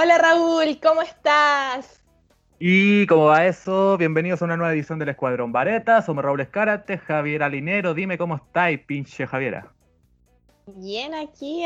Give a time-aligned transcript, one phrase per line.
[0.00, 2.00] Hola Raúl, ¿cómo estás?
[2.60, 6.02] Y como va eso, bienvenidos a una nueva edición del Escuadrón Vareta.
[6.02, 7.94] Somos Raúl Escárate, Javier Alinero.
[7.94, 9.72] Dime cómo estáis, pinche Javiera.
[10.66, 11.64] Bien, aquí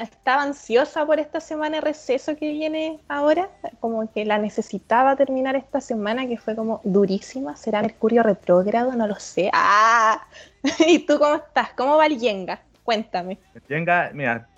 [0.00, 5.54] estaba ansiosa por esta semana de receso que viene ahora, como que la necesitaba terminar
[5.54, 7.54] esta semana, que fue como durísima.
[7.54, 8.92] ¿Será Mercurio retrógrado?
[8.92, 9.50] No lo sé.
[9.52, 10.26] ¡Ah!
[10.86, 11.74] ¿Y tú cómo estás?
[11.74, 12.62] ¿Cómo va el Yenga?
[12.82, 13.36] Cuéntame.
[13.54, 14.48] El Yenga, mira,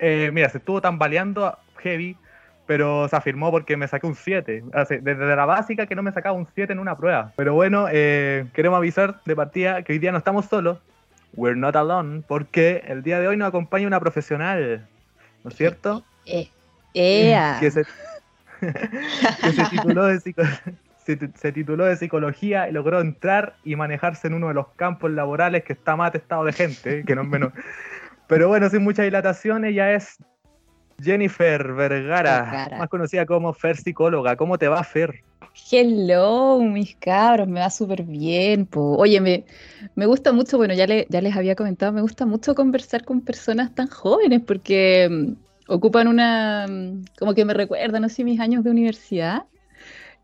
[0.00, 2.16] eh, mira, se estuvo tambaleando heavy,
[2.66, 4.64] pero se afirmó porque me saqué un 7.
[5.00, 7.32] Desde la básica que no me sacaba un 7 en una prueba.
[7.36, 10.78] Pero bueno, eh, queremos avisar de partida que hoy día no estamos solos
[11.34, 14.88] We're not alone, porque el día de hoy nos acompaña una profesional,
[15.44, 16.04] ¿no es cierto?
[16.26, 16.48] Eh,
[16.94, 17.84] eh, que, se,
[21.52, 25.74] tituló de psicología y logró entrar y manejarse en uno de los campos laborales que
[25.74, 27.52] está más atestado de gente, que no es menos.
[28.26, 30.18] Pero bueno, sin mucha dilatación, ella es
[31.00, 34.36] Jennifer Vergara, más conocida como Fer Psicóloga.
[34.36, 35.22] ¿Cómo te va, Fer?
[35.70, 38.66] Hello, mis cabros, me va súper bien.
[38.66, 38.96] Po.
[38.96, 39.44] Oye, me,
[39.94, 43.74] me, gusta mucho, bueno, ya, ya les había comentado, me gusta mucho conversar con personas
[43.74, 48.70] tan jóvenes porque mm, ocupan una, mm, como que me recuerdan así mis años de
[48.70, 49.44] universidad.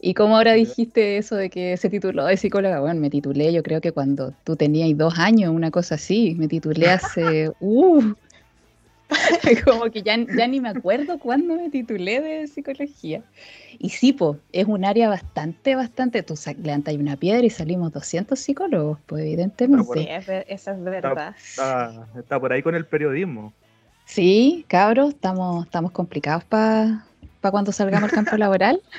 [0.00, 3.62] Y como ahora dijiste eso de que se tituló de psicóloga, bueno, me titulé yo
[3.62, 8.02] creo que cuando tú tenías dos años, una cosa así, me titulé hace, uh,
[9.64, 13.22] como que ya, ya ni me acuerdo cuándo me titulé de psicología.
[13.78, 16.22] Y sí, po, es un área bastante, bastante.
[16.22, 19.92] Tú levantas una piedra y salimos 200 psicólogos, pues evidentemente.
[19.94, 20.06] Sí,
[20.48, 21.34] esa es verdad.
[21.36, 23.52] Está, por ahí con el periodismo.
[24.06, 27.06] Sí, cabros, estamos, estamos complicados para
[27.40, 28.80] cuando salgamos al campo laboral.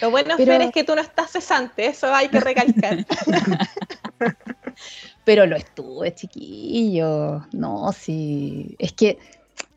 [0.00, 3.06] Lo bueno, Fer, es que tú no estás cesante, eso hay que recalcar.
[5.30, 7.46] Pero lo estuve, chiquillo.
[7.52, 8.74] No, sí.
[8.80, 9.16] Es que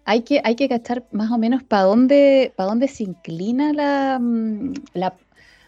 [0.03, 4.17] hay que, hay que cachar más o menos para dónde, para dónde se inclina la,
[4.19, 5.13] mm, la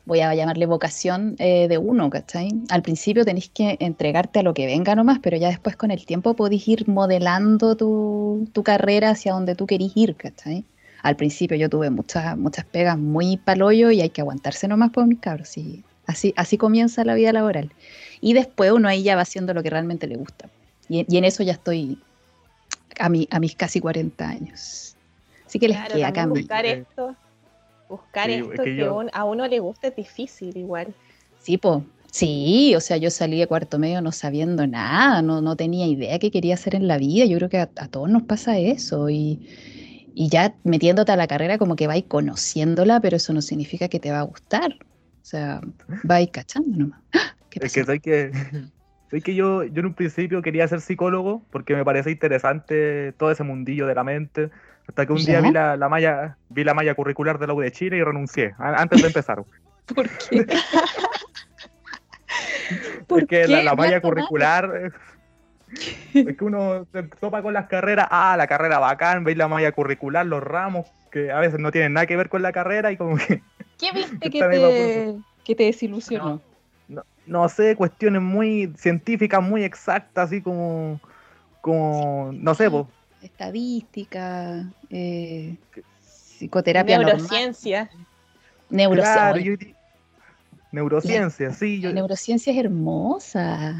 [0.05, 2.49] voy a llamarle vocación eh, de uno, ¿cachai?
[2.71, 6.03] Al principio tenéis que entregarte a lo que venga nomás, pero ya después con el
[6.03, 10.65] tiempo podéis ir modelando tu, tu carrera hacia donde tú querís ir, ¿cachai?
[11.03, 15.05] Al principio yo tuve muchas, muchas pegas muy paloyo y hay que aguantarse nomás por
[15.05, 15.55] mis cabros.
[15.59, 17.69] Y así, así comienza la vida laboral.
[18.21, 20.49] Y después uno ahí ya va haciendo lo que realmente le gusta.
[20.89, 21.99] Y, en eso ya estoy
[22.99, 24.95] a, mi, a mis casi 40 años.
[25.45, 26.41] Así que les queda cambio.
[26.41, 27.15] Buscar esto,
[27.89, 30.93] buscar esto que, a uno le gusta es difícil igual.
[31.39, 31.83] Sí, po.
[32.11, 36.17] Sí, o sea, yo salí de cuarto medio no sabiendo nada, no, no tenía idea
[36.17, 37.25] qué quería hacer en la vida.
[37.25, 39.09] Yo creo que a, todos nos pasa eso.
[39.09, 39.45] Y,
[40.13, 43.99] y, ya metiéndote a la carrera como que vais conociéndola, pero eso no significa que
[43.99, 44.73] te va a gustar.
[44.73, 45.59] O sea,
[46.03, 47.01] vais cachando nomás.
[47.13, 47.35] ¡Ah!
[47.61, 48.31] Es que soy que,
[49.09, 53.31] soy que yo, yo en un principio quería ser psicólogo porque me parece interesante todo
[53.31, 54.49] ese mundillo de la mente.
[54.87, 57.59] Hasta que un día vi la, la, malla, vi la malla curricular de la U
[57.59, 59.43] de Chile y renuncié, antes de empezar.
[59.95, 60.45] ¿Por qué?
[63.07, 64.91] porque la, la malla curricular
[66.13, 69.71] es que uno se topa con las carreras, ah, la carrera bacán, veis la malla
[69.71, 72.97] curricular, los ramos que a veces no tienen nada que ver con la carrera y
[72.97, 73.41] como que...
[73.79, 76.25] ¿Qué viste que te, que te desilusionó?
[76.25, 76.54] no
[77.49, 80.99] sé, cuestiones muy científicas, muy exactas, así como,
[81.61, 82.85] como no sé, pues.
[83.21, 85.55] Estadística, eh,
[86.37, 86.99] psicoterapia.
[86.99, 87.89] Neurociencia.
[88.69, 89.75] Neurociencia.
[90.71, 91.79] neurociencia, sí.
[91.81, 93.75] La neurociencia es hermosa.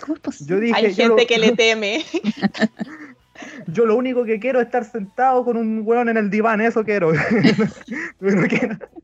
[0.00, 0.72] ¿Cómo es posible?
[0.74, 2.04] Hay gente que le teme.
[3.66, 6.84] yo lo único que quiero es estar sentado con un hueón en el diván, eso
[6.84, 7.12] quiero.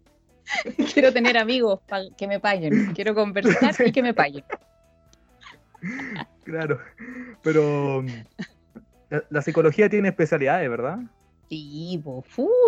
[0.93, 1.81] Quiero tener amigos
[2.17, 2.93] que me paguen.
[2.95, 4.45] Quiero conversar y que me paguen.
[6.45, 6.79] Claro,
[7.43, 8.05] pero
[9.31, 10.99] la, psicología tiene especialidades, ¿verdad?
[11.49, 12.01] Sí,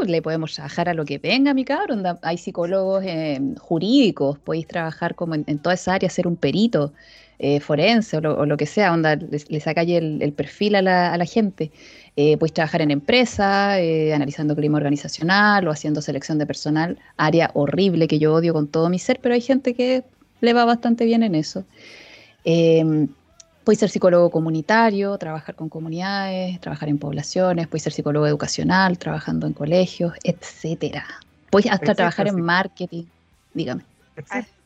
[0.07, 2.03] le podemos trabajar a lo que venga, mi cabrón.
[2.23, 6.93] Hay psicólogos eh, jurídicos, podéis trabajar como en, toda esa área, ser un perito
[7.43, 11.25] eh, forense o lo, que sea, onda, le, saca el, perfil a la, a la
[11.25, 11.73] gente.
[12.15, 17.51] Eh, puedes trabajar en empresa, eh, analizando clima organizacional o haciendo selección de personal, área
[17.55, 20.05] horrible que yo odio con todo mi ser, pero hay gente que
[20.41, 21.65] le va bastante bien en eso.
[22.45, 23.09] Eh,
[23.65, 29.49] puedes ser psicólogo comunitario, trabajar con comunidades, trabajar en poblaciones, puedes ser psicólogo educacional, trabajando
[29.49, 31.05] en colegios, etcétera.
[31.51, 33.05] Puedes hasta trabajar en marketing,
[33.53, 33.83] dígame.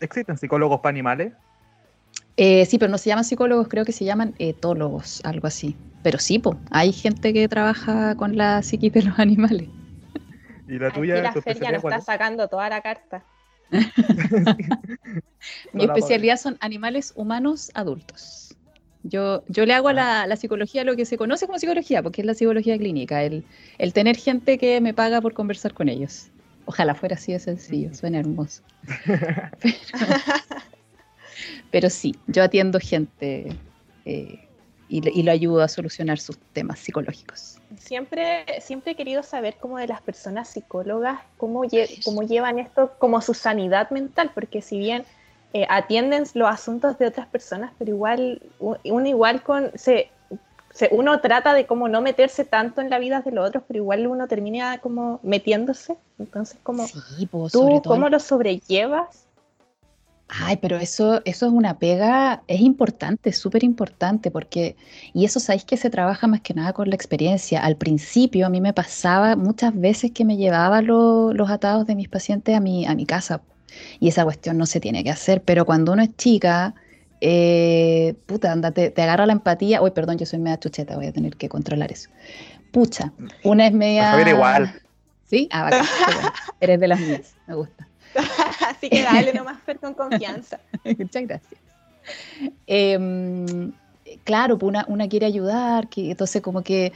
[0.00, 1.32] ¿Existen psicólogos para animales?
[2.36, 5.76] Eh, sí, pero no se llaman psicólogos, creo que se llaman etólogos, algo así.
[6.02, 9.68] Pero sí, po, hay gente que trabaja con la psiquis de los animales.
[10.68, 11.22] ¿Y la tuya?
[11.22, 13.24] la feria nos está sacando toda la carta.
[15.72, 18.56] Mi especialidad son animales humanos adultos.
[19.02, 22.22] Yo, yo le hago a la, la, psicología lo que se conoce como psicología, porque
[22.22, 23.44] es la psicología clínica, el,
[23.78, 26.28] el tener gente que me paga por conversar con ellos.
[26.64, 28.62] Ojalá fuera así de sencillo, suena hermoso.
[29.52, 30.75] Pero,
[31.90, 33.48] sí, yo atiendo gente
[34.04, 34.46] eh,
[34.88, 37.58] y, lo ayudo a solucionar sus temas psicológicos.
[37.78, 41.62] Siempre, siempre he querido saber cómo de las personas psicólogas, cómo,
[42.04, 45.04] cómo llevan esto como su sanidad mental, porque si bien
[45.52, 50.10] eh, atienden los asuntos de otras personas, pero igual, uno igual con, se,
[50.90, 54.06] uno trata de como no meterse tanto en la vida de los otros, pero igual
[54.06, 55.96] uno termina como metiéndose.
[56.18, 56.86] Entonces, como
[57.30, 59.25] pues, tú, ¿cómo lo sobrellevas?
[60.28, 64.76] Ay, pero eso, eso es una pega, es importante, súper importante, porque,
[65.14, 67.62] y eso sabéis que se trabaja más que nada con la experiencia.
[67.62, 72.08] Al principio a mí me pasaba muchas veces que me llevaba los atados de mis
[72.08, 73.40] pacientes a mi, a mi casa,
[74.00, 76.74] y esa cuestión no se tiene que hacer, pero cuando uno es chica,
[77.20, 79.80] eh, puta, anda, te, agarra la empatía.
[79.80, 82.10] Uy, perdón, yo soy media chucheta, voy a tener que controlar eso.
[82.72, 83.12] Pucha,
[83.44, 84.28] una es media.
[84.28, 84.82] igual.
[85.24, 85.48] ¿Sí?
[85.50, 85.86] Ah, bacán.
[86.60, 87.88] Eres de las mías, me gusta.
[88.76, 90.60] Así que dale nomás, con confianza.
[90.98, 91.60] Muchas gracias.
[92.66, 93.72] Em,
[94.24, 96.92] claro, pues una, una, quiere ayudar, que, entonces como que,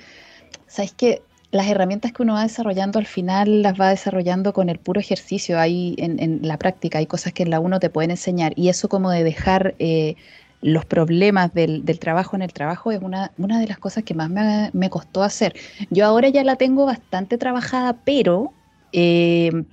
[0.67, 1.23] ¿sabes qué?
[1.50, 5.59] Las herramientas que uno va desarrollando al final las va desarrollando con el puro ejercicio,
[5.59, 8.69] ahí en, en la práctica, hay cosas que en la uno te pueden enseñar y
[8.69, 10.15] eso como de dejar eh,
[10.62, 14.15] los problemas del, del, trabajo en el trabajo es una, una de las cosas que
[14.15, 15.55] más me, me, costó hacer.
[15.88, 18.53] Yo ahora ya la tengo bastante trabajada, pero
[18.93, 19.65] eh,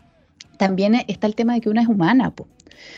[0.57, 2.33] también está el tema de que una es humana.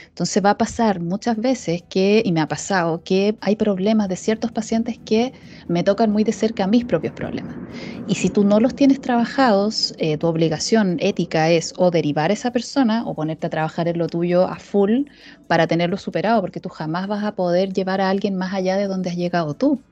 [0.09, 4.15] Entonces va a pasar muchas veces que, y me ha pasado, que hay problemas de
[4.17, 5.33] ciertos pacientes que
[5.67, 7.57] me tocan muy de cerca mis propios problemas.
[8.05, 12.33] Y si tú no los tienes trabajados, eh, tu obligación ética es o derivar a
[12.33, 15.05] esa persona o ponerte a trabajar en lo tuyo a full
[15.47, 18.87] para tenerlo superado, porque tú jamás vas a poder llevar a alguien más allá de
[18.87, 19.83] donde has llegado tú.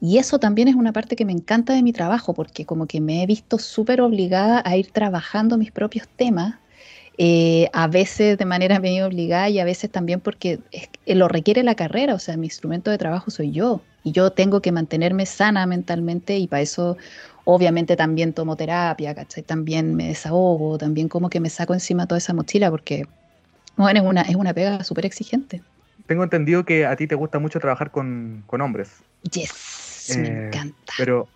[0.00, 3.00] Y eso también es una parte que me encanta de mi trabajo, porque como que
[3.00, 6.56] me he visto súper obligada a ir trabajando mis propios temas
[7.18, 11.62] eh, a veces de manera medio obligada y a veces también porque eh, lo requiere
[11.62, 15.26] la carrera, o sea, mi instrumento de trabajo soy yo y yo tengo que mantenerme
[15.26, 16.96] sana mentalmente y para eso
[17.44, 19.42] obviamente también tomo terapia, ¿cachai?
[19.42, 23.06] También me desahogo, también como que me saco encima toda esa mochila porque,
[23.76, 25.60] bueno, es una, es una pega súper exigente.
[26.06, 28.90] Tengo entendido que a ti te gusta mucho trabajar con, con hombres.
[29.30, 30.92] Yes, me eh, encanta.
[30.96, 31.28] Pero,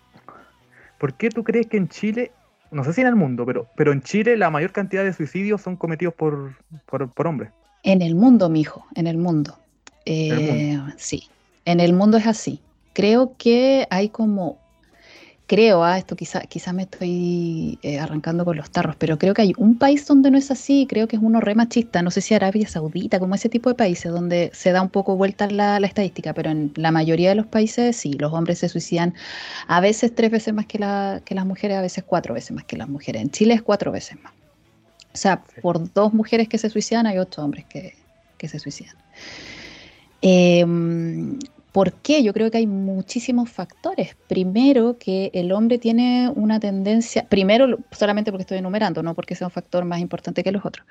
[0.99, 2.31] ¿por qué tú crees que en Chile
[2.71, 5.63] no sé si en el mundo, pero, pero en Chile la mayor cantidad de suicidios
[5.63, 7.51] son cometidos por, por, hombres.
[7.83, 9.59] En el mundo, mijo, en el mundo.
[10.05, 10.89] ¿En el mundo?
[10.89, 11.29] Eh, sí,
[11.65, 12.61] en el mundo es así.
[12.93, 14.59] Creo que hay como
[15.47, 19.43] creo, ah, esto quizá, quizá me estoy eh, arrancando con los tarros, pero creo que
[19.43, 22.21] hay un país donde no es así, creo que es uno re machista, no sé
[22.21, 25.79] si Arabia Saudita, como ese tipo de países donde se da un poco vuelta la,
[25.79, 29.15] la estadística, pero en la mayoría de los países sí, los hombres se suicidan
[29.69, 32.65] a veces tres veces más que, la, que las mujeres, a veces cuatro veces más
[32.65, 33.23] que las mujeres.
[33.23, 34.33] En Chile es cuatro veces más.
[35.15, 37.95] O sea, por dos mujeres que se suicidan hay ocho hombres que,
[38.37, 38.97] que se suicidan.
[40.21, 40.67] Eh,
[41.77, 42.23] ¿Por qué?
[42.23, 44.17] Yo creo que hay muchísimos factores.
[44.29, 49.49] Primero, que el hombre tiene una tendencia, primero solamente porque estoy enumerando, no porque sea
[49.49, 50.87] un factor más importante que los otros.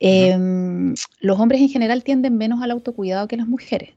[0.00, 3.90] Em, los hombres en general tienden menos al autocuidado que las mujeres.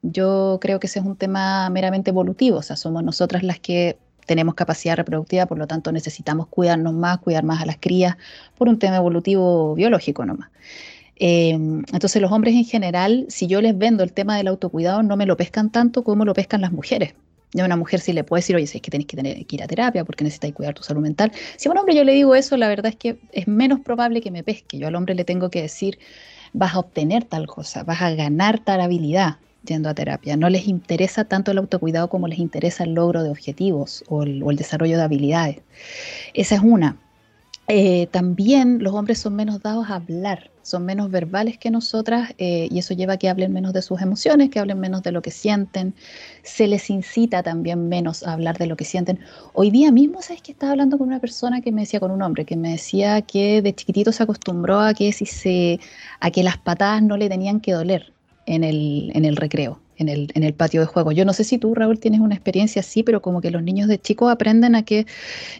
[0.00, 3.98] Yo creo que ese es un tema meramente evolutivo, o sea, somos nosotras las que
[4.24, 8.16] tenemos capacidad reproductiva, por lo tanto necesitamos cuidarnos más, cuidar más a las crías,
[8.56, 10.48] por un tema evolutivo biológico nomás.
[11.16, 15.16] Em, entonces los hombres en general, si yo les vendo el tema del autocuidado, no
[15.16, 17.14] me lo pescan tanto como lo pescan las mujeres.
[17.52, 19.46] Yo a una mujer sí le puedo decir, oye, si es que tenés que, tener,
[19.46, 21.30] que ir a terapia porque necesitas cuidar tu salud mental.
[21.56, 24.20] Si a un hombre yo le digo eso, la verdad es que es menos probable
[24.20, 24.78] que me pesque.
[24.78, 25.98] Yo al hombre le tengo que decir,
[26.52, 30.36] vas a obtener tal cosa, vas a ganar tal habilidad yendo a terapia.
[30.36, 34.42] No les interesa tanto el autocuidado como les interesa el logro de objetivos o el,
[34.42, 35.58] o el desarrollo de habilidades.
[36.34, 36.96] Esa es una.
[37.66, 42.68] Eh, también los hombres son menos dados a hablar, son menos verbales que nosotras eh,
[42.70, 45.22] y eso lleva a que hablen menos de sus emociones, que hablen menos de lo
[45.22, 45.94] que sienten.
[46.42, 49.20] Se les incita también menos a hablar de lo que sienten.
[49.54, 52.20] Hoy día mismo, ¿sabes que estaba hablando con una persona que me decía, con un
[52.22, 55.80] hombre, que me decía que de chiquitito se acostumbró a que, si se,
[56.20, 58.12] a que las patadas no le tenían que doler
[58.46, 59.83] en el, en el recreo?
[59.96, 61.12] En el, en el patio de juego.
[61.12, 63.88] Yo no sé si tú, Raúl, tienes una experiencia así, pero como que los niños
[63.88, 65.06] de chicos aprenden a que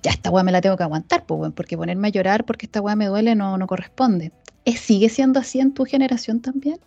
[0.02, 2.80] ya esta weá me la tengo que aguantar, pues, porque ponerme a llorar porque esta
[2.80, 4.32] weá me duele no, no corresponde.
[4.64, 6.78] ¿Es, ¿Sigue siendo así en tu generación también?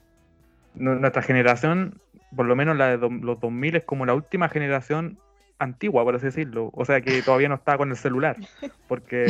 [0.80, 2.00] nuestra generación,
[2.36, 5.18] por lo menos la de los 2000, es como la última generación
[5.60, 6.70] antigua, por así decirlo.
[6.74, 8.38] O sea, que todavía no está con el celular.
[8.88, 9.27] Porque,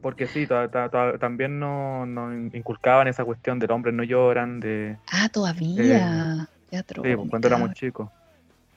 [0.00, 4.96] porque sí, también nos no inculcaban esa cuestión del hombre no lloran, de...
[5.10, 6.48] Ah, todavía.
[6.72, 8.08] Sí, pues, cuando éramos chicos.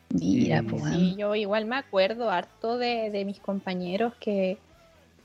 [0.10, 0.84] Mira, Y- pues.
[0.90, 4.58] Sí, yo igual me acuerdo harto de, de mis compañeros que,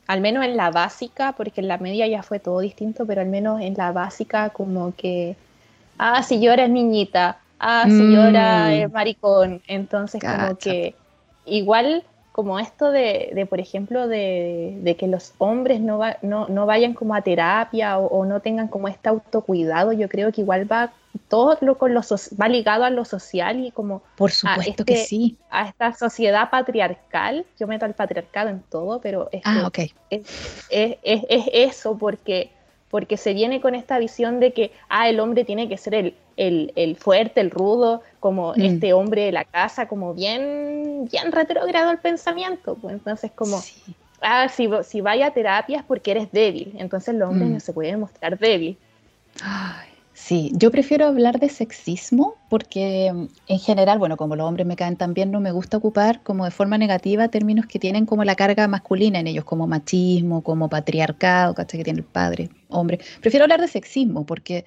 [0.06, 3.28] al menos en la básica, porque en la media ya fue todo distinto, pero al
[3.28, 5.36] menos en la básica como que,
[5.98, 8.12] ah, si llora es niñita, ah, si Mm.
[8.12, 9.62] llora es maricón.
[9.68, 10.94] Entonces como que
[11.46, 16.48] igual como esto de, de, por ejemplo, de, de que los hombres no, va- no,
[16.48, 20.40] no vayan como a terapia o, o no tengan como este autocuidado, yo creo que
[20.42, 20.92] igual va
[21.28, 24.84] todo lo con lo so- va ligado a lo social y como Por supuesto este-
[24.84, 25.36] que sí.
[25.50, 29.90] a esta sociedad patriarcal, yo meto al patriarcado en todo, pero es, Ah, que ok.
[30.10, 30.26] es,
[30.70, 32.50] es- es- es eso, porque,
[32.90, 36.14] porque se viene con esta visión de que ah, el hombre tiene que ser el,
[36.36, 38.60] el, el fuerte, el rudo, como Mm.
[38.62, 42.76] este hombre de la casa, como bien, bien retrógrado el pensamiento.
[42.76, 43.94] Pues entonces, como, Sí.
[44.22, 47.52] ah, si, si vaya a terapia es porque eres débil, entonces los hombres Mm.
[47.54, 48.78] no se pueden mostrar débil.
[49.42, 49.88] Ay,
[50.26, 54.76] sí, yo prefiero hablar de sexismo porque mm, en general, bueno, como los hombres me
[54.76, 58.24] caen tan bien, no me gusta ocupar como de forma negativa términos que tienen como
[58.24, 61.78] la carga masculina en ellos, como machismo, como patriarcado, ¿cachai?
[61.80, 63.00] Que tiene el padre, hombre.
[63.20, 64.64] Prefiero hablar de sexismo porque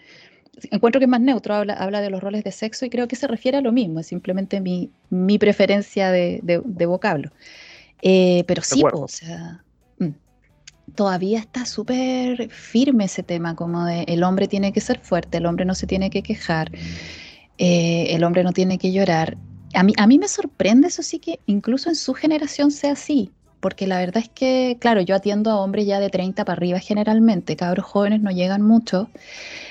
[0.72, 3.16] encuentro que es más neutro, habla, habla de los roles de sexo y creo que
[3.16, 7.32] se refiere a lo mismo, es simplemente mi, mi preferencia de, de- de vocablo.
[8.02, 9.64] Eh, pero sí, o sea,
[10.96, 15.46] todavía está súper firme ese tema, como de el hombre tiene que ser fuerte, el
[15.46, 16.72] hombre no se tiene que quejar,
[17.58, 19.38] eh, el hombre no tiene que llorar.
[19.74, 23.32] A mí, a mí me sorprende eso sí que incluso en su generación sea así,
[23.64, 26.80] porque la verdad es que, claro, yo atiendo a hombres ya de 30 para arriba
[26.80, 29.10] generalmente, cabros jóvenes no llegan mucho,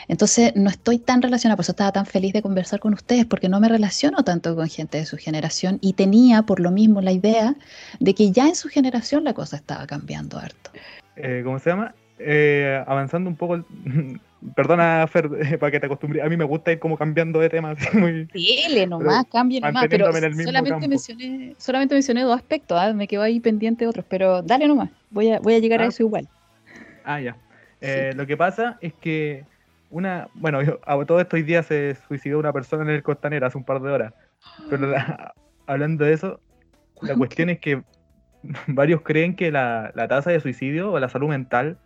[0.08, 3.50] entonces no estoy tan relacionada, por eso estaba tan feliz de conversar con ustedes, porque
[3.50, 7.12] no me relaciono tanto con gente de su generación y tenía por lo mismo la
[7.12, 7.54] idea
[8.00, 10.70] de que ya en su generación la cosa estaba cambiando harto.
[11.16, 11.94] Eh, ¿Cómo se llama?
[12.18, 13.64] Eh, avanzando un poco.
[14.56, 16.20] Perdona, Fer, eh, para que te acostumbre.
[16.22, 17.70] A mí me gusta ir como cambiando de tema.
[17.78, 18.24] así, muy...
[18.32, 22.92] Dile nomás, cambie nomás, pero solamente mencioné, solamente mencioné dos aspectos, ¿ah?
[22.92, 25.84] me quedo ahí pendiente de otros, pero dale nomás, voy a, voy a llegar a
[25.84, 25.88] Ah.
[25.88, 26.28] eso igual.
[27.04, 27.36] Ah, ya.
[27.80, 29.44] Eh, Lo que pasa es que
[29.90, 30.28] una.
[30.34, 33.64] Bueno, yo- a todo estos días se suicidó una persona en el Costanera hace un
[33.64, 34.14] par de horas.
[34.70, 35.34] Pero la-
[35.66, 36.40] hablando de eso,
[37.00, 37.82] la cuestión es que
[38.66, 41.76] varios creen que la, la tasa de suicidio o la salud mental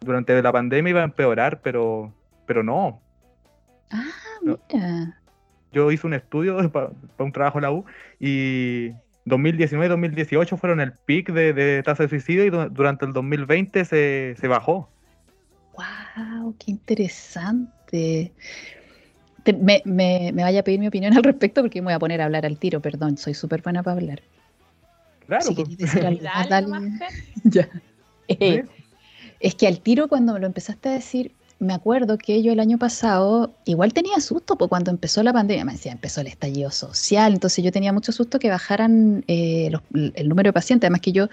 [0.00, 2.12] durante la pandemia iba a empeorar, pero,
[2.46, 3.00] pero no.
[3.90, 4.10] Ah,
[4.42, 5.18] mira.
[5.72, 7.84] Yo hice un estudio para un trabajo en la U
[8.20, 8.92] y
[9.24, 13.12] 2019 y 2018 fueron el pic de, de tasa de suicidio y du- durante el
[13.12, 14.88] 2020 se, se bajó.
[15.76, 18.32] Wow, qué interesante.
[19.42, 21.98] Te- me, me, me vaya a pedir mi opinión al respecto porque me voy a
[21.98, 24.22] poner a hablar al tiro, perdón, soy súper buena para hablar.
[25.26, 25.76] Claro, Si pues.
[25.78, 26.66] decir algo Dale.
[27.44, 27.68] Ya.
[28.28, 28.64] Eh.
[29.40, 32.60] Es que al tiro cuando me lo empezaste a decir, me acuerdo que yo el
[32.60, 36.70] año pasado igual tenía susto porque cuando empezó la pandemia, me decía, empezó el estallido
[36.70, 39.82] social, entonces yo tenía mucho susto que bajaran eh, los-
[40.14, 41.28] el número de pacientes, además que yo,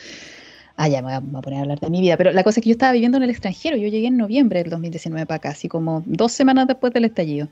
[0.75, 2.31] ah, ya me voy, a, me voy a poner a hablar de mi vida, pero
[2.33, 4.69] la cosa es que yo estaba viviendo en el extranjero, yo llegué en noviembre del
[4.71, 7.47] 2019 para acá, así como dos semanas después del estallido,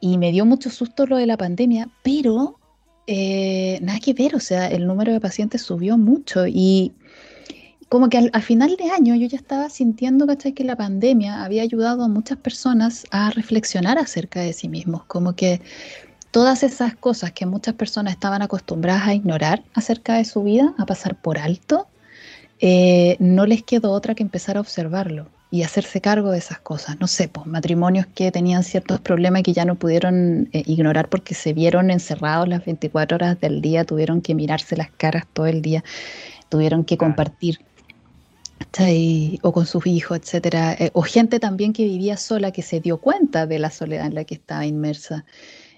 [0.00, 2.58] y me dio mucho susto lo de la pandemia, pero
[3.06, 6.92] eh, nada que ver, o sea, el número de pacientes subió mucho y
[7.88, 10.52] como que al, al final de año yo ya estaba sintiendo, ¿cachai?
[10.52, 15.34] Que la pandemia había ayudado a muchas personas a reflexionar acerca de sí mismos, como
[15.34, 15.60] que
[16.32, 20.86] todas esas cosas que muchas personas estaban acostumbradas a ignorar acerca de su vida, a
[20.86, 21.86] pasar por alto,
[22.58, 26.98] eh, no les quedó otra que empezar a observarlo y hacerse cargo de esas cosas.
[27.00, 31.08] No sé, pues matrimonios que tenían ciertos problemas y que ya no pudieron eh, ignorar
[31.08, 35.46] porque se vieron encerrados las 24 horas del día, tuvieron que mirarse las caras todo
[35.46, 35.84] el día,
[36.48, 37.14] tuvieron que Claro.
[37.14, 37.60] compartir
[39.42, 42.98] o con sus hijos, etcétera, eh, o gente también que vivía sola que se dio
[42.98, 45.24] cuenta de la soledad en la que estaba inmersa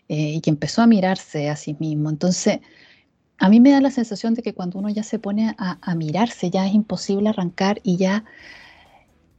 [0.09, 2.11] eh, y que empezó a mirarse a sí mismo.
[2.11, 2.61] Entonces,
[3.39, 5.95] a mí me da la sensación de que cuando uno ya se pone a, a
[5.95, 8.25] mirarse, ya es imposible arrancar y ya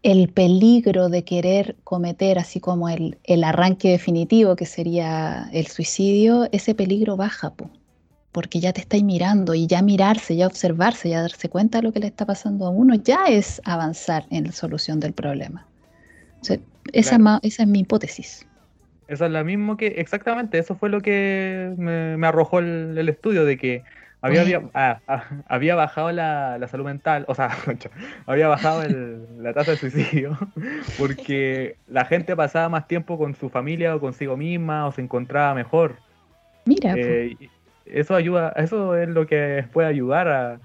[0.04, 6.48] el peligro de querer cometer, así como el, el arranque definitivo que sería el suicidio,
[6.52, 7.70] ese peligro baja, po,
[8.32, 11.94] porque ya te estáis mirando y ya mirarse, ya observarse, ya darse cuenta de lo
[11.94, 15.68] que le está pasando a uno, ya es avanzar en la solución del problema.
[16.42, 16.60] O sea,
[16.94, 17.24] esa, Claro.
[17.24, 18.48] ma- esa es mi hipótesis.
[19.08, 23.10] Eso es lo mismo que, exactamente, eso fue lo que me, me arrojó el, el
[23.10, 23.84] estudio, de que
[24.22, 27.50] había, había, ah, ah, había bajado la, la salud mental, o sea,
[28.26, 30.38] había bajado el- la tasa de suicidio,
[30.98, 35.54] porque la gente pasaba más tiempo con su familia o consigo misma, o se encontraba
[35.54, 35.96] mejor.
[36.66, 36.94] Mira.
[36.98, 37.50] Eh, y
[37.86, 40.60] eso ayuda, eso es lo que puede ayudar a,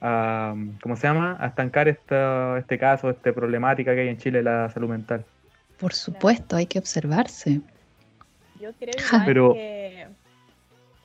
[0.00, 1.36] a ¿cómo se llama?
[1.40, 5.24] A estancar esta, este caso, esta problemática que hay en Chile, la salud mental.
[5.78, 7.60] por supuesto, hay que observarse.
[8.60, 9.16] Yo creo Ja.
[9.16, 9.54] igual Pero-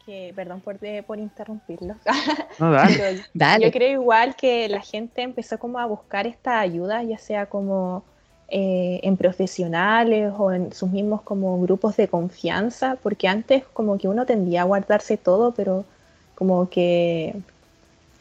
[0.10, 1.96] que, perdón por, por interrumpirlo,
[2.60, 3.22] no, dale.
[3.36, 3.66] dale.
[3.66, 8.04] yo creo igual que la gente empezó como a buscar esta ayuda, ya sea como
[8.48, 14.08] eh, en profesionales o en sus mismos como grupos de confianza, porque antes como que
[14.08, 15.86] uno tendía a guardarse todo, pero
[16.34, 17.36] como que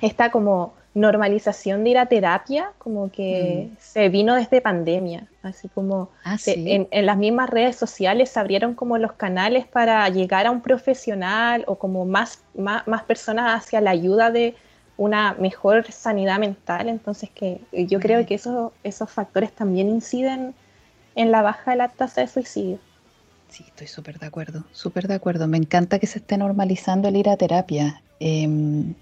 [0.03, 3.77] esta como normalización de ir a terapia como que mm.
[3.79, 8.99] se vino desde pandemia, así como ah, en, las mismas redes sociales se abrieron como
[8.99, 13.91] los canales para llegar a un profesional o como más, más, más personas hacia la
[13.91, 14.55] ayuda de
[14.97, 20.55] una mejor sanidad mental, entonces que yo creo que esos, esos factores también inciden
[21.15, 22.79] en la baja de la tasa de suicidio.
[23.49, 25.47] Sí, estoy súper de acuerdo, súper de acuerdo.
[25.49, 28.03] Me encanta que se esté normalizando el ir a terapia.
[28.21, 28.95] Em,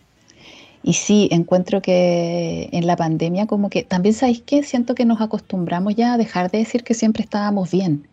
[0.83, 5.21] y sí, encuentro que en la pandemia como que también sabéis que siento que nos
[5.21, 8.07] acostumbramos ya a dejar de decir que siempre estábamos bien.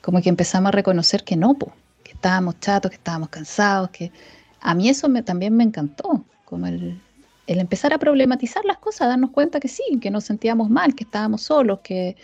[0.00, 4.12] Como que empezamos a reconocer que no, que estábamos chatos, que estábamos cansados, que
[4.60, 7.00] a mí eso me, también me encantó, como el,
[7.46, 11.04] el empezar a problematizar las cosas, darnos cuenta que sí, que nos sentíamos mal, que
[11.04, 12.16] estábamos solos, que,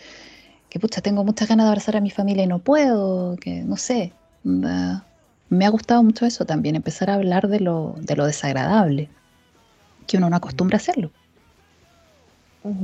[0.69, 3.75] que pucha, tengo muchas ganas de abrazar a mi familia y no puedo, que no
[3.77, 4.13] sé.
[4.43, 9.09] me ha gustado mucho eso también, empezar a hablar de lo, de lo desagradable,
[10.09, 11.11] que uno no acostumbra a hacerlo.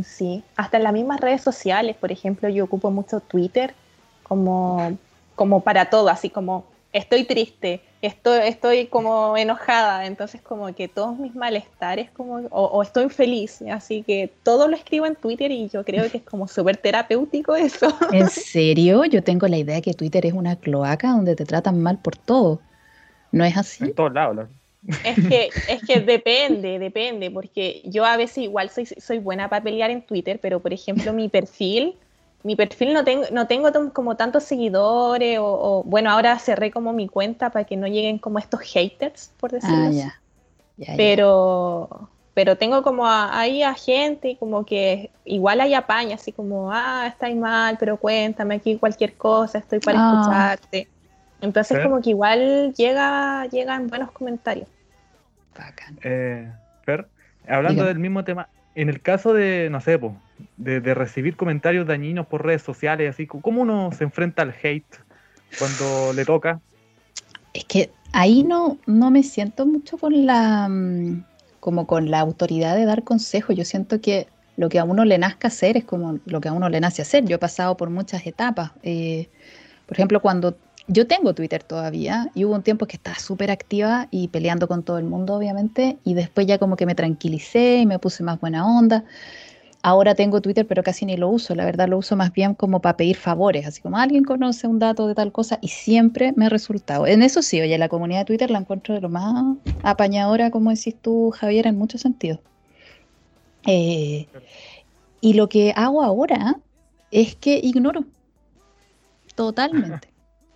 [0.06, 3.74] Sí, hasta en las mismas redes sociales, por ejemplo, yo ocupo mucho Twitter
[4.24, 4.98] como,
[5.36, 11.18] como para todo, así como estoy triste, estoy, estoy como enojada, entonces como que todos
[11.18, 15.84] mis malestares como, o, estoy feliz, así que todo lo escribo en Twitter y yo
[15.84, 17.88] creo que es como súper terapéutico eso.
[18.14, 19.04] ¿En serio?
[19.04, 22.62] Yo tengo la idea que Twitter es una cloaca donde te tratan mal por todo.
[23.34, 23.84] ¿No es así?
[23.84, 24.48] En todos lados.
[25.04, 29.64] Es que, es que depende, depende, porque yo a veces igual soy, soy buena para
[29.64, 31.98] pelear en Twitter, pero por ejemplo mi perfil
[32.46, 37.08] mi perfil no tengo, no tengo como tantos seguidores o, bueno, ahora cerré como mi
[37.08, 40.92] cuenta para que no lleguen como estos haters, por decirlo ah, así.
[40.96, 46.72] pero, pero tengo como ahí a gente y como que igual hay apaña, así como,
[46.72, 50.12] ah, estáis mal, pero cuéntame aquí cualquier cosa, estoy para ah.
[50.14, 50.88] escucharte.
[51.42, 54.68] Entonces como que igual llega, llegan buenos comentarios.
[56.04, 56.52] Eh,
[56.84, 57.08] Fer,
[57.48, 60.00] hablando del mismo tema, en el caso de, no sé,
[60.58, 64.96] de, recibir comentarios dañinos por redes sociales, así, ¿cómo uno se enfrenta al hate
[65.58, 66.60] cuando le toca?
[67.54, 71.24] Es que ahí no, no me siento mucho con la mm,
[71.60, 73.56] como con la autoridad de dar consejos.
[73.56, 76.54] Yo siento que lo que a uno le nazca hacer es como lo que a
[76.54, 77.26] uno le nace hacer.
[77.26, 78.72] Yo he pasado por muchas etapas.
[78.84, 79.30] Eh,
[79.88, 84.08] por ejemplo, cuando yo tengo Twitter todavía y hubo un tiempo que estaba súper activa
[84.12, 87.86] y peleando con todo el mundo, obviamente, y después ya como que me tranquilicé y
[87.86, 89.06] me puse más buena onda.
[89.84, 91.56] Ahora tengo Twitter, pero casi ni lo uso.
[91.56, 94.80] La verdad lo uso más bien como para pedir favores, así como alguien conoce un
[94.80, 97.08] dato de tal cosa y siempre me ha resultado.
[97.08, 100.72] En eso sí, oye, la comunidad de Twitter la encuentro de lo más apañadora, como
[100.72, 102.40] decís tú, Javier, en muchos sentidos.
[103.68, 104.30] Eh,
[105.22, 106.62] y lo que hago ahora
[107.12, 108.06] es que ignoro
[109.36, 110.15] totalmente.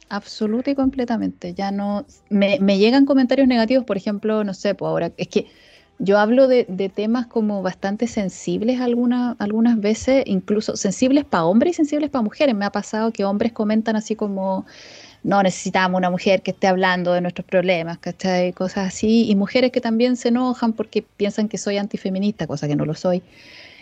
[0.10, 1.54] Absoluta y completamente.
[1.54, 2.06] Ya no.
[2.30, 5.12] Me, llegan comentarios negativos, por ejemplo, no sé, pues ahora.
[5.18, 5.48] Es que
[6.00, 11.76] yo hablo de, temas como bastante sensibles alguna, algunas veces, incluso sensibles para hombres y
[11.76, 12.56] sensibles para mujeres.
[12.56, 14.66] Me ha pasado que hombres comentan así como.
[15.22, 18.54] No, necesitamos una mujer que esté hablando de nuestros problemas, ¿cachai?
[18.54, 19.30] Cosas así.
[19.30, 22.96] Y mujeres que también se enojan porque piensan que soy antifeminista, cosa que no lo
[22.96, 23.22] soy.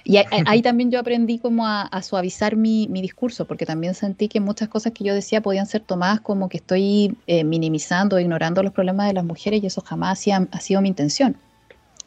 [0.08, 4.70] Y ahí, también yo aprendí como a, suavizar mi, discurso, porque también sentí que muchas
[4.70, 9.08] cosas que yo decía podían ser tomadas como que estoy eh, minimizando, ignorando los problemas
[9.08, 11.36] de las mujeres y eso jamás ha, sido mi intención.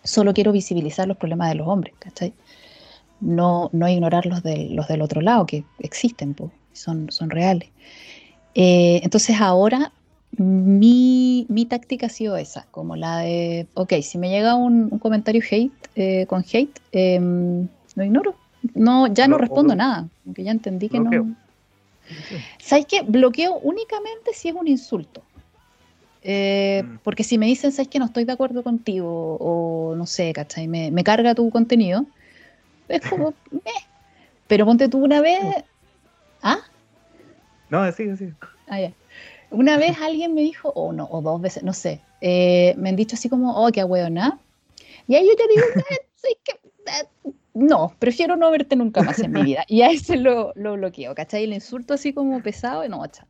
[0.02, 2.32] Solo quiero visibilizar los problemas de los hombres, ¿cachai?
[3.20, 7.68] No, no ignorar los, los del otro lado, que existen, pues, son, son reales.
[8.54, 9.92] Eh, entonces ahora
[10.38, 15.72] mi, táctica ha sido esa, como la de, ok, si me llega un, comentario hate,
[15.96, 17.68] eh, con hate, em,
[18.00, 18.34] lo ignoro.
[18.74, 21.34] No, ya no, respondo nada, aunque ya entendí que no.
[22.58, 23.02] ¿Sabes qué?
[23.02, 25.22] Bloqueo únicamente si es un insulto.
[26.22, 26.98] Eh, mm.
[27.02, 29.38] Porque si me dicen, ¿sabes que no estoy de acuerdo contigo?
[29.40, 30.68] O no sé, ¿cachai?
[30.68, 32.04] Me, me carga tu contenido.
[32.88, 33.30] Es como,
[33.64, 33.84] eh.
[34.46, 35.40] Pero ponte tú una vez.
[36.42, 36.58] ¿Ah?
[37.70, 38.32] No, sí, sí.
[38.66, 38.92] Ah, ya.
[39.50, 42.96] Una vez alguien me dijo, o no, o dos veces, no sé, eh, me han
[42.96, 44.38] dicho así como, oh, qué nada
[45.06, 45.66] Y ahí yo te digo,
[46.16, 49.64] sí, que, no, prefiero no verte nunca más en mi vida.
[49.68, 51.44] Y a ese lo, lo bloqueo, ¿cachai?
[51.44, 53.26] El insulto así como pesado, no, chao.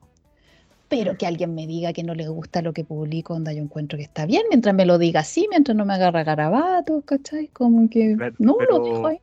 [0.89, 3.97] Pero que alguien me diga que no le gusta lo que publico, donde yo encuentro
[3.97, 7.47] que está bien, mientras me lo diga así, mientras no me agarra garabatos, ¿cachai?
[7.49, 9.21] Como que no lo dejo ahí.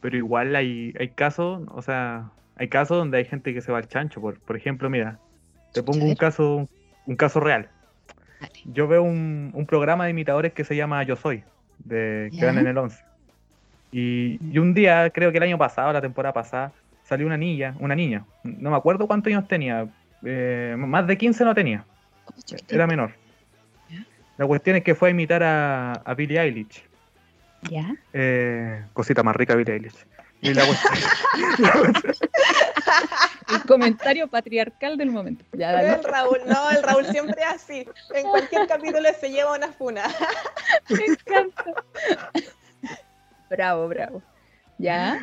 [0.00, 3.78] Pero igual hay, hay casos, o sea, hay casos donde hay gente que se va
[3.78, 4.20] al chancho.
[4.20, 5.20] Por, por ejemplo, mira,
[5.72, 6.68] te pongo un caso,
[7.06, 7.68] un caso real.
[8.64, 11.44] yo veo un, un programa de imitadores que se llama Yo Soy,
[11.84, 13.13] de, que dan en el 11.
[13.96, 16.72] Y, y un día, creo que el año pasado, la temporada pasada,
[17.04, 19.86] salió una niña, una niña, no me acuerdo cuántos años tenía,
[20.24, 21.84] eh, más de 15 no tenía,
[22.68, 23.12] era menor.
[24.36, 26.82] La cuestión es que fue a imitar a, a Billie Eilish.
[27.70, 27.94] ¿Ya?
[28.12, 29.94] Eh, cosita más rica Billie Eilish.
[30.40, 30.64] Y la
[33.48, 35.44] El comentario patriarcal del momento.
[35.52, 35.92] Ya, dale.
[35.92, 37.86] El Raúl, no, el Raúl siempre es así.
[38.12, 40.02] En cualquier capítulo se lleva una funa.
[40.88, 41.64] Me encanta.
[43.50, 44.22] Bravo, bravo.
[44.78, 45.20] ¿Ya?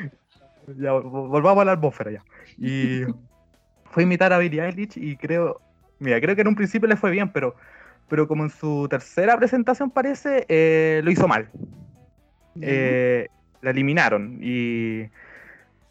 [0.78, 2.24] ya, vol- volvamos a la atmósfera ya.
[2.58, 3.02] Y
[3.92, 5.60] fue a imitar a Billie Eilish y creo,
[6.00, 7.56] mira, creo que en un principio le fue bien, pero,
[8.08, 11.50] pero como en su tercera presentación parece, eh, lo hizo mal.
[12.62, 13.28] Eh,
[13.62, 15.08] la eliminaron y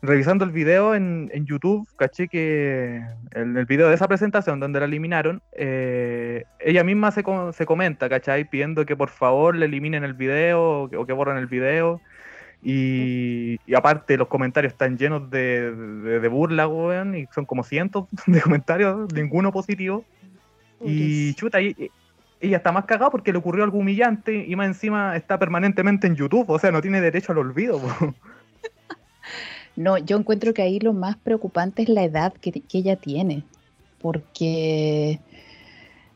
[0.02, 4.80] revisando el video en, en YouTube, caché que en el video de esa presentación donde
[4.80, 8.44] la eliminaron, eh, ella misma se, co- se comenta, ¿cachai?
[8.48, 12.00] Pidiendo que por favor le eliminen el video o que, o que borren el video.
[12.62, 17.62] Y, y aparte los comentarios están llenos de, de, de burla, weón, y son como
[17.64, 20.04] cientos de comentarios, ninguno positivo.
[20.84, 21.90] Y chuta, y- y-
[22.42, 26.16] ella está más cagada porque le ocurrió algo humillante y más encima está permanentemente en
[26.16, 27.78] YouTube, o sea, no tiene derecho al olvido.
[27.78, 28.14] po.
[29.76, 33.44] No, yo encuentro que ahí lo más preocupante es la edad que, que ella tiene.
[34.02, 35.20] Porque.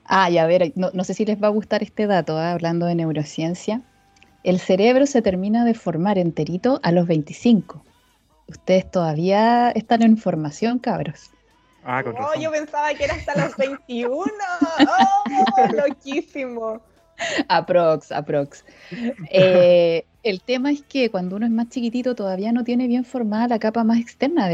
[0.04, 2.52] Ay, a ver, no, no sé si les va a gustar este dato, ¿ah?
[2.52, 3.80] hablando de neurociencia.
[4.44, 7.84] El cerebro se termina de formar enterito a los 25.
[8.46, 11.30] Ustedes todavía están en formación, cabros.
[11.82, 12.42] Ah, con Oh, razón.
[12.42, 14.20] yo pensaba que era hasta los 21.
[14.78, 16.80] ¡Oh, loquísimo!
[17.48, 18.64] Aprox, aprox.
[19.30, 23.46] Eh, el tema es que cuando uno es más chiquitito todavía no tiene bien formada
[23.48, 24.48] la capa más externa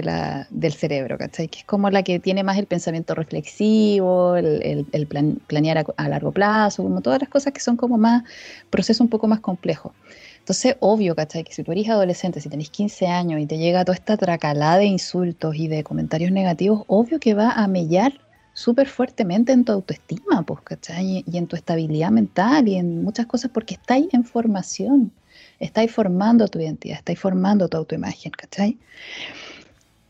[0.51, 1.49] del cerebro, ¿cachai?
[1.49, 5.85] Que es como la que tiene más el pensamiento reflexivo, el, el- el plan- planear
[5.97, 8.25] a, largo plazo, como todas las cosas que son como más,
[8.71, 9.95] proceso un poco más complejo.
[10.39, 11.45] Entonces, obvio, ¿cachai?
[11.45, 14.79] Que si tú eres adolescente, si tenés 15 años y te llega toda esta tracalada
[14.79, 18.21] de insultos y de comentarios negativos, obvio que va a mellar
[18.53, 21.23] súper fuertemente en tu autoestima, pues, ¿cachai?
[21.27, 25.13] Y en tu estabilidad mental y en muchas cosas porque estáis en formación,
[25.61, 28.81] estáis formando tu identidad, estáis formando tu autoimagen, ¿cachai?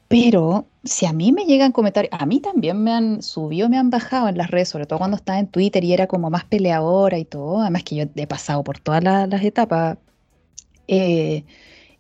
[0.09, 3.91] Pero si a mí me llegan comentarios, a mí también me han subido, me han
[3.91, 7.17] bajado en las redes, sobre todo cuando estaba en Twitter y era como más peleadora
[7.19, 9.99] y todo, además que yo he pasado por todas la- las etapas.
[10.89, 11.45] Eh,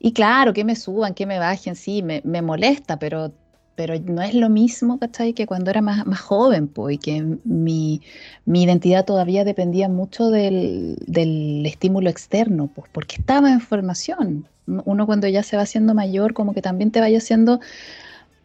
[0.00, 3.32] y claro, que me suban, que me bajen, sí, me, me molesta, pero,
[3.81, 5.33] pero no es lo mismo, ¿cachai?
[5.33, 8.03] Que cuando era más, más joven, pues, y que mi,
[8.45, 14.47] mi identidad todavía dependía mucho del, del estímulo externo, pues, porque estaba en formación.
[14.66, 17.59] Uno cuando ya se va haciendo mayor, como que también te vaya haciendo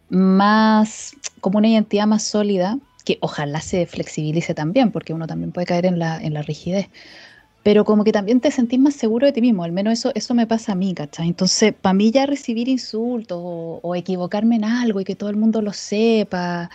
[0.08, 5.68] más, como una identidad más sólida, que ojalá se flexibilice también, porque uno también puede
[5.68, 6.88] caer en la, en la rigidez.
[7.66, 10.34] Pero como que también te sentís más seguro de ti mismo, al menos eso, eso
[10.36, 11.28] me pasa a mí, ¿cachai?
[11.30, 15.62] Entonces, para mí ya recibir insultos o, equivocarme en algo y que todo el mundo
[15.64, 16.70] lo sepa,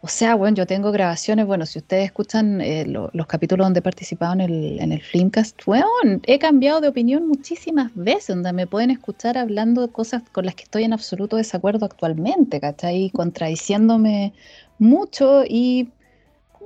[0.00, 3.80] o sea, bueno, yo tengo grabaciones, bueno, si ustedes escuchan eh, lo- los capítulos donde
[3.80, 5.88] he participado en el, en el Filmcast, bueno,
[6.26, 10.54] he cambiado de opinión muchísimas veces, donde me pueden escuchar hablando de cosas con las
[10.54, 13.10] que estoy en absoluto desacuerdo actualmente, ¿cachai?
[13.10, 14.32] Contradiciéndome
[14.78, 15.88] mucho y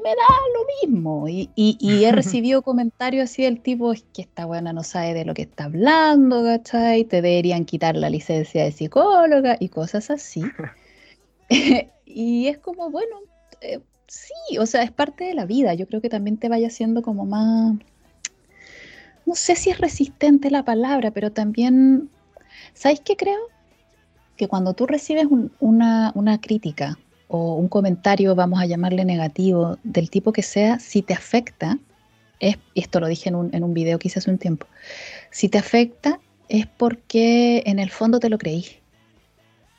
[0.03, 1.29] me da lo mismo.
[1.29, 5.15] Y, y- y he recibido comentarios así del tipo, es que esta buena no sabe
[5.15, 7.05] de lo que está hablando, ¿cachai?
[7.05, 10.43] Te deberían quitar la licencia de psicóloga y cosas así.
[12.05, 13.17] y es como, bueno,
[13.61, 15.75] eh, sí, o sea, es parte de la vida.
[15.75, 17.75] Yo creo que también te vaya haciendo como más,
[19.27, 22.11] no sé si es resistente la palabra, pero también,
[22.75, 23.39] ¿sabes qué creo?
[24.37, 26.99] Que cuando tú recibes un- una, una crítica
[27.33, 31.79] o un comentario, vamos a llamarle negativo, del tipo que sea, si te afecta,
[32.40, 34.66] es, y esto lo dije en un, en un video que hice hace un tiempo,
[35.31, 38.66] si te afecta es porque en el fondo te lo creí.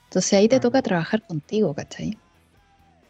[0.06, 0.60] Entonces ahí te Ah.
[0.62, 2.18] toca trabajar contigo, ¿cachai?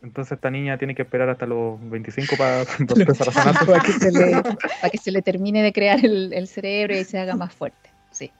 [0.01, 3.65] Entonces esta niña tiene que esperar hasta los 25 para empezar a sanar.
[3.67, 7.03] para, que se le, para que se le termine de crear el, el cerebro y
[7.03, 7.91] se haga más fuerte.
[8.09, 8.31] Sí.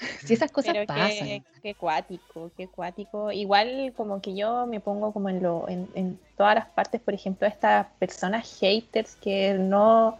[0.26, 1.26] Si esas cosas Pero pasan.
[1.28, 3.30] qué, qué cuático, qué cuático.
[3.32, 7.14] Igual como que yo me pongo como en, lo, en, en todas las partes, por
[7.14, 10.18] ejemplo, estas personas haters que no,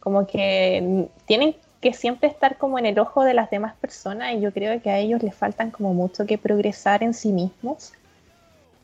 [0.00, 4.40] como que tienen que siempre estar como en el ojo de las demás personas y
[4.40, 7.92] yo creo que a ellos les faltan como mucho que progresar en sí mismos.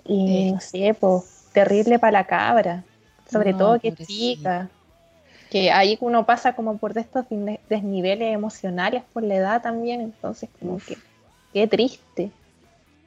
[0.04, 0.52] Y Sí.
[0.52, 2.84] no sé, pues terrible para la cabra,
[3.30, 4.06] sobre No, todo que pobrecita.
[4.06, 4.70] chica.
[5.50, 7.24] Que ahí uno pasa como por estos
[7.68, 10.96] desniveles emocionales por la edad también, entonces como que
[11.52, 12.30] qué triste.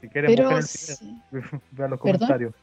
[0.02, 1.22] Si quieren, Pero el sí.
[1.32, 2.20] video, vean los ¿Perdón?
[2.20, 2.54] comentarios.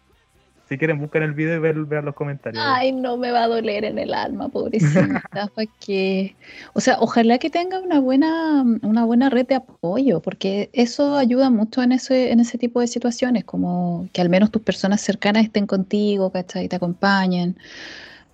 [0.69, 2.62] Si quieren, busquen el video y vean, los comentarios.
[2.67, 5.23] Ay, no me va a doler en el alma, pobrecita.
[5.81, 6.37] que...
[6.75, 11.49] O sea, ojalá que tenga una buena, una buena red de apoyo, porque eso ayuda
[11.49, 15.45] mucho en ese, en ese tipo de situaciones, como que al menos tus personas cercanas
[15.45, 16.67] estén contigo, ¿cachai?
[16.67, 17.57] Y te acompañen.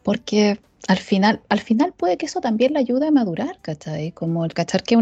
[0.02, 4.12] Porque al final, al final puede que eso también le ayude a madurar, ¿cachai?
[4.12, 4.98] Como el cachar que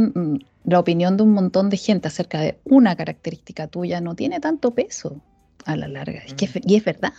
[0.65, 4.73] la opinión de un montón de gente acerca de una característica tuya no tiene tanto
[4.73, 5.21] peso
[5.65, 6.23] a la larga.
[6.37, 7.13] que, y es verdad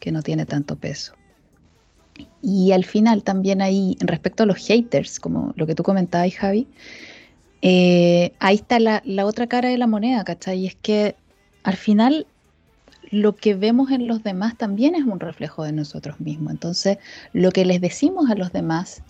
[0.00, 1.14] que no tiene tanto peso.
[2.42, 6.66] Y al final también ahí, respecto a los haters, como lo que tú comentabas, Javi,
[7.62, 10.60] eh, ahí está la, la, otra cara de la moneda, ¿cachai?
[10.60, 11.14] Y es que
[11.62, 12.26] al final
[13.10, 16.52] lo que vemos en los demás también es un reflejo de nosotros mismos.
[16.52, 16.98] Entonces,
[17.32, 19.02] lo que les decimos a los demás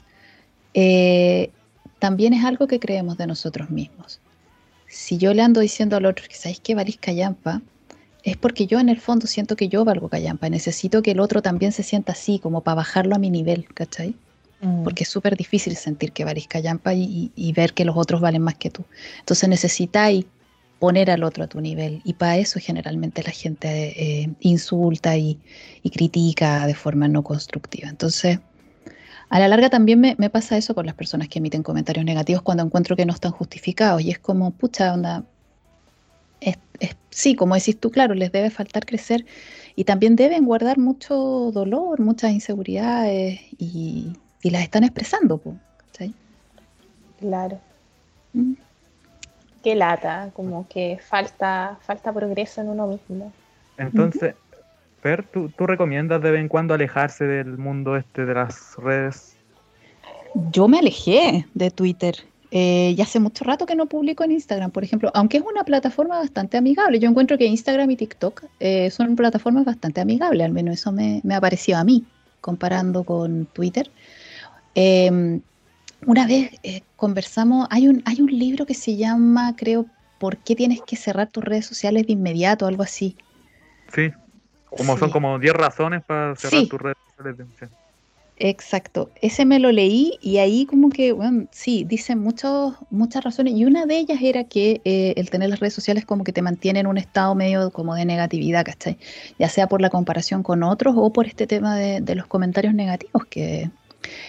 [0.74, 1.50] eh,
[1.98, 4.20] también es algo que creemos de nosotros mismos.
[4.88, 7.62] Si yo le ando diciendo al otro que sabéis que valís callampa,
[8.22, 10.48] es porque yo en el fondo siento que yo valgo callampa.
[10.50, 14.14] Necesito que el otro también se sienta así, como para bajarlo a mi nivel, ¿cachai?
[14.60, 14.84] Mm.
[14.84, 18.42] Porque es súper difícil sentir que valís callampa y, y, ver que los otros valen
[18.42, 18.84] más que tú.
[19.20, 20.26] Entonces necesitáis
[20.78, 22.02] poner al otro a tu nivel.
[22.04, 25.38] Y para eso generalmente la gente eh, insulta y,
[25.82, 27.88] y, critica de forma no constructiva.
[27.88, 28.38] Entonces,
[29.28, 32.42] a la larga también me, me, pasa eso con las personas que emiten comentarios negativos
[32.42, 34.02] cuando encuentro que no están justificados.
[34.02, 35.24] Y es como, pucha, onda,
[37.16, 39.24] sí, como decís tú, claro, les debe faltar crecer
[39.74, 44.12] y también deben guardar mucho dolor, muchas inseguridades y,
[44.42, 45.40] las están expresando.
[47.18, 47.58] Claro.
[48.32, 48.52] Mm.
[49.66, 53.32] Qué lata, como que falta, falta progreso en uno mismo.
[53.76, 54.36] Entonces,
[55.02, 59.36] Per, ¿tú, ¿tú recomiendas de vez en cuando alejarse del mundo este de las redes?
[60.52, 62.14] Yo me alejé de Twitter
[62.52, 65.64] eh, y hace mucho rato que no publico en Instagram, por ejemplo, aunque es una
[65.64, 67.00] plataforma bastante amigable.
[67.00, 71.20] Yo encuentro que Instagram y TikTok eh, son plataformas bastante amigables, al menos eso me,
[71.24, 72.04] me ha parecido a mí,
[72.40, 73.90] comparando con Twitter.
[74.76, 75.40] Em,
[76.04, 79.86] una vez eh, conversamos, hay un, hay un libro que se llama, creo,
[80.18, 82.66] ¿Por qué tienes que cerrar tus redes sociales de inmediato?
[82.66, 83.16] Algo así.
[83.94, 84.10] Sí,
[84.70, 87.74] como son como 10 razones para cerrar tus redes sociales de inmediato.
[88.38, 93.54] Exacto, ese me lo leí y ahí como que, bueno, sí, dicen muchos, muchas razones
[93.54, 96.42] y una de ellas era que eh, el tener las redes sociales como que te
[96.42, 98.98] mantiene en un estado medio como de negatividad, ¿cachai?
[99.38, 103.24] Ya sea por la comparación con otros o por este tema de, los comentarios negativos,
[103.24, 103.70] que,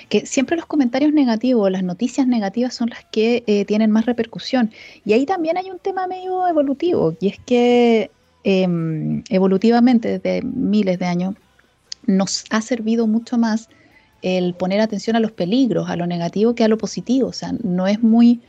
[0.09, 4.71] que, siempre los comentarios negativos, las noticias negativas son las que eh, tienen más repercusión.
[5.05, 8.11] Y ahí también hay un tema medio evolutivo y es que
[8.43, 11.35] em, evolutivamente desde miles de años
[12.05, 13.69] nos ha servido mucho más
[14.21, 17.27] el poner atención a los peligros, a lo negativo, que a lo positivo.
[17.27, 18.41] O sea, no es muy,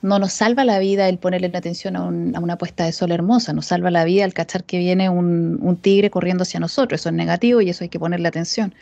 [0.00, 3.66] no nos salva la vida el ponerle atención a, una puesta de sol hermosa, nos
[3.66, 7.00] salva la vida el cachar que viene un, tigre corriendo hacia nosotros.
[7.00, 8.74] Eso es negativo y eso hay que ponerle atención.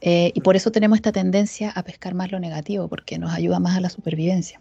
[0.00, 3.58] Eh, y por eso tenemos esta tendencia a pescar más lo negativo, porque nos ayuda
[3.58, 4.60] más a la supervivencia.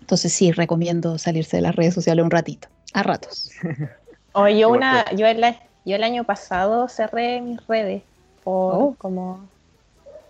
[0.00, 3.50] Entonces sí, recomiendo salirse de las redes sociales un ratito, a ratos.
[4.32, 5.44] O yo, una, yo, el,
[5.84, 8.04] yo el año pasado cerré mis redes
[8.44, 8.94] por oh.
[8.96, 9.40] como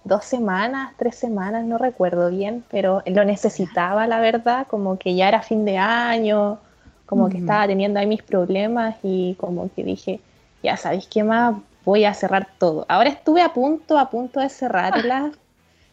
[0.05, 5.29] dos semanas, tres semanas, no recuerdo bien, pero lo necesitaba, la verdad, como que ya
[5.29, 6.59] era fin de año,
[7.07, 10.21] como que estaba teniendo ahí mis problemas y como que dije,
[10.63, 12.87] ya sabéis qué más, voy a cerrar todo.
[12.89, 15.33] Ahora estuve a punto, a punto de cerrarlas,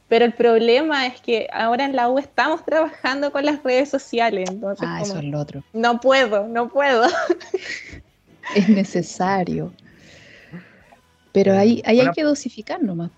[0.07, 4.49] pero el problema es que ahora en la U estamos trabajando con las redes sociales,
[4.49, 5.63] entonces ah, eso es lo otro.
[5.73, 7.03] No puedo, no puedo.
[8.55, 9.73] es necesario.
[11.33, 13.11] Pero ahí, ahí hay que dosificar nomás.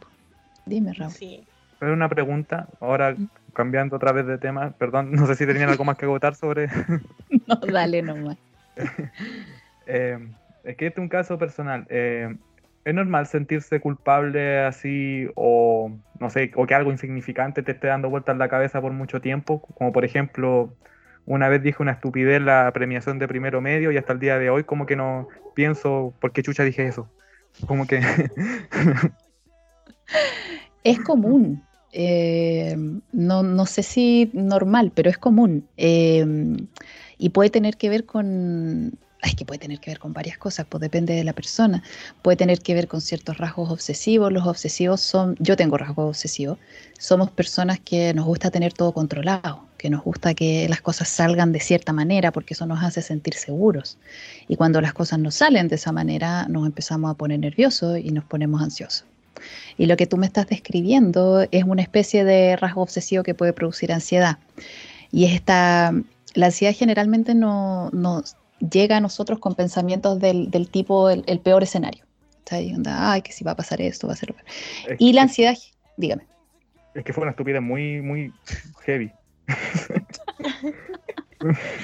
[0.66, 1.12] Dime, Raúl.
[1.12, 1.44] Sí.
[1.80, 3.30] Pero una pregunta, ahora mm.
[3.54, 6.68] cambiando otra vez de tema, perdón, no sé si tenían algo más que agotar sobre...
[7.48, 8.38] no, dale nomás.
[9.86, 10.20] eh,
[10.64, 11.86] es que este es un caso personal.
[11.90, 12.36] Eh,
[12.86, 18.10] ¿Es normal sentirse culpable así o, no sé, o que algo insignificante te esté dando
[18.10, 19.62] vueltas en la cabeza por mucho tiempo?
[19.62, 20.74] Como por ejemplo,
[21.26, 24.50] una vez dije una estupidez la premiación de primero medio y hasta el día de
[24.50, 27.10] hoy como que no pienso por qué chucha dije eso.
[27.68, 28.02] Como que...
[30.84, 31.64] Es común.
[31.92, 32.76] Eh,
[33.12, 35.68] no, sé si normal, pero es común.
[35.78, 36.26] Eh,
[37.18, 38.98] y puede tener que ver con.
[39.22, 41.84] Es que puede tener que ver con varias cosas, pues depende de la persona.
[42.22, 44.32] Puede tener que ver con ciertos rasgos obsesivos.
[44.32, 45.36] Los obsesivos son.
[45.40, 46.58] Yo tengo rasgos obsesivos.
[46.98, 51.52] Somos personas que nos gusta tener todo controlado, que nos gusta que las cosas salgan
[51.52, 53.98] de cierta manera porque eso nos hace sentir seguros.
[54.48, 58.12] Y cuando las cosas no salen de esa manera, nos empezamos a poner nerviosos y
[58.12, 59.06] nos ponemos ansiosos.
[59.78, 63.54] Y lo que tú me estás describiendo es una especie de rasgo obsesivo que puede
[63.54, 64.38] producir ansiedad.
[65.12, 65.94] Y esta,
[66.36, 72.06] la ansiedad generalmente no, nos llega a nosotros con pensamientos del, tipo el, peor escenario.
[72.44, 72.74] ¿cachai?
[72.74, 74.34] Onda, ay, que si va a pasar esto, va a ser...
[74.88, 75.56] Es- Y la ansiedad,
[75.98, 76.26] dígame.
[76.96, 78.34] Es que fue una estupidez muy, muy
[78.86, 79.12] heavy.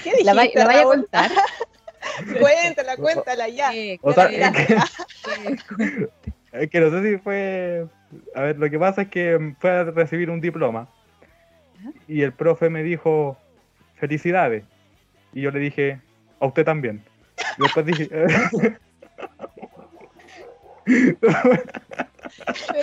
[0.03, 1.31] ¿Qué ¿La, va- dijiste, la vaya a contar?
[2.39, 3.73] Cuéntala, cuéntala ya.
[3.73, 6.09] Eh, O sea, es que,
[6.51, 7.87] es que no sé si fue.
[8.35, 10.87] A ver, lo que pasa es que fue a recibir un diploma.
[12.07, 13.37] Y el profe me dijo,
[13.95, 14.63] felicidades.
[15.33, 15.99] Y yo le dije,
[16.39, 17.03] a usted también.
[17.57, 18.09] Y después dije,
[20.85, 21.17] Pero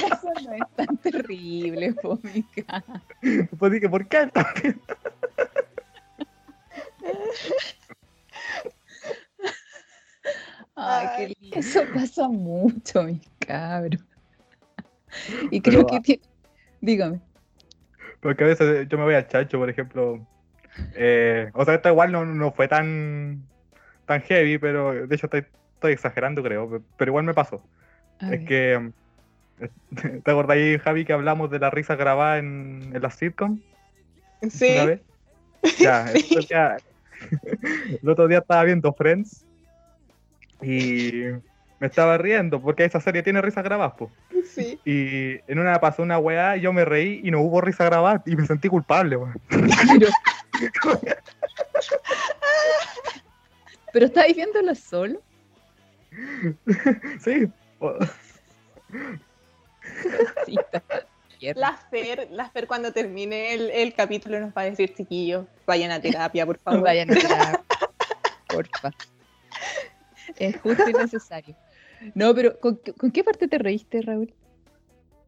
[0.07, 2.85] eso no es tan terrible, Fómica.
[3.21, 4.81] después dije, ¿por qué también?
[10.75, 11.59] Ay, qué lindo.
[11.59, 14.03] Eso pasa mucho, mis cabros.
[15.51, 16.23] Y Pero, creo que ah, tiene...
[16.81, 17.21] Dígame.
[18.21, 20.27] Porque a veces yo me voy al chancho, por ejemplo.
[20.95, 23.49] Eh, o sea, esto igual no, no fue tan,
[24.07, 26.71] tan heavy, pero de hecho estoy, estoy exagerando, creo.
[26.71, 27.69] pe- Pero igual me pasó.
[28.21, 28.93] Es que.
[30.25, 33.63] ¿Te acordás ahí, Javi, que hablamos de la risa grabada en, en la sitcom?
[34.51, 34.67] Sí.
[34.73, 35.03] una vez?
[35.79, 36.79] Ya, el otro día,
[38.03, 39.47] el otro día estaba viendo Friends
[40.61, 41.25] y
[41.83, 44.09] me estaba riendo porque esa serie tiene risas grabadas, po.
[44.45, 44.79] Sí.
[44.85, 48.23] Y en una pasó una weá, y yo me reí y no hubo risa grabada
[48.25, 49.35] y me sentí culpable, weón.
[53.92, 54.07] Pero...
[54.07, 55.21] Estáis viéndolo solo.
[57.18, 57.51] Sí.
[61.57, 65.90] La Fer, la Fer cuando termine el, el capítulo nos va a decir, chiquillos, vayan
[65.90, 66.83] a terapia, por favor.
[66.83, 67.64] Vayan a terapia,
[68.47, 68.92] porfa.
[70.37, 71.57] Es justo y necesario.
[72.15, 74.33] No, pero ¿con, qué- con qué parte te reíste, Raúl?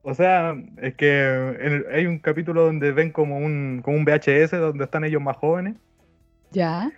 [0.03, 1.25] O sea, es que
[1.61, 5.37] el- hay un capítulo donde ven como un, como un VHS donde están ellos más
[5.37, 5.77] jóvenes.
[6.51, 6.91] Ya.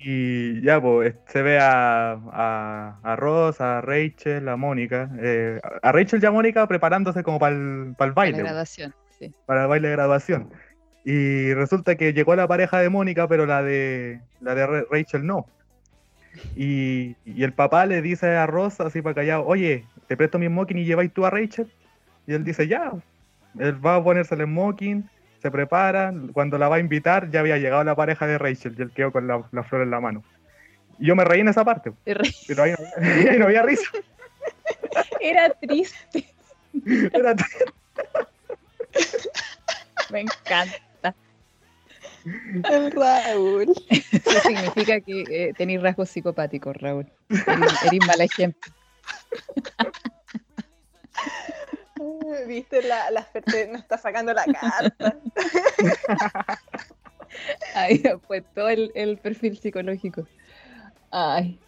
[0.00, 5.10] Y ya, pues, se ve a, a, a Ross, a Rachel, a Mónica.
[5.20, 9.34] eh, a Rachel y a Mónica preparándose como para el, La baile, pues, graduación, sí.
[9.44, 10.50] para el baile de graduación.
[11.04, 15.26] Y resulta que llegó la pareja de Mónica, pero la de, la de Ra- Rachel
[15.26, 15.46] no.
[16.56, 20.46] Y, y el papá le dice a Ross, así para callado, oye, te presto mi
[20.46, 21.70] smoking y lleváis tú a Rachel.
[22.26, 22.92] Y él dice, ya.
[23.58, 25.08] Él va a ponerse el smoking,
[25.40, 28.82] se prepara, cuando la va a invitar ya había llegado la pareja de Rachel y
[28.82, 30.22] él quedó con la, la flor en la mano.
[30.98, 31.92] Y yo me reí en esa parte,
[32.46, 32.78] pero ahí no,
[33.30, 33.88] ahí no había risa.
[35.20, 36.24] Era triste.
[37.12, 37.34] Era-
[40.10, 40.74] Me encanta.
[42.24, 43.72] El Raúl.
[43.90, 47.06] Eso significa que eh, tenéis rasgos psicopáticos, Raúl.
[47.28, 48.72] Eres, eres mal ejemplo.
[52.46, 53.26] Viste, la, la
[53.70, 55.18] nos está sacando la carta.
[57.74, 60.26] Ahí fue todo el, el perfil psicológico.
[61.10, 61.58] Ay.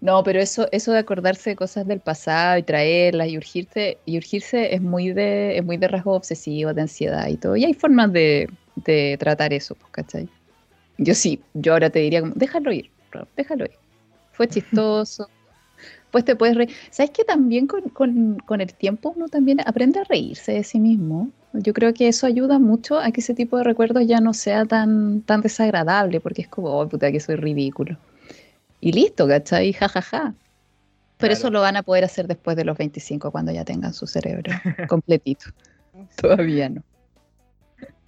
[0.00, 4.16] No, pero eso, eso de acordarse de cosas del pasado y traerlas y urgirse, y
[4.16, 7.54] urgirse es muy de, es muy de rasgo obsesivo, de ansiedad y todo.
[7.56, 10.30] Y hay formas de, de tratar eso, pues, ¿cachai?
[10.98, 13.78] Yo sí, yo ahora te diría como, déjalo ir, Raúl, déjalo ir.
[14.32, 15.30] Fue chistoso.
[16.10, 16.70] Pues te puedes reír.
[16.90, 20.80] ¿Sabes que también con, con- con el tiempo uno también aprende a reírse de sí
[20.80, 21.32] mismo?
[21.52, 24.66] Yo creo que eso ayuda mucho a que ese tipo de recuerdos ya no sea
[24.66, 27.98] tan, tan desagradable, porque es como, oh, puta, que soy ridículo.
[28.80, 29.72] Y listo, ¿cachai?
[29.72, 30.34] Ja, ja, ja.
[31.18, 34.06] Pero eso lo van a poder hacer después de los 25, cuando ya tengan su
[34.06, 34.52] cerebro
[34.88, 35.46] completito.
[36.16, 36.82] Todavía no.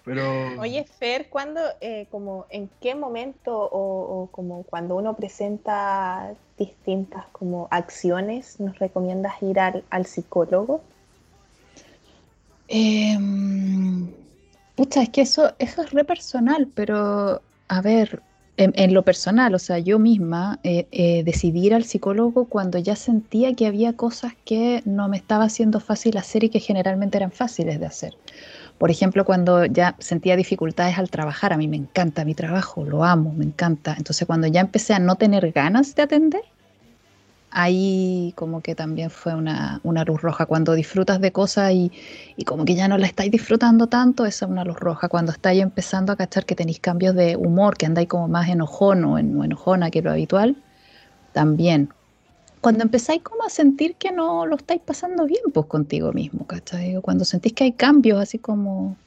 [0.04, 6.35] pero Oye, Fer, ¿cuándo, eh, como, en qué momento o, o como cuando uno presenta
[6.58, 10.80] distintas como acciones, nos recomiendas ir al, al psicólogo?
[12.68, 14.11] Em,
[14.74, 18.22] pucha, es que eso, eso es re personal, pero a ver,
[18.57, 23.55] en, lo personal, o sea, yo misma eh, eh, decidí al psicólogo cuando ya sentía
[23.55, 27.81] que había cosas que no me estaba haciendo fácil hacer y que generalmente eran fáciles
[27.81, 28.15] de hacer.
[28.77, 33.05] Por ejemplo, cuando ya sentía dificultades al trabajar, a mí me encanta mi trabajo, lo
[33.05, 33.94] amo, me encanta.
[33.96, 36.42] Entonces, cuando ya empecé a no tener ganas de atender,
[37.53, 40.46] ahí como que también fue una, una luz roja.
[40.46, 41.92] Cuando disfrutas de cosas y,
[42.37, 45.09] y como que ya no la estáis disfrutando tanto, esa es una luz roja.
[45.09, 49.05] Cuando estáis empezando a cachar que tenéis cambios de humor, que andáis como más enojón
[49.05, 50.63] o, en- enojona que lo habitual,
[51.33, 51.90] también.
[52.61, 57.00] Cuando empezáis como a sentir que no lo estáis pasando bien pues contigo mismo, ¿cachai?
[57.03, 58.98] Cuando sentís que hay cambios así como,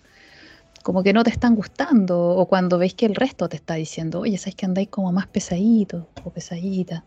[0.84, 4.22] como que no te están gustando, o cuando veis que el resto te está diciendo,
[4.22, 7.06] oye, sabes que andáis como más pesadito o pesadita.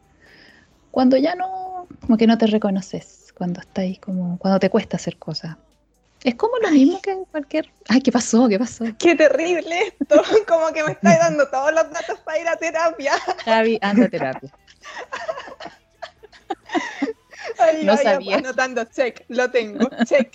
[0.99, 5.17] Cuando ya no, como que no te reconoces, cuando estáis como, cuando te cuesta hacer
[5.17, 5.57] cosas.
[6.25, 7.71] Es como lo mismo que en cualquier.
[7.89, 8.49] Ay, ¿qué pasó?
[8.49, 8.85] ¿Qué pasó?
[8.99, 10.21] ¡Qué terrible esto!
[10.49, 13.13] Como que me estáis dando todos los datos para ir a terapia.
[13.45, 14.51] Javi, anda a terapia.
[17.61, 18.39] Ay, No ay, sabía.
[18.39, 20.35] Anotando, check, lo tengo, check.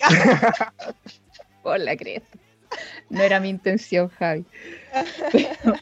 [1.61, 2.37] Por la cresta.
[3.09, 4.45] No era mi intención, Javi.
[5.29, 5.75] Pero,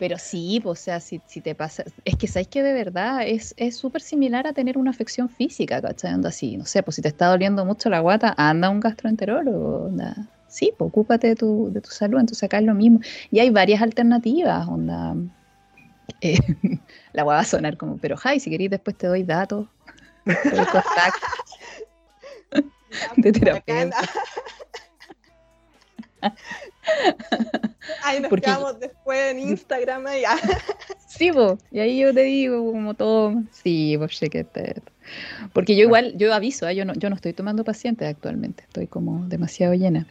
[0.00, 1.84] pero sí, pues, o sea, si, si te pasa.
[2.06, 5.82] Es que sabes que de verdad es es súper similar a tener una afección física,
[5.82, 6.14] ¿cachai?
[6.14, 8.80] Onda así, no sé, pues si te está doliendo mucho la guata, anda a un
[8.80, 9.84] gastroenterólogo.
[9.88, 10.16] Onda.
[10.48, 13.00] Sí, pues ocúpate de tu, de tu salud, entonces acá es lo mismo.
[13.30, 15.14] Y hay varias alternativas, onda.
[16.22, 16.38] eh,
[17.12, 19.68] la guava va a sonar como, pero Javi, si queréis después te doy datos.
[20.24, 21.26] te doy contacto.
[23.18, 23.98] De terapeuta.
[28.02, 30.36] Ay, nos Porque- quedamos después en Instagram y ya.
[31.06, 34.80] Sí, po, y ahí yo te digo como todo, sí, pues chequete.
[35.52, 36.72] Porque yo igual, yo aviso, ¿ah?
[36.72, 40.06] yo, no, yo no estoy tomando pacientes actualmente, estoy como demasiado llena.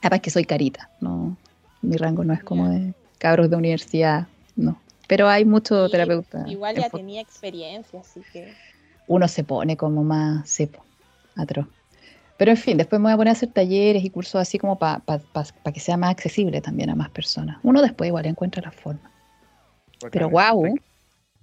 [0.00, 1.36] Además que soy carita, no,
[1.82, 4.80] mi rango no es como de cabros de universidad, no.
[5.08, 6.48] Pero hay muchos Sí, terapeutas.
[6.48, 8.54] Igual ya tenía experiencia, así que.
[9.08, 10.84] Uno se pone como más sepo,
[11.36, 11.66] atroz.
[12.42, 14.76] Pero en fin, después me voy a poner a hacer talleres y cursos así como
[14.76, 15.00] para
[15.72, 17.60] que sea más accesible también a más personas.
[17.62, 19.12] Uno después igual encuentra la forma.
[20.10, 20.74] Pero guau,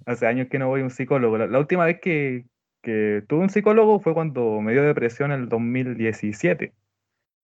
[0.04, 1.38] Hace años que no voy a un psicólogo.
[1.38, 2.44] La, la última vez que,
[2.82, 6.70] que tuve un psicólogo fue cuando me dio depresión en el 2017.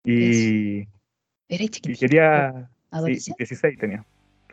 [0.04, 0.80] Y,
[1.48, 2.52] eres y chiquitito, quería...
[2.52, 3.36] Sí, adolescente.
[3.38, 4.04] 16 tenía.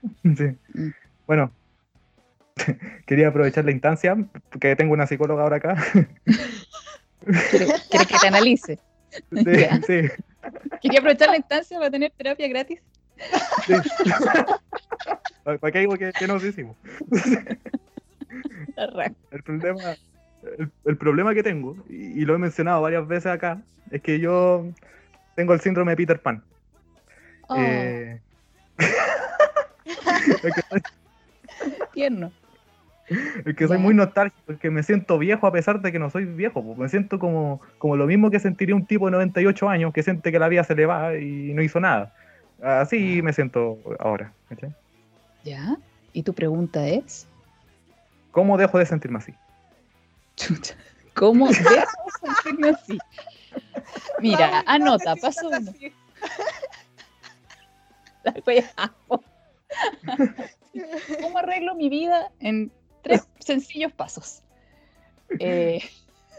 [0.23, 0.79] Sí.
[0.79, 0.91] Mm.
[1.27, 1.51] Bueno,
[3.05, 4.15] quería aprovechar la instancia,
[4.49, 5.75] porque tengo una psicóloga ahora acá.
[7.49, 8.79] ¿Quieres, quieres que te analice?
[9.31, 9.81] Sí, Ya.
[9.81, 10.01] sí,
[10.81, 12.79] Quería aprovechar la instancia para tener terapia gratis.
[13.65, 13.73] sí.
[15.43, 16.75] ¿Para qué digo que, que nos hicimos?
[19.31, 19.95] El problema,
[20.57, 23.61] el, el problema que tengo, y, y lo he mencionado varias veces acá,
[23.91, 24.65] es que yo
[25.35, 26.43] tengo el síndrome de Peter Pan.
[27.49, 28.19] Oh, Eh,
[31.93, 32.31] tierno.
[33.45, 36.09] es que soy muy nostálgico, es que me siento viejo a pesar de que no
[36.09, 36.63] soy viejo.
[36.63, 40.03] pues, Me siento como, como lo mismo que sentiría un tipo de 98 años que
[40.03, 42.13] siente que la vida se le va y no hizo nada.
[42.61, 44.33] Así me siento ahora.
[45.43, 45.77] ¿Ya?
[46.13, 47.27] ¿Y tu pregunta es?
[48.31, 49.33] ¿Cómo dejo de sentirme así?
[50.35, 50.75] Chucha.
[51.13, 51.85] ¿Cómo dejo de
[52.21, 52.97] sentirme así?
[54.19, 55.59] Mira, anota, paso uno.
[61.21, 62.71] ¿Cómo arreglo mi vida en
[63.03, 64.43] tres sencillos pasos?
[65.39, 65.81] Eh,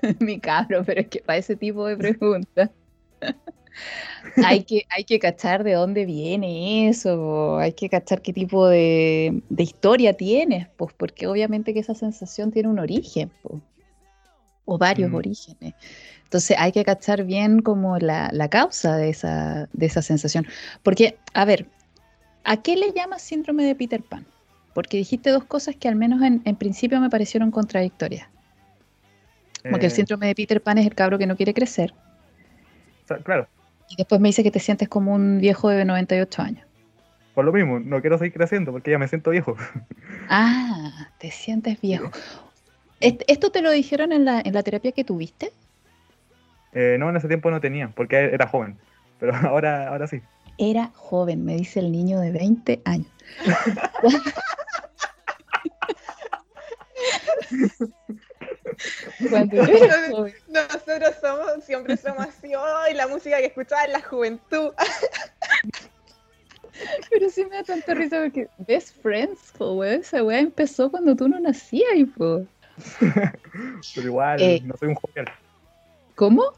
[0.21, 2.71] mi cabro, pero es que para ese tipo de preguntas
[4.41, 8.69] hay que, hay que cachar de dónde viene eso, po, hay que cachar qué tipo
[8.69, 13.63] de, de historia tienes, pues porque obviamente que esa sensación tiene un origen, po,
[14.67, 15.15] o varios Mm.
[15.15, 15.75] orígenes.
[16.25, 20.47] Entonces hay que cachar bien como la, la causa de esa, de esa sensación.
[20.83, 21.73] Porque, a ver,
[22.45, 24.34] ¿a qué le llamas síndrome de Peter Pan?
[24.75, 28.29] Porque dijiste dos cosas que al menos en, en principio me parecieron contradictorias.
[29.67, 31.95] Como que el Eh, síndrome de Peter Pan es el cabro que no quiere crecer.
[33.25, 33.49] claro,
[33.89, 36.67] Y después me dice que te sientes como un viejo de 98 años.
[37.33, 39.57] por lo mismo, no quiero seguir creciendo porque ya me siento viejo.
[40.27, 42.11] Ah, te sientes viejo.
[43.01, 45.55] ¿Est- ¿Esto te lo dijeron en la, en la terapia que tuviste?
[46.73, 48.81] Eh, no, en ese tiempo no tenía, porque era joven.
[49.19, 50.23] Pero ahora, ahora sí.
[50.59, 53.13] Era joven, me dice el niño de 20 años.
[59.31, 60.35] Cuando yo era joven.
[60.49, 62.53] Nosotros somos, siempre somos así,
[62.91, 64.73] y la música que escuchaba en la juventud.
[67.11, 71.15] Pero sí me da tanta risa porque Best Friends, po, weón, esa weá empezó cuando
[71.15, 72.45] tú no nacías, y po.
[73.95, 74.61] Pero igual, Eh.
[74.65, 75.31] no soy un jovial.
[76.17, 76.53] ¿Cómo?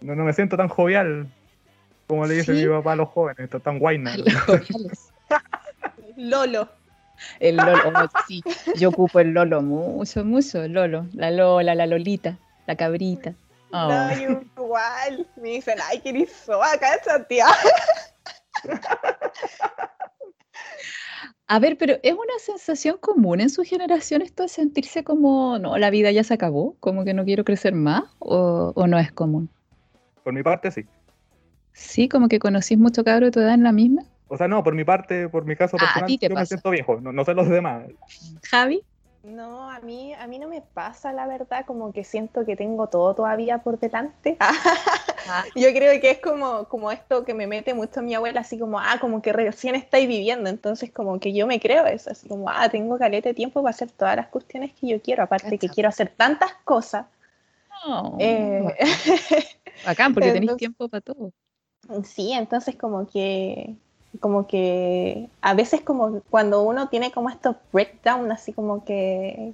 [0.00, 1.28] No, no me siento tan jovial
[2.10, 2.66] como le dice ¿Sí?
[2.66, 3.44] mi papá a los jóvenes.
[3.44, 4.16] Esto tan joviales.
[6.16, 6.68] Lolo.
[7.38, 8.42] El Lolo, oh, sí,
[8.76, 13.34] yo ocupo el Lolo mucho, mucho, el Lolo, la Lola, la Lolita, la cabrita.
[13.72, 13.88] Oh.
[13.88, 15.26] No, yo igual.
[15.36, 17.40] Me dicen, ay, que eres soa, cállate.
[21.46, 25.78] A ver, pero ¿es una sensación común en su generación esto de sentirse como, no,
[25.78, 29.10] la vida ya se acabó, como que no quiero crecer más, o, o no es
[29.10, 29.50] común?
[30.22, 30.84] Por mi parte, sí.
[31.72, 34.02] Sí, como que conocís mucho cabro de tu edad en la misma.
[34.30, 36.34] O sea, no, por mi parte, por mi caso Ah, a personal, ti te yo
[36.36, 37.00] me siento viejo.
[37.00, 37.84] No, no sé los demás.
[38.48, 38.82] Javi.
[39.24, 42.86] No, a mí, a mí no me pasa, la verdad, como que siento que tengo
[42.86, 44.38] todo todavía por delante.
[45.54, 48.78] Yo creo que es como, como esto que me mete mucho mi abuela, así como,
[48.78, 52.48] ah, como que recién estáis viviendo, entonces como que yo me creo eso, así como,
[52.48, 55.68] ah, tengo caleta de tiempo para hacer todas las cuestiones que yo quiero, aparte que
[55.68, 57.06] quiero hacer tantas cosas.
[57.86, 58.64] Oh, Eh,
[59.84, 61.32] Bacán, porque tenéis tiempo para todo.
[62.04, 63.74] Sí, entonces como que,
[64.18, 69.52] como que a veces como cuando uno tiene como estos breakdown, así como que,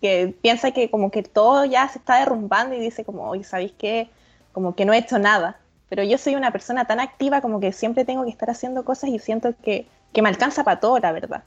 [0.00, 3.72] que piensa que como que todo ya se está derrumbando y dice como, oye, ¿sabéis
[3.78, 4.10] qué?
[4.52, 5.58] Como que no he hecho nada.
[5.88, 9.10] Pero yo soy una persona tan activa como que siempre tengo que estar haciendo cosas
[9.10, 11.44] y siento que, que me alcanza para todo, la verdad.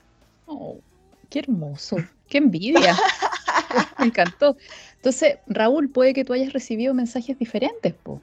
[0.47, 0.77] Oh,
[1.29, 1.97] qué hermoso,
[2.27, 2.95] qué envidia.
[3.99, 4.57] me encantó.
[4.95, 8.21] Entonces, Raúl, puede que tú hayas recibido mensajes diferentes, po.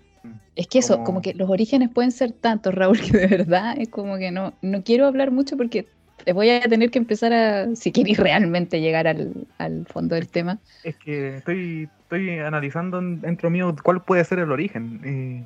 [0.57, 1.21] Es que eso, como...
[1.23, 4.83] que los orígenes pueden ser tantos, Raúl, que de verdad es como que no, no
[4.83, 5.87] quiero hablar mucho porque
[6.25, 10.59] te voy a tener que empezar a, si quieres realmente llegar al, fondo del tema.
[10.83, 15.01] Es que estoy, estoy analizando dentro mío cuál puede ser el origen.
[15.05, 15.45] Y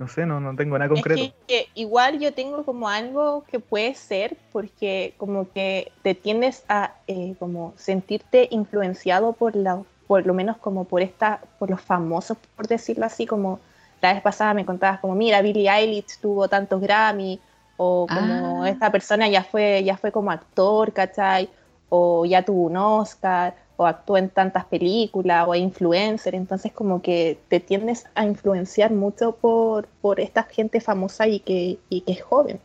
[0.00, 1.22] no sé, no, no tengo nada concreto.
[1.22, 6.64] Es que, igual yo tengo como algo que puede ser, porque como que te tiendes
[6.68, 11.80] a eh, como sentirte influenciado por la, por lo menos como por esta, por los
[11.80, 13.60] famosos, por decirlo así, como
[14.00, 17.40] la vez pasada me contabas como, mira, Billie Eilish tuvo tantos Grammy,
[17.76, 18.68] o como ah.
[18.68, 21.48] esta persona ya fue, ya fue como actor, ¿cachai?
[21.88, 27.00] O ya tuvo un Oscar, o actuó en tantas películas, o es influencer, entonces como
[27.00, 32.12] que te tiendes a influenciar mucho por, por esta gente famosa y que, y que
[32.12, 32.60] es joven.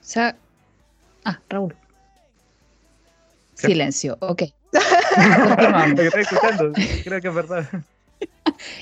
[0.00, 0.36] O sea,
[1.24, 1.74] ah, Raúl.
[3.54, 4.42] Silencio, ok.
[4.72, 7.64] estoy escuchando, creo que es verdad.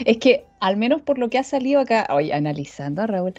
[0.04, 3.34] Es que al menos por lo que ha salido acá, oye, analizando a Raúl,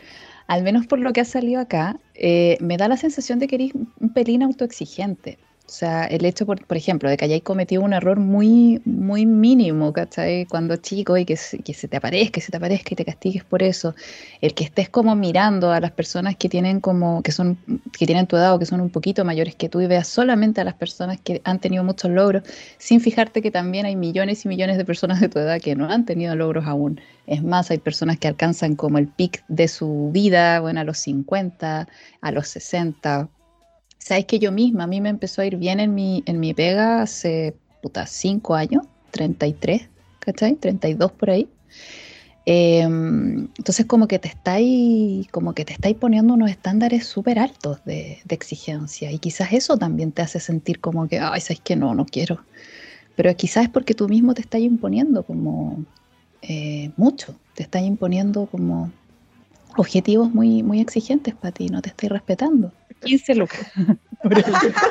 [0.47, 3.55] al menos por lo que ha salido acá, eh, me da la sensación de que
[3.55, 5.37] eres un pelín autoexigente.
[5.69, 9.25] O sea, el hecho, por, por, ejemplo, de que hayáis cometido un error muy, muy
[9.25, 10.45] mínimo, ¿cachai?
[10.45, 13.43] Cuando chico y que, que se te aparezca, que se te aparezca y te castigues
[13.43, 13.93] por eso.
[14.39, 17.57] El que estés como mirando a las personas que tienen como, que son,
[17.99, 20.61] que tienen tu edad o que son un poquito mayores que tú y veas solamente
[20.61, 22.43] a las personas que han tenido muchos logros,
[22.77, 25.89] sin fijarte que también hay millones y millones de personas de tu edad que no
[25.89, 27.01] han tenido logros aún.
[27.25, 30.97] Es más, hay personas que alcanzan como el pic de su vida, bueno, a los
[30.99, 31.89] 50,
[32.21, 33.27] a los 60,
[33.99, 36.53] Sabes que yo misma, a mí me empezó a ir bien en mi, en mi
[36.53, 39.89] pega hace, puta, 5 años, 33,
[40.19, 40.55] ¿cachai?
[40.55, 41.49] 32 por ahí.
[42.49, 47.83] Em, entonces como que te estáis, como que te estáis poniendo unos estándares súper altos
[47.83, 51.93] de, exigencia y quizás eso también te hace sentir como que, ay, sabes que no,
[51.93, 52.39] no quiero.
[53.17, 55.83] Pero quizás es porque tú mismo te estás imponiendo como
[56.41, 58.91] eh, mucho, te estás imponiendo como
[59.75, 62.71] objetivos muy, muy exigentes para ti, no te estás respetando.
[63.01, 63.71] 15 lucas.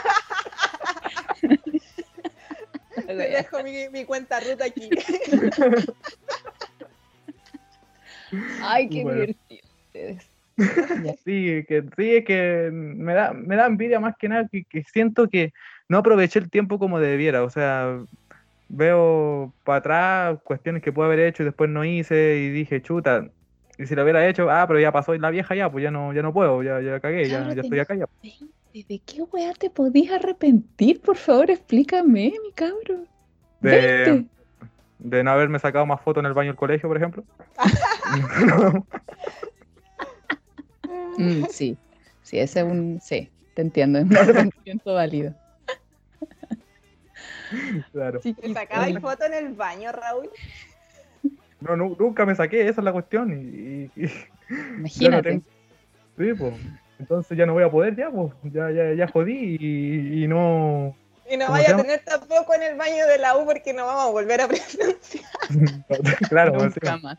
[3.06, 4.90] Te dejo mi, cuenta ruta aquí.
[8.62, 9.60] Ay, qué divertido
[11.24, 15.28] Sí, que, sí, es que me da, me da envidia más que nada que, siento
[15.28, 15.52] que
[15.88, 17.44] no aproveché el tiempo como debiera.
[17.44, 18.02] O sea,
[18.68, 23.28] veo para atrás cuestiones que puedo haber hecho y después no hice y dije, chuta,
[23.78, 26.12] y si lo hubiera hecho, ah, pero ya pasó la vieja ya, pues ya no,
[26.12, 28.06] ya no puedo, ya, ya cagué, ya, ya estoy acá ya.
[28.72, 31.00] ¿De qué weá te podías arrepentir?
[31.00, 33.08] Por favor, explícame, mi cabrón.
[33.60, 34.26] De,
[34.98, 37.24] de no haberme sacado más fotos en el baño del colegio, por ejemplo.
[41.18, 41.78] Mm, sí,
[42.22, 43.00] sí, ese es un.
[43.00, 45.34] Sí, te entiendo, es un arrepentimiento válido.
[47.92, 48.20] Claro.
[48.20, 50.28] Sí, ¿Te sacabas foto en el baño, Raúl?
[51.60, 53.32] No, nunca me saqué, esa es la cuestión.
[53.32, 53.90] Y,
[54.78, 55.40] Imagínate.
[56.18, 56.54] Sí, pues.
[56.98, 58.32] Entonces ya no voy a poder, ya, pues.
[58.44, 60.94] Ya, ya, ya jodí y, no.
[61.28, 64.04] Y no vaya a tener tampoco en el baño de la U porque no vamos
[64.04, 65.24] a volver a presenciar.
[66.28, 67.18] claro, nunca más.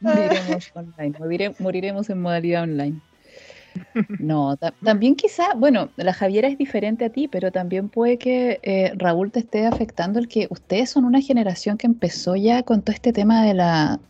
[0.00, 3.00] Moriremos online, moriremos en modalidad online.
[4.18, 8.92] No, también quizá, bueno, la Javiera es diferente a ti, pero también puede que eh,
[8.96, 12.94] Raúl te esté afectando el que ustedes son una generación que empezó ya con todo
[12.94, 14.00] este tema de la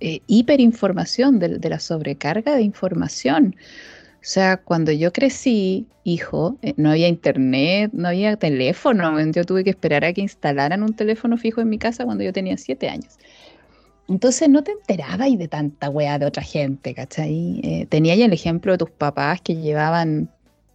[0.00, 3.56] eh, hiperinformación, de, la sobrecarga de información.
[4.14, 9.18] O sea, cuando yo crecí, hijo, eh, no había internet, no había teléfono.
[9.32, 12.32] Yo tuve que esperar a que instalaran un teléfono fijo en mi casa cuando yo
[12.32, 13.18] tenía siete años.
[14.10, 17.60] Entonces no te enterabas de tanta weá de otra gente, ¿cachai?
[17.62, 20.28] Eh, tenía ya el ejemplo de tus papás que llevaban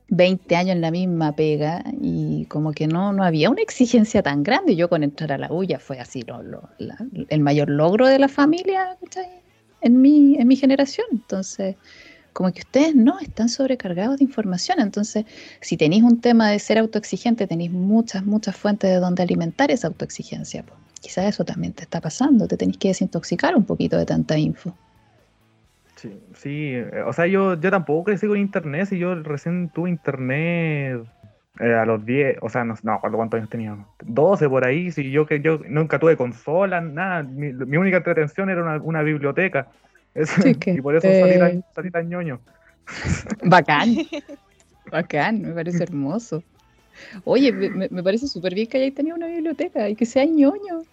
[0.07, 4.41] 20 años en la misma pega y como que no, no había una exigencia tan
[4.41, 4.77] grande.
[4.77, 6.23] Yo con entrar a la bulla fue así
[7.27, 9.27] el mayor logro de la familia, ¿cachai?
[9.81, 11.07] En mi, en mi generación.
[11.11, 11.75] Entonces,
[12.31, 14.79] como que ustedes no están sobrecargados de información.
[14.79, 15.25] Entonces,
[15.59, 19.87] si tenéis un tema de ser autoexigente, tenéis muchas, muchas fuentes de donde alimentar esa
[19.87, 20.63] autoexigencia.
[20.63, 24.35] Pues quizás eso también te está pasando, te tenés que desintoxicar un poquito de tanta
[24.39, 24.75] info.
[25.95, 26.75] Sí, sí,
[27.05, 31.03] o sea, yo, yo tampoco crecí con internet, si yo recién tuve internet
[31.59, 35.11] eh, a los 10, o sea, no, no cuántos años tenía, 12 por ahí, si
[35.11, 39.67] yo que yo nunca tuve consola, nada, mi, única entretención era una, biblioteca.
[40.65, 41.07] y por eso
[41.75, 42.39] salí, tan, ñoño.
[43.43, 43.95] Bacán,
[44.91, 46.41] bacán, me parece hermoso.
[47.25, 50.83] Oye, me, me parece súper bien que hayáis tenido una biblioteca y que sea ñoño.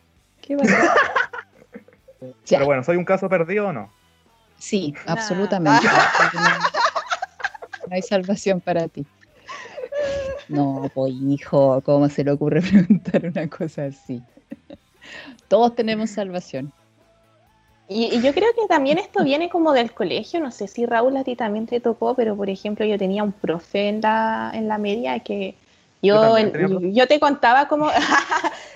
[0.43, 0.57] Qué.
[2.49, 3.89] Pero bueno, ¿soy un caso perdido o no?
[4.59, 5.87] Sí, absolutamente.
[7.89, 9.05] No, hay salvación para ti.
[10.49, 14.23] No, pues hijo, ¿cómo se le ocurre preguntar una cosa así?
[15.49, 16.73] Todos tenemos salvación.
[17.89, 21.17] Y, y yo creo que también esto viene como del colegio, no sé si Raúl
[21.17, 24.69] a ti también te tocó, pero por ejemplo yo tenía un profe en la, en
[24.69, 25.57] la media que
[26.01, 27.89] Yo yo, el- yo te contaba como,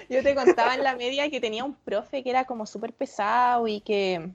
[0.09, 3.67] yo te contaba en la media que tenía un profe que era como súper pesado
[3.69, 4.31] y que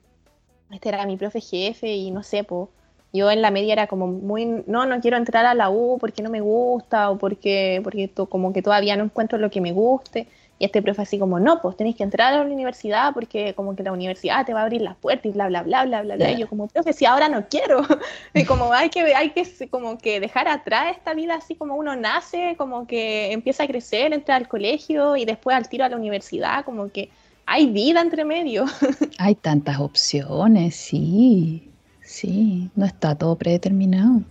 [0.70, 2.70] este era mi profe jefe y no sé, po,
[3.12, 6.22] yo en la media era como muy, no, no quiero entrar a la U porque
[6.22, 9.72] no me gusta o porque, porque to- como que todavía no encuentro lo que me
[9.72, 10.28] guste.
[10.62, 13.74] Y este profe así como, no, pues tenéis que entrar a la universidad porque como
[13.74, 16.14] que la universidad te va a abrir las puertas y bla, bla, bla, bla, bla,
[16.14, 16.30] bla.
[16.30, 17.82] Y yo como, profe, si ahora no quiero.
[18.32, 21.96] Y como hay que, hay que como que dejar atrás esta vida así como uno
[21.96, 25.96] nace, como que empieza a crecer, entra al colegio y después al tiro a la
[25.96, 27.10] universidad, como que
[27.44, 28.64] hay vida entre medio.
[29.18, 31.72] Hay tantas opciones, sí.
[32.02, 34.22] Sí, no está todo predeterminado.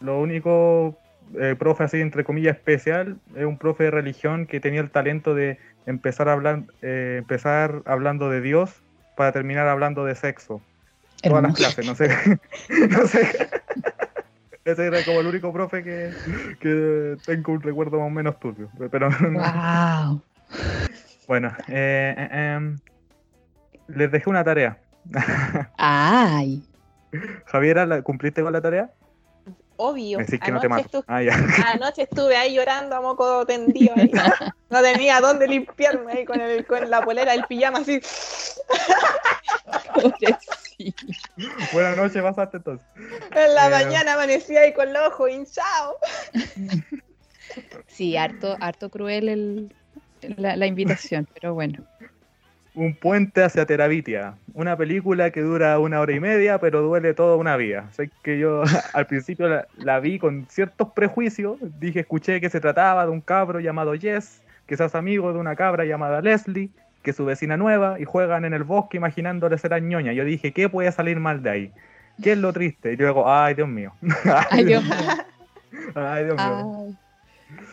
[0.00, 0.98] Lo único
[1.40, 5.34] eh, profe así, entre comillas, especial, es un profe de religión que tenía el talento
[5.34, 8.82] de empezar, a hablar, eh, empezar hablando de Dios
[9.14, 10.62] para terminar hablando de sexo.
[11.22, 12.08] Todas las clases, no sé.
[12.90, 13.26] no sé.
[14.64, 16.10] Ese era como el único profe que,
[16.60, 18.70] que tengo un recuerdo más o menos turbio.
[18.90, 20.22] Pero Wow.
[21.26, 22.78] bueno, eh, eh, em,
[23.88, 24.78] les dejé una tarea.
[25.78, 26.64] Ay.
[27.46, 28.90] Javiera, ¿la- ¿cumpliste con la tarea?
[29.76, 30.18] Obvio.
[30.18, 30.98] Decís que no te Anoche mato.
[31.00, 31.32] estu- Ah, ya.
[31.74, 33.92] Anoche estuve ahí llorando a moco tendido.
[33.96, 34.10] ahí.
[34.70, 38.00] No tenía dónde limpiarme ahí con, el, con la polera, el pijama así.
[41.72, 42.86] Buenas noches, pasaste entonces.
[43.34, 43.70] En la Eh.
[43.70, 45.94] mañana amanecía ahí con los ojos hinchados.
[47.86, 49.74] Sí, harto, harto cruel el,
[50.36, 51.84] la, la invitación, pero bueno.
[52.74, 57.36] Un puente hacia Terabitia, una película que dura una hora y media, pero duele toda
[57.36, 57.88] una vida.
[57.92, 58.62] Sé que yo
[58.92, 63.20] al principio la, la vi con ciertos prejuicios, dije, escuché que se trataba de un
[63.20, 66.70] cabro llamado Jess, que se hace amigo de una cabra llamada Leslie,
[67.02, 70.12] que es su vecina nueva, y juegan en el bosque imaginándole ser ñoña.
[70.12, 71.72] Yo dije, ¿qué puede salir mal de ahí?
[72.22, 72.92] ¿Qué es lo triste?
[72.92, 73.92] Y luego, ay, Dios mío.
[74.50, 74.94] Ay, Dios mío.
[75.94, 76.86] Ay, Dios mío.
[76.86, 76.98] Ay.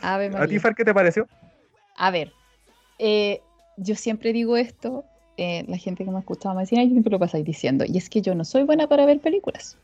[0.02, 0.60] ¿A ti, María.
[0.60, 1.28] Fer, qué te pareció?
[1.96, 2.32] A ver,
[2.98, 3.42] eh,
[3.78, 5.06] yo siempre digo esto,
[5.38, 7.98] eh, la gente que me ha escuchado me dice, ay, siempre lo pasáis diciendo, y
[7.98, 9.78] es que yo no soy buena para ver películas.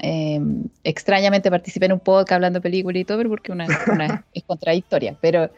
[0.00, 0.40] Eh,
[0.82, 4.42] extrañamente participé en un podcast hablando de películas y todo, pero porque una, una es
[4.44, 5.50] contradictoria, pero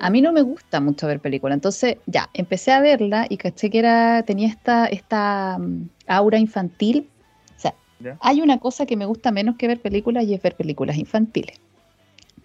[0.00, 3.70] a mí no me gusta mucho ver películas, entonces ya, empecé a verla y caché
[3.70, 7.08] que era, tenía esta, esta mm, aura infantil.
[7.56, 8.16] O sea, Ya.
[8.20, 11.60] hay una cosa que me gusta menos que ver películas y es ver películas infantiles.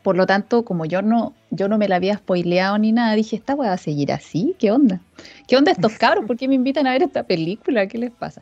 [0.08, 3.36] Por lo tanto, como yo no, yo no me la había spoileado ni nada, dije,
[3.36, 5.01] esta va a seguir así, ¿qué onda?
[5.49, 6.24] ¿Qué onda estos cabros?
[6.26, 7.88] ¿Por qué me invitan a ver esta película?
[7.88, 8.41] ¿Qué les pasa?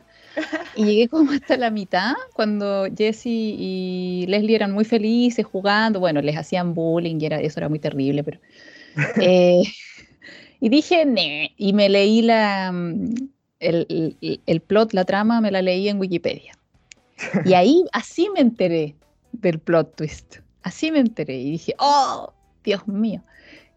[0.76, 6.22] Y llegué como hasta la mitad, cuando Jesse y Leslie eran muy felices jugando, bueno,
[6.22, 8.38] les hacían bullying y era, eso era muy terrible, pero...
[9.20, 9.64] eh,
[10.60, 12.68] y dije, "Nee", y me leí la,
[13.58, 16.52] el, el- el plot, la trama, me la leí en Wikipedia.
[17.44, 18.94] Y ahí, así me enteré
[19.32, 20.45] del plot twist.
[20.66, 22.32] Así me enteré y dije, oh,
[22.64, 23.22] Dios mío,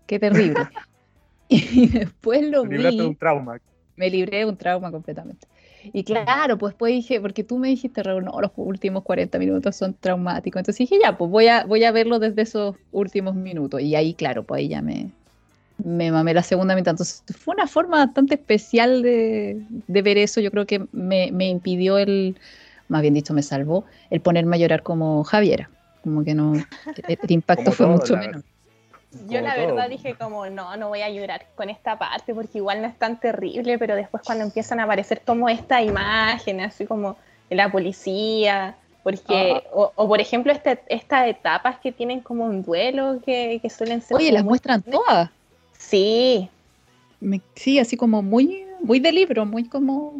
[0.08, 0.56] qué terrible.
[1.48, 3.60] Y después lo de vi, un trauma.
[3.96, 5.48] me libré de un trauma completamente.
[5.94, 9.76] Y claro, pues después dije, porque tú me dijiste, Raúl, no, los últimos 40 minutos
[9.76, 10.60] son traumáticos.
[10.60, 13.82] Entonces dije, ya, pues voy a, voy a verlo desde esos últimos minutos.
[13.82, 15.12] Y ahí, claro, pues ahí ya me,
[15.78, 16.92] me mamé la segunda mitad.
[16.92, 20.42] Entonces fue una forma bastante especial de, de ver eso.
[20.42, 22.36] Yo creo que me, me impidió el,
[22.90, 25.70] más bien dicho, me salvó el ponerme a llorar como Javiera.
[26.04, 26.66] Como que no, el,
[27.30, 28.44] impacto fue todo, mucho la menor.
[29.28, 29.66] Yo la todo.
[29.68, 32.98] verdad dije como, no, no voy a llorar con esta parte porque igual no es
[32.98, 37.18] tan terrible, pero después cuando empiezan a aparecer como estas imágenes, así como
[37.50, 42.62] de la policía, porque, o, o por ejemplo este- estas etapas que tienen como un
[42.62, 44.16] duelo que, que suelen ser...
[44.18, 45.32] Oye, las muy- muestran todas.
[45.78, 46.48] Sí,
[47.20, 50.14] Me- sí, así como muy, muy de libro, muy como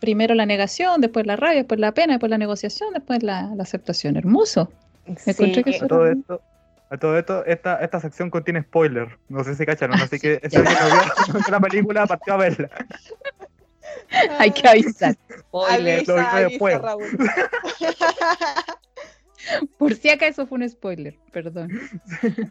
[0.00, 3.62] primero la negación, después la rabia, después la pena, después la negociación, después la, la
[3.62, 4.16] aceptación.
[4.16, 4.72] Hermoso.
[5.18, 6.40] sí, encontré que eso- A todo esto,
[6.90, 9.18] a todo esto esta, esta sección contiene spoiler.
[9.28, 10.86] No sé si cacharon, así que si alguien no
[11.32, 12.70] vio, la película, partió a verla.
[14.38, 15.14] Hay que avisar.
[15.40, 16.06] Spoiler.
[16.08, 16.80] Lo vi Avisa, avisa, después.
[16.80, 17.04] Raúl.
[19.78, 21.70] Por si acaso fue un spoiler, perdón.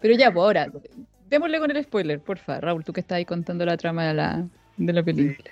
[0.00, 0.68] Pero ya, pues ahora,
[1.28, 2.60] démosle con el spoiler, porfa.
[2.60, 4.44] Raúl, tú que estás ahí contando la trama de la,
[4.76, 5.50] de la película.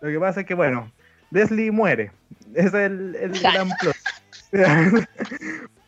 [0.00, 0.90] Lo que pasa es que, bueno,
[1.30, 2.10] Leslie muere.
[2.54, 3.96] Ese es el, el gran plot.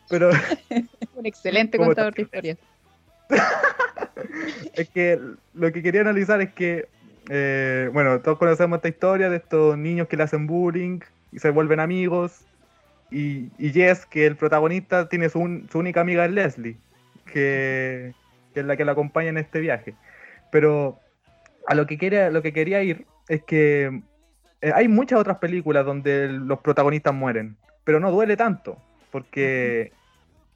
[0.09, 0.29] Pero
[1.15, 2.57] Un excelente contador de historias.
[4.73, 5.19] es que
[5.53, 6.87] lo que quería analizar es que,
[7.29, 10.99] eh, bueno, todos conocemos esta historia de estos niños que le hacen bullying
[11.31, 12.41] y se vuelven amigos.
[13.11, 16.75] Y, y Jess, que el protagonista, tiene su, un- su única amiga es Leslie,
[17.31, 18.13] que,
[18.55, 19.93] que es la que la acompaña en este viaje.
[20.49, 20.97] Pero
[21.67, 24.01] a lo que quería, lo que quería ir es que
[24.61, 28.77] eh, hay muchas otras películas donde los protagonistas mueren, pero no duele tanto,
[29.11, 29.91] porque,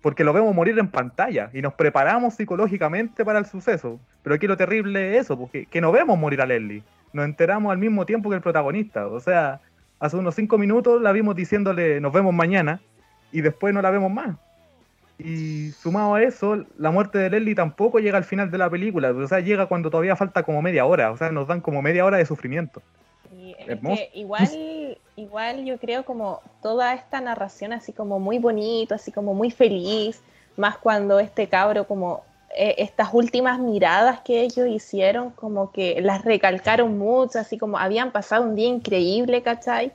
[0.02, 4.00] porque lo vemos morir en pantalla y nos preparamos psicológicamente para el suceso.
[4.24, 7.72] Pero aquí lo terrible es eso, porque que no vemos morir a Leslie, nos enteramos
[7.72, 9.08] al mismo tiempo que el protagonista.
[9.08, 9.60] O sea,
[10.00, 12.80] hace unos cinco minutos la vimos diciéndole nos vemos mañana
[13.34, 14.38] y después no la vemos más.
[15.20, 19.12] Y sumado a eso, la muerte de Leslie tampoco llega al final de la película,
[19.12, 22.06] o sea, llega cuando todavía falta como media hora, o sea, nos dan como media
[22.06, 22.82] hora de sufrimiento.
[23.38, 28.96] Y es que igual, igual yo creo como toda esta narración así como muy bonito,
[28.96, 30.22] así como muy feliz,
[30.56, 32.24] más cuando este cabro como
[32.56, 38.12] eh, estas últimas miradas que ellos hicieron como que las recalcaron mucho, así como habían
[38.12, 39.92] pasado un día increíble, ¿cachai?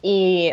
[0.00, 0.52] Y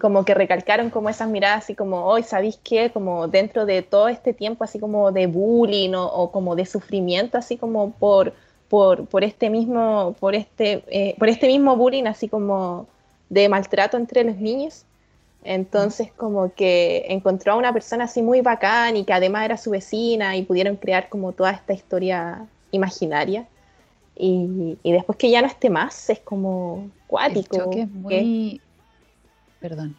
[0.00, 2.90] como que recalcaron como esas miradas así como, hoy, ¿sabéis qué?
[2.90, 7.38] Como dentro de todo este tiempo así como de bullying o, o como de sufrimiento,
[7.38, 8.34] así como por
[8.68, 12.86] por, por este mismo, por este, eh, por este mismo bullying, así como
[13.28, 14.84] de maltrato entre los niños.
[15.44, 19.70] Entonces, como que encontró a una persona así muy bacán y que además era su
[19.70, 23.46] vecina y pudieron crear como toda esta historia imaginaria.
[24.16, 27.56] Y, y después que ya no esté más, es como El cuático.
[27.56, 28.60] choque es muy.
[29.60, 29.96] Perdón.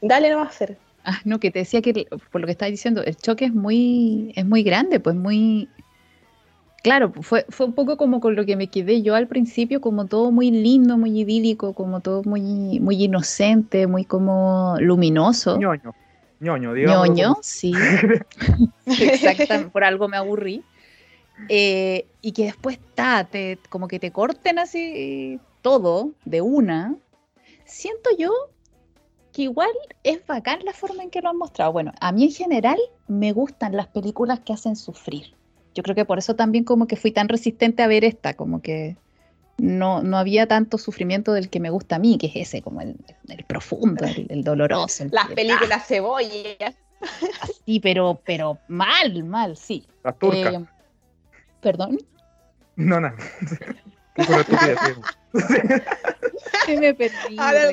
[0.00, 0.78] Dale nomás, Fer.
[1.04, 4.32] Ah, no, que te decía que por lo que estás diciendo, el choque es muy,
[4.34, 5.68] es muy grande, pues muy.
[6.82, 10.06] Claro, fue, fue un poco como con lo que me quedé yo al principio, como
[10.06, 15.58] todo muy lindo, muy idílico, como todo muy, muy inocente, muy como luminoso.
[15.58, 15.94] ñoño,
[16.40, 17.08] ñoño, digamos.
[17.08, 17.72] ñoño, sí.
[18.86, 20.62] Exactamente, por algo me aburrí.
[21.48, 26.94] Eh, y que después ta, te, como que te corten así todo de una.
[27.66, 28.30] Siento yo
[29.32, 29.68] que igual
[30.02, 31.72] es bacán la forma en que lo han mostrado.
[31.72, 35.34] Bueno, a mí en general me gustan las películas que hacen sufrir.
[35.74, 38.62] Yo creo que por eso también como que fui tan resistente a ver esta, como
[38.62, 38.96] que
[39.58, 42.80] no, no había tanto sufrimiento del que me gusta a mí, que es ese, como
[42.80, 42.96] el,
[43.28, 45.02] el profundo, el, el doloroso.
[45.04, 46.74] el Las que- películas cebollas.
[47.66, 49.86] Sí, pero, pero mal, mal, sí.
[50.02, 50.54] Las turcas.
[50.54, 50.64] Eh,
[51.60, 51.98] Perdón,
[52.76, 53.12] No, no.
[54.16, 54.92] Es una estupidez, sí.
[56.66, 57.36] que me perdí.
[57.38, 57.72] Ahora.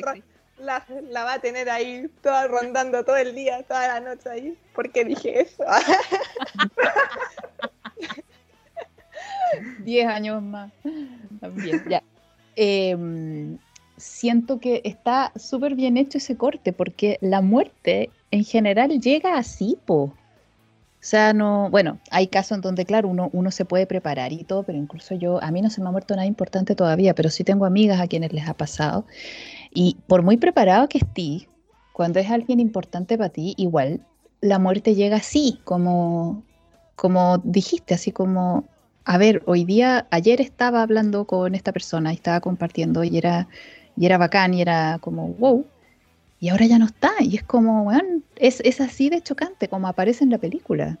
[0.58, 4.56] La, la va a tener ahí toda rondando todo el día, toda la noche ahí.
[4.74, 5.64] ¿Por qué dije eso?
[9.80, 10.72] Diez años más.
[11.40, 12.02] También, ya.
[12.56, 13.58] Em,
[13.96, 19.76] siento que está súper bien hecho ese corte, porque la muerte en general llega así,
[19.84, 20.14] po.
[21.04, 24.42] O sea, no, bueno, hay casos en donde, claro, uno, uno se puede preparar y
[24.42, 27.28] todo, pero incluso yo, a mí no se me ha muerto nada importante todavía, pero
[27.28, 29.04] sí tengo amigas a quienes les ha pasado.
[29.70, 31.46] Y por muy preparado que estés,
[31.92, 34.00] cuando es alguien importante para ti, igual
[34.40, 36.42] la muerte llega así, como,
[36.96, 38.64] como dijiste, así como,
[39.04, 43.46] a ver, hoy día, ayer estaba hablando con esta persona y estaba compartiendo y era,
[43.94, 45.66] y era bacán y era como, wow,
[46.44, 47.10] y ahora ya no está.
[47.20, 50.98] Y es como, weón, es, es así de chocante como aparece en la película.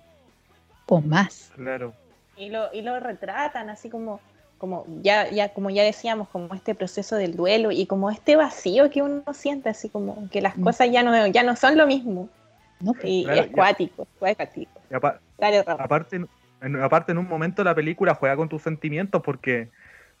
[0.86, 1.50] O más.
[1.54, 1.92] Claro.
[2.36, 4.20] Y lo, y lo retratan así como,
[4.56, 8.88] como ya, ya, como ya decíamos, como este proceso del duelo y como este vacío
[8.88, 10.62] que uno siente, así como que las Mm.
[10.64, 12.30] cosas ya no, ya no son lo mismo.
[12.80, 12.92] ¿no?
[12.94, 14.80] Pues, Y Claro, es cuático, es cuático.
[14.90, 15.82] Y apa- Dale, Rafa.
[15.84, 16.16] aparte,
[16.62, 19.68] en, aparte, en un momento la película juega con tus sentimientos porque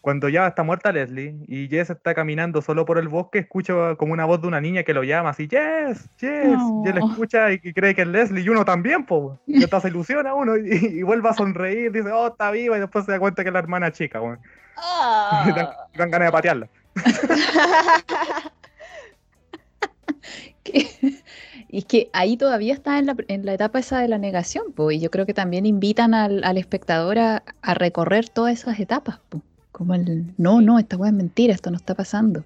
[0.04, 4.12] cuando ya está muerta Leslie y Jess está caminando solo por el bosque, escucha como
[4.12, 7.10] una voz de una niña que lo llama así, Jess, Jess, y él No.
[7.10, 10.34] escucha y, y cree que es Leslie y uno también, pues, y hasta se ilusiona
[10.34, 13.42] uno y, y vuelve a sonreír, dice, oh, está viva y después se da cuenta
[13.42, 14.40] que es la hermana chica, weón.
[15.48, 16.68] Y dan, dan ganas de patearla.
[20.64, 24.70] y es que ahí todavía está en la, en la etapa esa de la negación,
[24.74, 28.78] po, y yo creo que también invitan al, al espectador a, a recorrer todas esas
[28.80, 29.40] etapas, po,
[29.74, 32.44] como el, no, no, esta weá es mentira, esto no está pasando.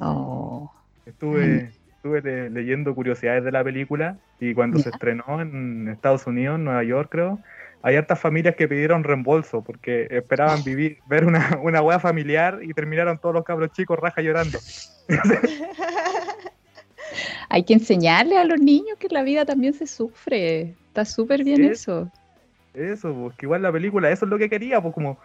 [0.00, 0.72] Oh,
[1.04, 6.56] Estuve, estuve le- leyendo curiosidades de la película y cuando se estrenó en Estados Unidos,
[6.56, 7.38] en Nueva York, creo,
[7.82, 12.72] hay hartas familias que pidieron reembolso porque esperaban vivir, ver una, una wea familiar y
[12.72, 14.58] terminaron todos los cabros chicos raja llorando.
[17.50, 21.58] hay que enseñarle a los niños que la vida también se sufre, está súper bien
[21.58, 21.66] Sí.
[21.66, 22.10] eso.
[22.74, 25.18] Eso, pues que igual la película, eso es lo que quería, pues como,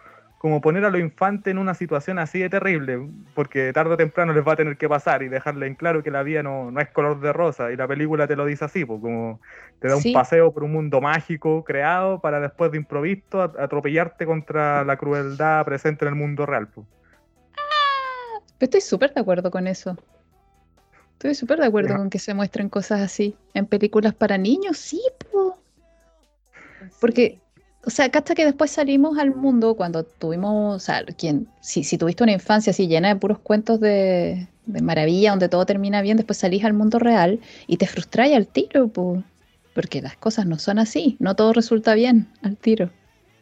[0.44, 4.34] como poner a los infantes en una situación así de terrible, porque tarde o temprano
[4.34, 6.80] les va a tener que pasar y dejarle en claro que la vida no, no
[6.82, 9.40] es color de rosa, y la película te lo dice así, pues como
[9.80, 14.84] te da un paseo por un mundo mágico creado para después de improviso atropellarte contra
[14.84, 16.68] la crueldad presente en el mundo real.
[16.68, 16.86] Pues.
[18.60, 19.96] estoy súper de acuerdo con eso.
[21.12, 25.00] Estoy súper de acuerdo con que se muestren cosas así en películas para niños, sí,
[25.32, 25.54] pues.
[27.00, 27.40] Porque
[27.86, 31.98] o sea, hasta que después salimos al mundo cuando tuvimos, o sea, quien, si, si
[31.98, 36.38] tuviste una infancia así llena de puros cuentos de, maravilla, donde todo termina bien, después
[36.38, 38.88] salís al mundo real y te frustras al tiro,
[39.74, 42.90] porque las cosas no son así, no todo resulta bien al tiro.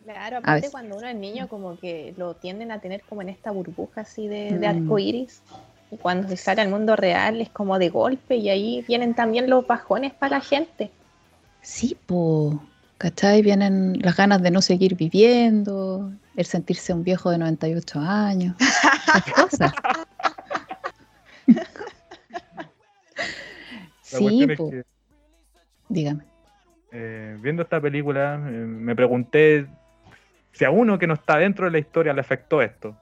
[0.04, 3.50] Claro, aparte cuando uno es niño como que lo tienden a tener como en esta
[3.52, 5.42] burbuja así de, de arco iris.
[5.90, 9.48] Y cuando se sale al mundo real es como de golpe y ahí vienen también
[9.48, 10.90] los bajones para la gente.
[11.60, 12.56] Sí, pues
[13.02, 13.42] ¿Cachai?
[13.42, 18.54] Vienen las ganas de no seguir viviendo, el sentirse un viejo de 98 años,
[19.34, 19.72] cosas.
[24.02, 24.46] sí.
[25.88, 26.22] Dígame.
[26.92, 29.66] Eh, viendo esta película, eh, me pregunté
[30.52, 32.96] si a uno que no está dentro de la historia le afectó esto.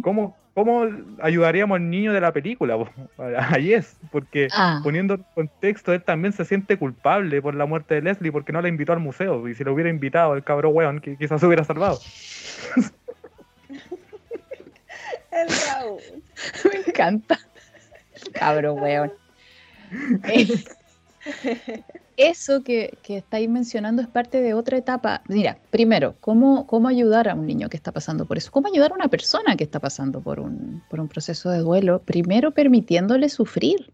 [0.00, 0.88] ¿Cómo, ¿Cómo
[1.20, 2.76] ayudaríamos al niño de la película?
[3.50, 4.80] Ahí es, porque ah.
[4.84, 8.62] poniendo en contexto, él también se siente culpable por la muerte de Leslie porque no
[8.62, 9.48] la invitó al museo.
[9.48, 11.98] Y si lo hubiera invitado, el cabro weón, quizás se hubiera salvado.
[15.32, 16.00] el Raúl.
[16.72, 17.38] Me encanta.
[18.32, 19.12] Cabro weón.
[22.16, 25.22] Eso que, estáis mencionando es parte de otra etapa.
[25.28, 28.50] Mira, primero, ¿cómo, ¿cómo ayudar a un niño que está pasando por eso?
[28.50, 32.02] ¿Cómo ayudar a una persona que está pasando por un, por un proceso de duelo?
[32.02, 33.92] Primero, permitiéndole sufrir.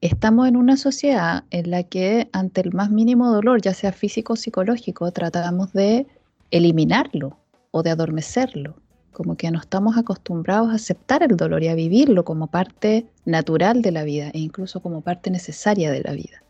[0.00, 4.32] Estamos en una sociedad en la que ante el más mínimo dolor, ya sea físico
[4.32, 6.06] o psicológico, tratamos de
[6.50, 7.36] eliminarlo
[7.70, 8.76] o de adormecerlo.
[9.12, 13.82] Como que no estamos acostumbrados a aceptar el dolor y a vivirlo como parte natural
[13.82, 16.42] de la vida e incluso como parte necesaria de la vida.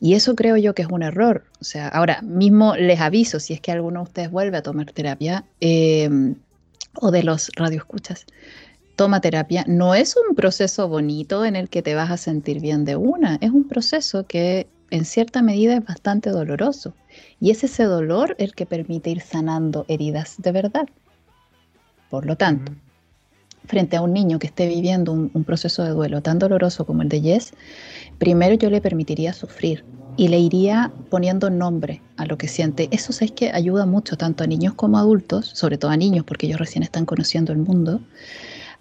[0.00, 1.44] Y eso creo yo que es un error.
[1.60, 4.90] O sea, ahora mismo les aviso, si es que alguno de ustedes vuelve a tomar
[4.92, 6.36] terapia em,
[6.94, 8.24] o de los radioescuchas,
[8.96, 9.64] toma terapia.
[9.68, 13.36] No es un proceso bonito en el que te vas a sentir bien de una,
[13.42, 16.94] es un proceso que en cierta medida es bastante doloroso.
[17.38, 20.88] Y es ese dolor el que permite ir sanando heridas de verdad.
[22.08, 22.72] Por lo tanto,
[23.66, 27.08] frente a un niño que esté viviendo un, proceso de duelo tan doloroso como el
[27.08, 27.52] de Jess,
[28.18, 29.84] primero yo le permitiría sufrir
[30.16, 32.88] y le iría poniendo nombre a lo que siente.
[32.90, 36.24] Eso es que ayuda mucho tanto a niños como a adultos, sobre todo a niños
[36.24, 38.00] porque ellos recién están conociendo el mundo,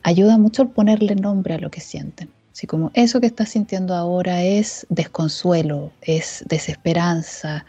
[0.03, 2.29] ayuda mucho el ponerle nombre a lo que sienten.
[2.51, 7.65] Así como eso que estás sintiendo ahora es desconsuelo, es desesperanza,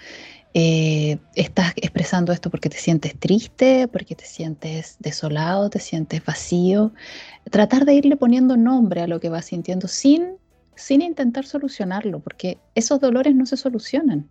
[0.52, 6.92] eh, estás expresando esto porque te sientes triste, porque te sientes desolado, te sientes vacío.
[7.50, 10.36] Tratar de irle poniendo nombre a lo que vas sintiendo sin,
[10.74, 14.28] sin intentar solucionarlo, porque esos dolores no se solucionan.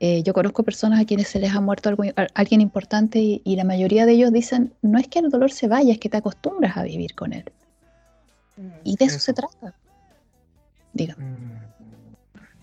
[0.00, 1.96] Eh, yo conozco personas a quienes se les ha muerto
[2.34, 5.92] alguien importante y, la mayoría de ellos dicen, no es que el dolor se vaya,
[5.92, 7.44] es que te acostumbras a vivir con él.
[8.56, 9.74] Mm, y de eso, se trata.
[10.92, 11.14] Diga.
[11.16, 11.62] Mm.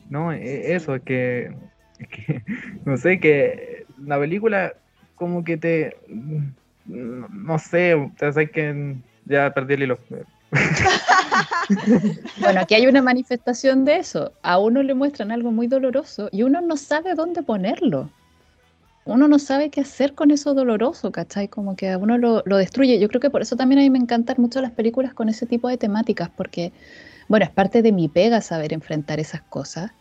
[0.09, 1.55] No, e, eso, es que
[2.07, 2.41] que,
[2.85, 4.73] no sé, que la película
[5.15, 5.97] como que te...
[6.85, 8.95] No sé, sé que
[9.25, 9.99] ya perdí el hilo.
[12.41, 14.33] bueno, aquí hay una manifestación de eso.
[14.41, 18.09] A uno le muestran algo muy doloroso y uno no sabe dónde ponerlo.
[19.05, 21.47] Uno no sabe qué hacer con eso doloroso, ¿cachai?
[21.47, 22.99] Como que a uno lo, lo, destruye.
[22.99, 25.45] Yo creo que por eso también a mí me encantan mucho las películas con ese
[25.45, 26.71] tipo de temáticas, porque,
[27.27, 29.91] bueno, es parte de mi pega saber enfrentar esas cosas.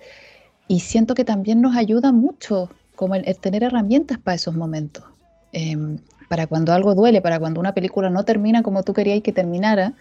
[0.68, 5.04] Y siento que también nos ayuda mucho como el, tener herramientas para esos momentos.
[5.52, 5.98] Em,
[6.28, 9.94] para cuando algo duele, para cuando una película no termina como tú querías que terminara,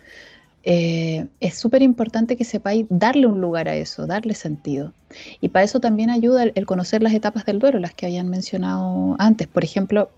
[0.63, 4.91] eh, es súper importante que sepáis darle un lugar a eso, darle sentido.
[5.39, 9.15] Y para eso también ayuda el, conocer las etapas del duelo, las que habían mencionado
[9.17, 9.47] antes.
[9.47, 10.09] Por ejemplo,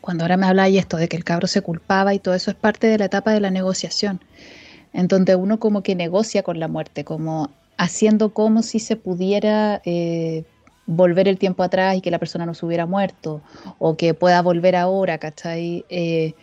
[0.00, 2.56] cuando ahora me habláis esto de que el cabro se culpaba y todo eso es
[2.56, 4.20] parte de la etapa de la negociación,
[4.94, 9.82] en donde uno como que negocia con la muerte, como haciendo como si se pudiera
[9.84, 10.44] eh,
[10.86, 13.42] volver el tiempo atrás y que la persona no se hubiera muerto,
[13.78, 15.84] o que pueda volver ahora, ¿cachai?
[15.88, 16.34] Eh,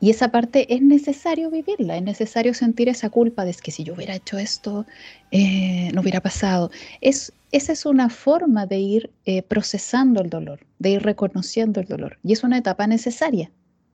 [0.00, 3.94] y esa parte es necesario vivirla, es necesario sentir esa culpa de que si yo
[3.94, 4.84] hubiera hecho esto,
[5.30, 6.70] eh, no hubiera pasado.
[7.00, 9.10] Es, esa es una forma de ir
[9.46, 12.18] procesando el dolor, de ir reconociendo el dolor.
[12.24, 13.52] Y es una etapa necesaria.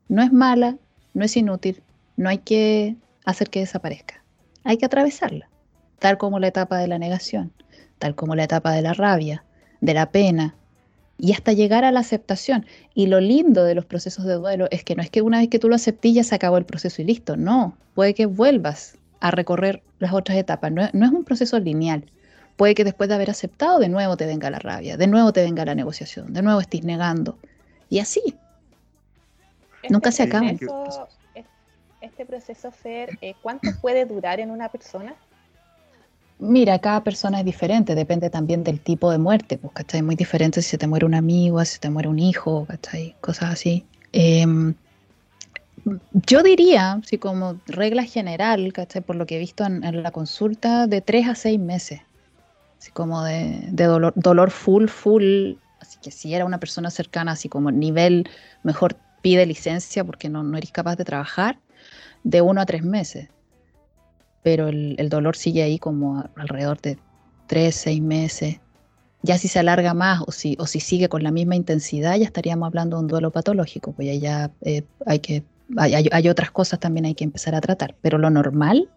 [0.08, 0.78] No es mala,
[1.12, 1.82] no es inútil,
[2.16, 4.22] no hay que hacer que desaparezca.
[4.64, 5.50] Hay que atravesarla
[5.98, 7.52] tal como la etapa de la negación,
[7.98, 9.44] tal como la etapa de la rabia,
[9.80, 10.54] de la pena,
[11.18, 12.64] y hasta llegar a la aceptación.
[12.94, 15.48] Y lo lindo de los procesos de duelo es que no es que una vez
[15.48, 18.96] que tú lo aceptes ya se acabó el proceso y listo, no, puede que vuelvas
[19.20, 22.04] a recorrer las otras etapas, no, es un proceso lineal.
[22.56, 25.42] Puede que después de haber aceptado de nuevo te venga la rabia, de nuevo te
[25.42, 27.38] venga la negociación, de nuevo estés negando.
[27.88, 28.36] Y así.
[29.82, 30.50] Este Nunca se acaba.
[32.00, 35.14] este proceso, Fer, eh, ¿cuánto puede durar en una persona?
[36.40, 40.02] Mira, cada persona es diferente, depende también del tipo de muerte, pues, ¿cachai?
[40.02, 43.16] Muy diferente si se te muere un amigo, si se te muere un hijo, ¿cachai?
[43.20, 43.84] Cosas así.
[44.12, 44.74] Em,
[46.12, 49.02] yo diría, así como regla general, ¿cachai?
[49.02, 52.02] Por lo que he visto en, la consulta, de tres a seis meses.
[52.78, 55.54] Así como de, dolor, full, full.
[55.80, 58.28] Así que si era una persona cercana, así como nivel,
[58.62, 61.58] mejor pide licencia porque no eres capaz de trabajar,
[62.22, 63.28] de uno a tres meses
[64.48, 66.96] pero el, dolor sigue ahí como alrededor de
[67.48, 68.58] tres, seis meses.
[69.20, 72.24] Ya si se alarga más o si, o si sigue con la misma intensidad, ya
[72.24, 75.42] estaríamos hablando de un duelo patológico, pues ya, eh, hay que,
[75.76, 77.94] hay, otras cosas también hay que empezar a tratar.
[78.00, 78.88] Pero lo normal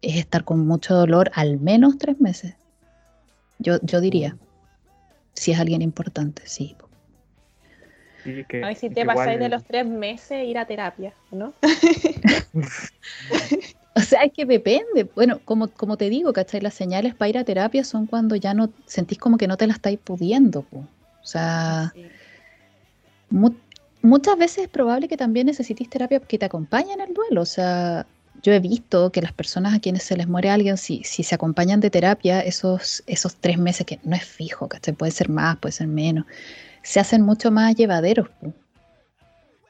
[0.00, 2.54] es estar con mucho dolor al menos tres meses.
[3.58, 4.36] Yo, yo diría,
[5.32, 6.76] si es alguien importante, sí.
[8.24, 11.52] a ver si te pasáis de los tres meses ir a terapia, ¿no?
[13.96, 15.08] O sea, es que depende.
[15.14, 16.60] Bueno, como, como te digo, ¿cachai?
[16.60, 19.66] Las señales para ir a terapia son cuando ya no sentís como que no te
[19.66, 20.66] la estáis pudiendo.
[20.70, 20.86] O
[21.26, 21.94] sea,
[24.02, 27.40] muchas veces es probable que también necesites terapia que te acompañe en el duelo.
[27.40, 28.06] O sea,
[28.42, 31.34] yo he visto que las personas a quienes se les muere alguien, si, si se
[31.34, 34.92] acompañan de terapia, esos, esos tres meses que no es fijo, ¿cachai?
[34.92, 36.26] Puede ser más, puede ser menos,
[36.82, 38.28] se hacen mucho más llevaderos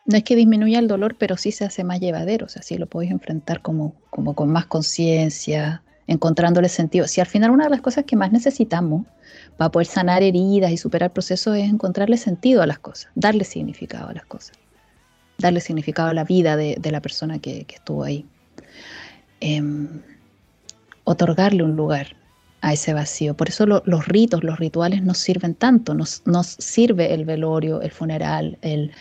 [0.06, 2.78] no es que disminuya el dolor, pero sí se hace más llevadero, o sea, sí
[2.78, 7.08] lo podéis enfrentar como, como con más conciencia, encontrándole sentido.
[7.08, 9.04] Si al final una de las cosas que más necesitamos
[9.56, 14.08] para poder sanar heridas y superar procesos es encontrarle sentido a las cosas, darle significado
[14.08, 14.56] a las cosas,
[15.38, 18.24] darle significado a la vida de, la persona que, estuvo ahí.
[19.40, 20.02] Em,
[21.04, 22.16] otorgarle un lugar
[22.60, 23.36] a ese vacío.
[23.36, 27.90] Por eso los ritos, los rituales nos sirven tanto, nos, nos sirve el velorio, el
[27.90, 28.92] funeral, el,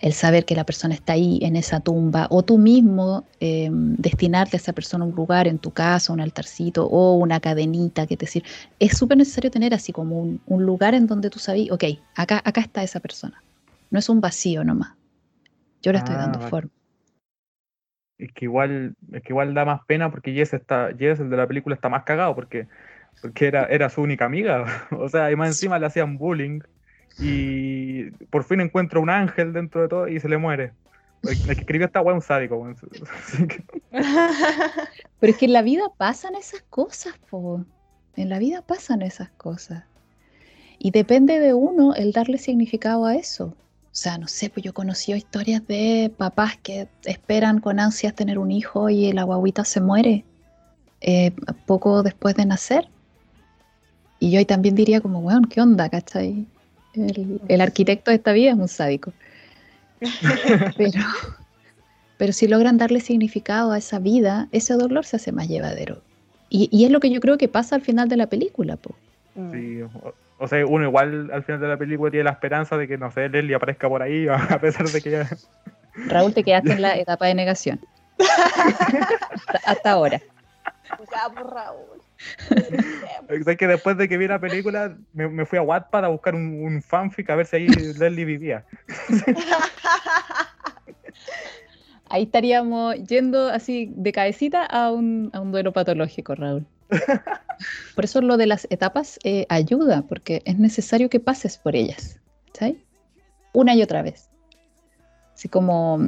[0.00, 4.56] el saber que la persona está ahí en esa tumba, o tú mismo eh, destinarte
[4.56, 8.26] a esa persona un lugar en tu casa, un altarcito o una cadenita que te
[8.26, 8.48] sirve.
[8.78, 11.84] Es súper necesario tener así como un, lugar en donde tú sabes, ok,
[12.16, 13.42] acá, acá está esa persona.
[13.90, 14.94] No es un vacío nomás.
[15.82, 16.70] Yo le estoy dando ah, forma.
[18.16, 21.36] Es que igual, es que igual da más pena porque Jess está, Jess, el de
[21.36, 22.68] la película, está más cagado porque,
[23.20, 24.64] porque era, era su única amiga.
[24.92, 26.60] o sea, y más encima le hacían bullying
[27.20, 30.72] y por fin encuentra un ángel dentro de todo y se le muere.
[31.22, 32.66] El, que escribió esta weá un sádico.
[33.90, 37.64] Pero es que en la vida pasan esas cosas, po.
[38.16, 39.84] En la vida pasan esas cosas.
[40.78, 43.54] Y depende de uno el darle significado a eso.
[43.92, 48.38] O sea, no sé, pues yo conocí historias de papás que esperan con ansias tener
[48.38, 50.24] un hijo y la guaguita se muere
[51.00, 51.32] eh,
[51.66, 52.88] poco después de nacer.
[54.20, 56.46] Y yo ahí también diría como, weón, ¿qué onda, cachai?
[56.94, 59.12] El, arquitecto de esta vida es un sádico.
[60.76, 61.02] pero,
[62.16, 66.02] pero si logran darle significado a esa vida, ese dolor se hace más llevadero.
[66.52, 68.76] Y, es lo que yo creo que pasa al final de la película.
[68.76, 68.94] Po.
[69.36, 69.52] Mm.
[69.52, 69.80] Sí,
[70.38, 73.10] o, sea, uno igual al final de la película tiene la esperanza de que, no
[73.12, 75.28] sé, Leslie aparezca por ahí, a pesar de que ya...
[76.08, 77.80] Raúl, te quedaste en la etapa de negación.
[79.64, 80.20] hasta, ahora.
[81.34, 82.02] por Raúl.
[83.28, 86.82] es que después de que vi la película, me, fui a Wattpad a buscar un,
[86.82, 88.64] fanfic a ver si ahí Leslie vivía.
[92.12, 96.66] Ahí estaríamos yendo así de cabecita a un, duelo patológico, Raúl.
[97.94, 102.18] Por eso lo de las etapas eh, ayuda, porque es necesario que pases por ellas,
[102.52, 102.76] ¿sabes?
[103.52, 104.28] Una y otra vez.
[105.34, 106.00] Así como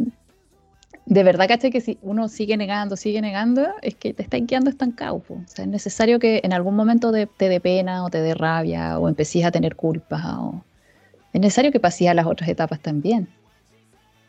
[1.07, 1.71] de verdad, ¿cachai?
[1.71, 5.23] Que si uno sigue negando, sigue negando, es que te está quedando estancado.
[5.29, 8.99] O sea, es necesario que en algún momento te dé pena o te dé rabia
[8.99, 10.39] o empecés a tener culpa.
[10.41, 10.65] O...
[11.33, 13.29] Es necesario que pases a las otras etapas también.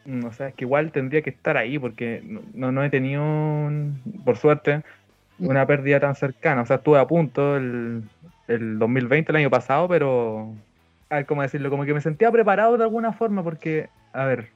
[0.05, 3.23] Mm, o sea, es que igual tendría que estar ahí porque no, no he tenido,
[4.25, 4.83] por suerte,
[5.37, 5.47] mm.
[5.47, 6.63] una pérdida tan cercana.
[6.63, 8.03] O sea, estuve a punto el,
[8.47, 10.53] el 2020, el año pasado, pero,
[11.09, 11.69] a ver, ¿cómo decirlo?
[11.69, 14.49] Como que me sentía preparado de alguna forma porque, a ver,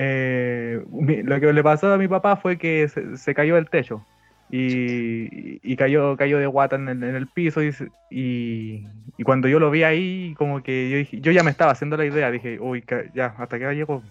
[0.00, 0.80] eh,
[1.24, 4.06] lo que le pasó a mi papá fue que se, cayó del techo
[4.48, 7.60] y, cayó, cayó de guata en el, piso
[8.08, 8.86] y,
[9.24, 12.06] cuando yo lo vi ahí, como que yo, dije, yo ya me estaba haciendo la
[12.06, 14.04] idea, dije, uy, ya, hasta que llegó.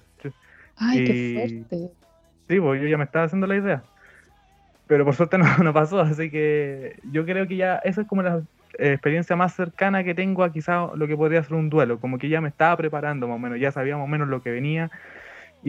[0.75, 1.89] Ay, qué fuerte.
[2.49, 3.83] Sí, pues yo ya me estaba haciendo la idea.
[4.88, 8.23] Pero por suerte no, no pasó, así que yo creo que ya eso es como
[8.23, 8.41] la,
[8.77, 12.27] experiencia más cercana que tengo a quizá lo que podría ser un duelo, como que
[12.27, 14.91] ya me estaba preparando más o menos, ya sabía más o menos lo que venía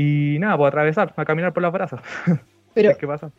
[0.00, 2.00] y nada, pues atravesar, a caminar por las brasas.
[2.74, 3.32] Pero, ¿Qué pasa?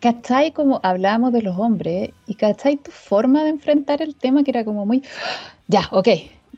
[0.00, 0.52] ¿cachai?
[0.52, 2.76] Como hablábamos de los hombres, y ¿cachai?
[2.76, 5.02] Tu forma de enfrentar el tema que era como muy,
[5.66, 6.08] ya, ok,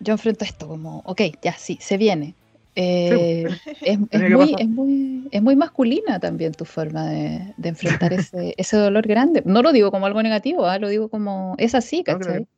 [0.00, 2.34] yo enfrento esto, como, ok, ya, sí, se viene.
[2.74, 3.44] Eh,
[3.82, 7.68] es, es Tenía que muy, es, muy, es muy masculina también tu forma de, de
[7.68, 9.42] enfrentar ese, ese dolor grande.
[9.46, 10.80] No lo digo como algo negativo, ¿ah?
[10.80, 12.48] lo digo como, es así, ¿cachai?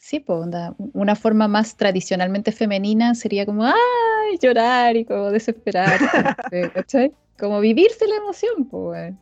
[0.00, 0.50] Sí, pues,
[0.94, 3.64] una forma más tradicionalmente femenina sería como,
[4.22, 6.06] ay, llorar y como desesperarse,
[6.74, 7.12] ¿cachai?
[7.38, 9.14] Como vivirse la emoción, pues.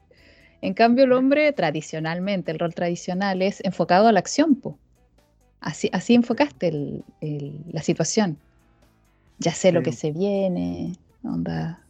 [0.62, 4.76] En cambio, el hombre tradicionalmente, el rol tradicional es enfocado a la acción, pues.
[5.60, 8.38] Así, así enfocaste el- el- la situación.
[9.38, 9.84] Ya sé lo Sí.
[9.86, 10.92] que se viene,
[11.24, 11.80] onda.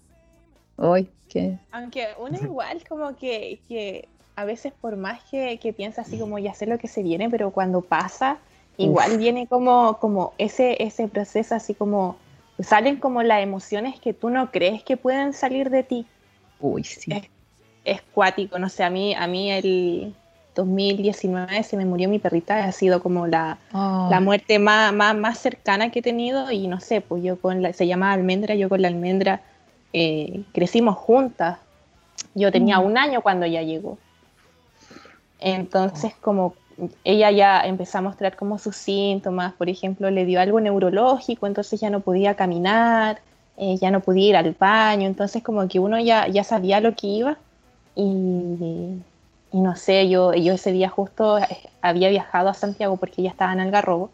[0.77, 6.03] Hoy, que Aunque uno igual como que, que a veces por más que, que piensa
[6.03, 8.39] así como ya sé lo que se viene, pero cuando pasa,
[8.79, 9.19] igual Uf.
[9.19, 12.17] viene como, como ese, ese proceso así como,
[12.63, 16.07] salen como las emociones que tú no crees que pueden salir de ti.
[16.61, 17.13] Uy, sí.
[17.13, 17.29] Es-
[17.83, 20.15] Es cuático, no sé, a mí, a mí el
[20.55, 25.39] 2019 se me murió mi perrita, ha sido como la, la muerte más, más, más
[25.39, 28.69] cercana que he tenido y no sé, pues yo con la, se llama Almendra, yo
[28.69, 29.41] con la Almendra
[29.95, 31.59] eh, crecimos juntas.
[32.35, 32.85] Yo tenía Mm.
[32.85, 33.97] un año cuando ella llegó.
[35.41, 36.55] Entonces como
[37.05, 41.81] ella ya empezó a mostrar como sus síntomas, por ejemplo, le dio algo neurológico, entonces
[41.81, 43.21] ya no podía caminar,
[43.57, 46.95] eh, ya no podía ir al baño, entonces como que uno ya, ya sabía lo
[46.95, 47.39] que iba
[47.95, 49.03] y,
[49.53, 51.45] no sé, yo, yo ese día justo eh,
[51.83, 54.11] había viajado a Santiago porque ella estaba en Algarrobo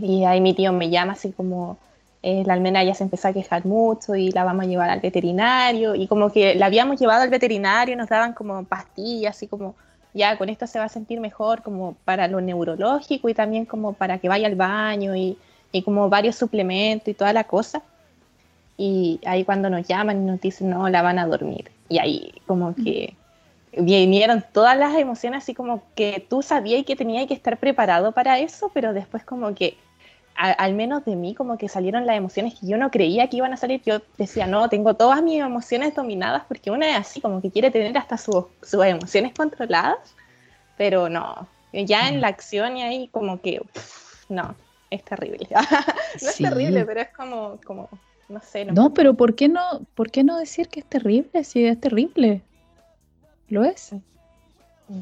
[0.00, 1.78] y ahí mi tío me llama así como
[2.22, 5.00] eh, la almena ya se empezó a quejar mucho y la vamos a llevar al
[5.00, 9.74] veterinario y como que la habíamos llevado al veterinario nos daban como pastillas así como
[10.18, 13.94] ya con esto se va a sentir mejor como para lo neurológico y también como
[13.94, 15.38] para que vaya al baño y,
[15.72, 17.82] y como varios suplementos y toda la cosa.
[18.76, 22.32] Y ahí cuando nos llaman y nos dicen no la van a dormir y ahí
[22.46, 23.14] como que
[23.76, 28.38] vinieron todas las emociones así como que tú sabías que tenías que estar preparado para
[28.38, 29.76] eso, pero después como que
[30.38, 33.36] a- al menos de mí como que salieron las emociones que yo no creía que
[33.38, 33.82] iban a salir.
[33.84, 37.70] Yo decía, no, tengo todas mis emociones dominadas porque una es así como que quiere
[37.70, 39.98] tener hasta sus, sus emociones controladas,
[40.76, 44.54] pero no, ya en la acción y ahí como que pff, no,
[44.90, 45.48] es terrible.
[46.22, 46.44] no es Sí.
[46.44, 47.88] terrible, pero es como, como
[48.28, 48.64] no sé.
[48.64, 49.62] No, encuentro- pero ¿por qué no,
[49.94, 52.42] por qué no decir que es terrible si es terrible?
[53.48, 53.90] ¿Lo es?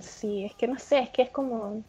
[0.01, 1.83] Sí, es que no sé, es que es como,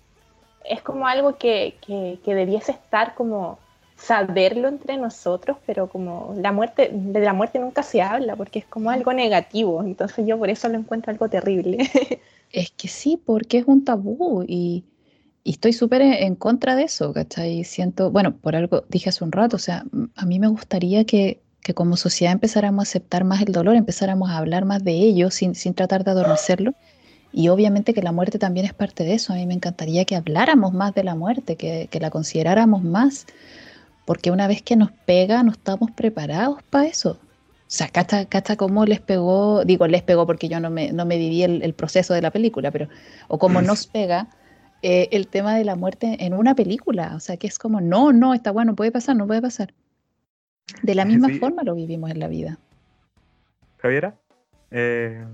[0.69, 3.59] es como algo que, que, debiese estar como
[3.97, 8.65] saberlo entre nosotros, pero como la muerte, de la muerte nunca se habla porque es
[8.65, 11.77] como algo negativo, entonces yo por eso lo encuentro algo terrible.
[12.49, 14.85] Es que sí, porque es un tabú y,
[15.43, 17.65] y estoy súper en, contra de eso, ¿cachai?
[17.65, 19.83] Siento, bueno, por algo dije hace un rato, o sea,
[20.15, 24.29] a mí me gustaría que, que como sociedad empezáramos a aceptar más el dolor, empezáramos
[24.29, 26.73] a hablar más de ello sin, sin tratar de adormecerlo.
[27.31, 29.33] Y obviamente que la muerte también es parte de eso.
[29.33, 33.25] A mí me encantaría que habláramos más de la muerte, que, que la consideráramos más,
[34.05, 37.19] porque una vez que nos pega, no estamos preparados para eso.
[37.21, 41.05] O sea, cacha, cacha cómo les pegó, digo, les pegó porque yo no me, no
[41.05, 42.87] me viví el, el proceso de la película, pero,
[43.27, 44.29] o cómo nos pega
[44.81, 47.13] eh, el tema de la muerte en una película.
[47.15, 49.73] O sea, que es como, no, no, está bueno, puede pasar, no puede pasar.
[50.81, 51.39] De la misma Sí.
[51.39, 52.57] forma lo vivimos en la vida.
[53.79, 54.15] Javiera,
[54.71, 55.25] eh,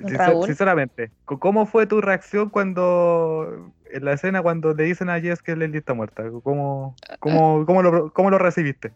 [0.00, 0.46] Raúl.
[0.46, 5.56] sinceramente, ¿cómo fue tu reacción cuando en la escena cuando le dicen a Jess que
[5.56, 6.24] Leslie está muerta?
[6.42, 8.92] ¿Cómo, cómo, cómo lo, cómo lo recibiste?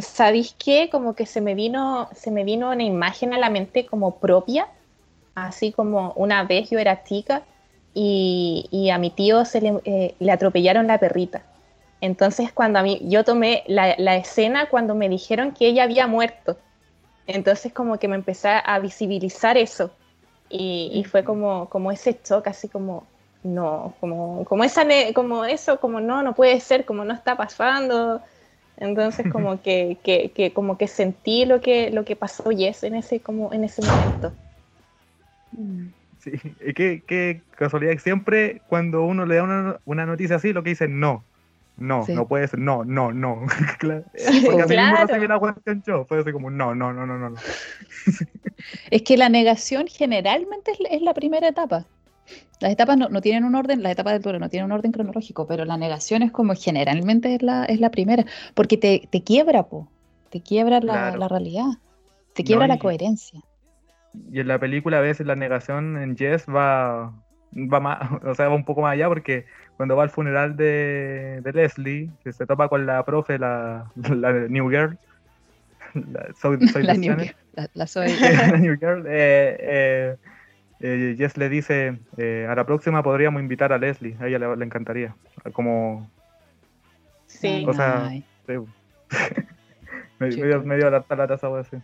[0.00, 0.90] ¿Sabéis qué?
[0.90, 4.68] Como que se me vino, se me vino una imagen a la mente como propia,
[5.34, 7.46] así como una vez yo era chica
[7.94, 11.42] y, y a mi tío se le, eh, le atropellaron la perrita.
[12.00, 16.06] Entonces cuando a mí, yo tomé la, la escena cuando me dijeron que ella había
[16.06, 16.58] muerto.
[17.26, 19.98] Entonces como que me empecé a visibilizar eso.
[20.50, 23.08] Y, y fue como, como ese shock, así como,
[23.42, 27.36] no, como, como, esa ne- como eso, como no, no puede ser, como no está
[27.36, 28.22] pasando.
[28.76, 32.94] Entonces como que, que, que como que sentí lo que, lo que pasó Yes en
[32.96, 34.32] ese, como, en ese momento.
[36.18, 40.62] Sí, y qué, qué casualidad siempre cuando uno le da una, una noticia así, lo
[40.64, 41.27] que dice no.
[41.78, 42.12] No, Sí.
[42.12, 43.46] no puede ser, no, no, no.
[43.78, 44.04] Claro.
[44.12, 45.06] Porque así mismo claro.
[45.06, 46.04] recibí la cuestión yo.
[46.06, 47.30] Fue así como, no, no, no, no, no.
[47.30, 47.36] no.
[48.90, 51.84] Es que la negación generalmente es, la- es la primera etapa.
[52.60, 54.90] Las etapas no, no tienen un orden, las etapas del duelo no tienen un orden
[54.92, 58.24] cronológico, pero la negación es como generalmente es la, es la primera,
[58.54, 59.88] porque te, te quiebra, po,
[60.30, 61.18] te quiebra la, Claro.
[61.18, 61.66] la realidad,
[62.34, 63.40] te quiebra No, la y- coherencia.
[64.32, 67.12] Y en la película a veces la negación en Jess va,
[67.54, 69.46] va más, o sea, va un poco más allá porque
[69.78, 74.32] cuando va al funeral de, de Leslie, que se topa con la profe, la, la
[74.32, 74.98] New Girl,
[75.94, 78.08] la, soy, soy La New Girl, la, la soy.
[78.18, 80.16] la New Girl, eh, eh,
[80.80, 84.56] eh, Jess le dice, eh, a la próxima podríamos invitar a Leslie, a ella le,
[84.56, 85.14] le encantaría,
[85.52, 86.10] como...
[87.28, 87.64] Sí.
[87.68, 88.24] O sea, sí.
[90.18, 91.76] me, dio, me dio la, la taza, así.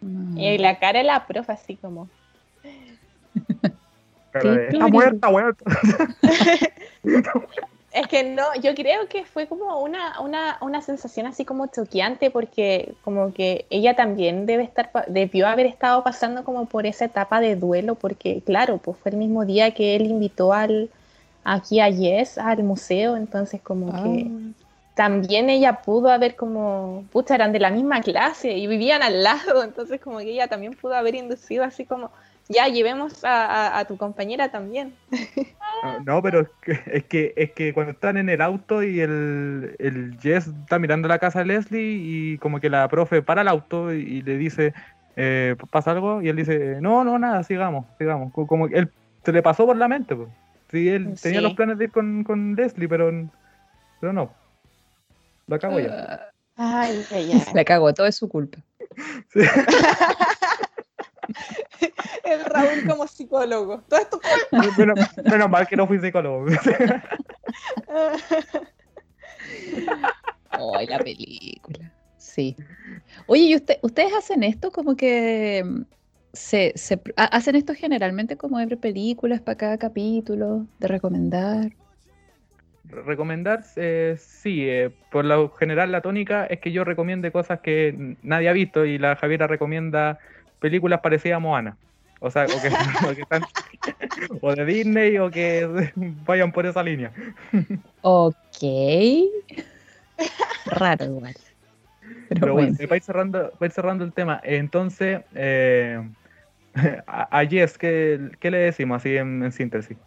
[0.00, 0.40] no.
[0.40, 2.08] Y la cara de la profe así como.
[4.32, 5.00] De, claro.
[5.12, 5.64] Está muerta.
[7.92, 12.30] Es que no, yo creo que fue como una, una, una sensación así como choqueante
[12.30, 17.40] porque como que ella también debe estar, debió haber estado pasando como por esa etapa
[17.40, 20.88] de duelo porque claro, pues fue el mismo día que él invitó al,
[21.42, 24.02] aquí a Yes, al museo, entonces como Ah.
[24.04, 24.30] que
[24.94, 29.64] también ella pudo haber como, pucha, eran de la misma clase y vivían al lado,
[29.64, 32.12] entonces como que ella también pudo haber inducido así como,
[32.50, 34.94] ya llevemos a, a- a tu compañera también.
[35.82, 39.00] No, No, pero es que, es que es que cuando están en el auto y
[39.00, 43.40] el, el Jess está mirando la casa de Leslie y como que la profe para
[43.42, 44.74] el auto y, y le dice,
[45.16, 46.20] eh, ¿pasa algo?
[46.22, 48.32] Y él dice, no, no, nada, sigamos, sigamos.
[48.32, 48.90] Co- Como que él
[49.24, 50.28] se le pasó por la mente, pues.
[50.70, 53.10] Sí, él tenía los planes de ir con, con Leslie, pero,
[54.00, 54.30] pero no.
[55.48, 56.30] Lo acabo ya.
[56.56, 58.58] Ay, ay, La cagó, todo es su culpa.
[59.32, 59.40] Sí.
[62.24, 63.82] El Raúl como psicólogo.
[63.88, 64.20] Todo esto
[64.76, 66.46] menos, menos mal que no fui psicólogo.
[70.50, 71.92] Ay, la película.
[72.16, 72.56] Sí.
[73.26, 75.82] Oye, ¿y usted, ustedes hacen esto como que mm,
[76.32, 76.74] se,
[77.16, 81.72] hacen esto generalmente como de ver películas para cada capítulo, de recomendar?
[82.84, 88.16] Recomendar, eh, sí, eh, por lo general la tónica es que yo recomiende cosas que
[88.22, 90.18] nadie ha visto y la Javiera recomienda
[90.60, 91.76] películas parecidas a Moana.
[92.20, 92.68] O sea, o que,
[93.10, 93.42] o que están-
[94.40, 97.12] o de Disney o que vayan por esa línea.
[98.02, 98.36] Ok.
[100.66, 101.34] Raro igual.
[102.28, 102.76] Pero, Pero bueno, bueno.
[102.78, 105.98] eh, para ir cerrando, para ir cerrando el tema, entonces, eh,
[107.06, 109.98] a, a Jess, ¿qué, qué le decimos así en, en síntesis?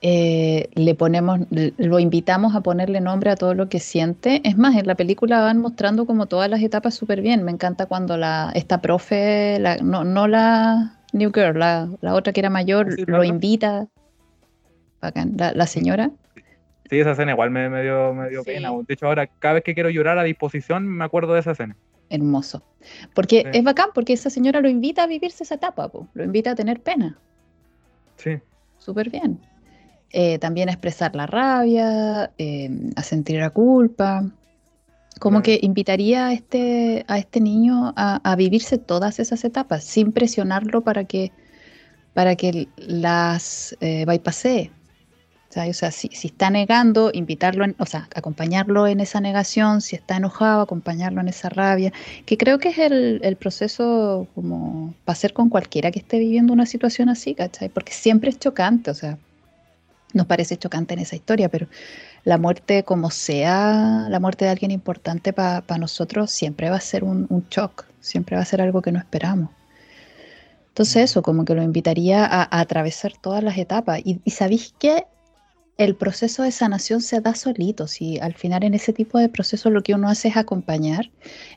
[0.00, 4.40] Eh, le ponemos, lo invitamos a ponerle nombre a todo lo que siente.
[4.44, 7.42] Es más, en la película van mostrando como todas las etapas súper bien.
[7.44, 12.32] Me encanta cuando la, esta profe, la- no, no la New Girl, la, la otra
[12.32, 13.88] que era mayor, Sí, lo invita.
[15.00, 16.10] Bacán, la, la señora.
[16.90, 18.52] Sí, esa escena igual me, me dio, me dio Sí.
[18.52, 18.70] pena.
[18.86, 21.76] De hecho, ahora cada vez que quiero llorar a disposición me acuerdo de esa escena.
[22.10, 22.62] Hermoso.
[23.14, 23.58] Porque Sí.
[23.58, 26.54] es bacán, porque esa señora lo invita a vivirse esa etapa, po, lo invita a
[26.54, 27.18] tener pena.
[28.16, 28.38] Sí.
[28.78, 29.38] Súper bien.
[30.10, 34.24] Eh, también a expresar la rabia, eh, a sentir la culpa.
[35.20, 35.42] Como Claro.
[35.44, 40.82] que invitaría a este, a este niño a, a vivirse todas esas etapas sin presionarlo
[40.82, 41.32] para que,
[42.14, 44.70] para que las eh, bypassee.
[45.50, 49.20] O sea, o sea, si, si está negando, invitarlo, en- o sea, acompañarlo en esa
[49.20, 51.92] negación, si está enojado, acompañarlo en esa rabia,
[52.26, 56.52] que creo que es el, el proceso como para hacer con cualquiera que esté viviendo
[56.52, 57.70] una situación así, ¿cachai?
[57.70, 59.18] Porque siempre es chocante, o sea,
[60.14, 61.66] nos parece chocante en esa historia, pero
[62.24, 67.04] la muerte, como sea la muerte de alguien importante para nosotros, siempre va a ser
[67.04, 69.50] un, un shock, siempre va a ser algo que no esperamos.
[70.68, 74.00] Entonces eso, como que lo invitaría a, atravesar todas las etapas.
[74.04, 75.06] Y, y sabéis que
[75.76, 77.86] el proceso de sanación se da solito.
[77.86, 81.10] Si al final en ese tipo de proceso lo que uno hace es acompañar,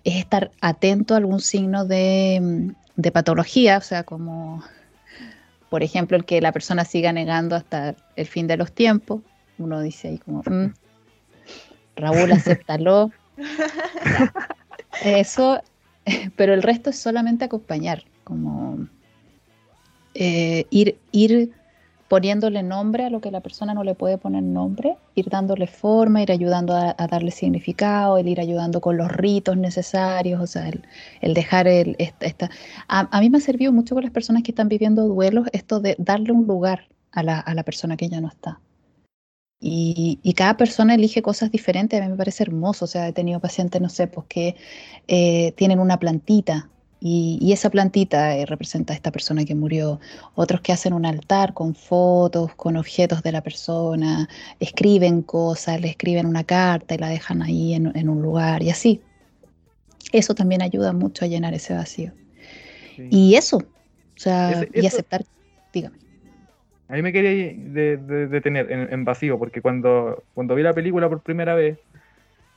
[0.03, 4.63] es estar atento a algún signo de, de patología, o sea, como
[5.72, 9.22] por ejemplo el que la persona siga negando hasta el fin de los tiempos.
[9.57, 10.73] Uno dice ahí como, "Mm,
[11.95, 12.30] Raúl,
[12.65, 13.10] acéptalo.
[15.06, 15.61] Eso,
[16.35, 18.85] pero el resto es solamente acompañar, como
[20.14, 21.53] eh, ir, ir
[22.11, 26.21] poniéndole nombre a lo que la persona no le puede poner nombre, ir dándole forma,
[26.21, 30.69] ir ayudando a, darle significado, el ir ayudando con los ritos necesarios, o sea,
[31.21, 32.49] el, dejar el, esta,
[32.89, 35.95] a mí me ha servido mucho con las personas que están viviendo duelos esto de
[35.99, 38.59] darle un lugar a la, a la persona que ya no está.
[39.61, 43.13] Y, y cada persona elige cosas diferentes, a mí me parece hermoso, o sea, he
[43.13, 44.57] tenido pacientes, no sé, pues que
[45.07, 46.67] eh, tienen una plantita
[47.01, 49.99] y, y esa plantita eh, representa a esta persona que murió,
[50.35, 54.29] otros que hacen un altar con fotos, con objetos de la persona,
[54.59, 58.69] escriben cosas, le escriben una carta y la dejan ahí en, en un lugar y
[58.71, 59.03] así.
[60.11, 62.13] Eso también ayuda mucho a llenar ese vacío.
[62.95, 63.03] sí.
[63.09, 63.67] Y eso, o
[64.15, 65.25] sea, y eso- aceptar,
[65.73, 65.99] dígame.
[66.87, 70.73] A mí me quería de- de- detener en, en vacío, porque cuando, cuando vi la
[70.73, 71.79] película por primera vez,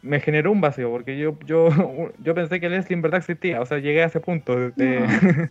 [0.05, 1.69] me generó un vacío, porque yo, yo,
[2.19, 4.55] yo pensé que Leslie en verdad existía, o sea, llegué a ese punto.
[4.57, 5.49] de-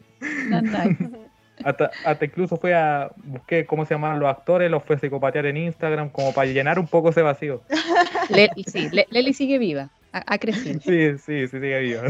[0.49, 0.61] No.
[1.63, 3.11] Hasta, hasta incluso fue a.
[3.15, 6.80] Busqué cómo se llamaban los actores, los fue a psicopatear en Instagram, como para llenar
[6.80, 7.61] un poco ese vacío.
[8.30, 10.80] Leli, sí, Leli sigue viva, ha, crecido.
[10.81, 12.01] Sí, sí, sí, sigue vivo.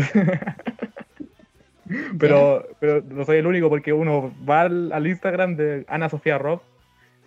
[2.18, 6.38] Pero, pero no soy el único porque uno va al, al Instagram de Ana Sofía
[6.38, 6.62] Robb,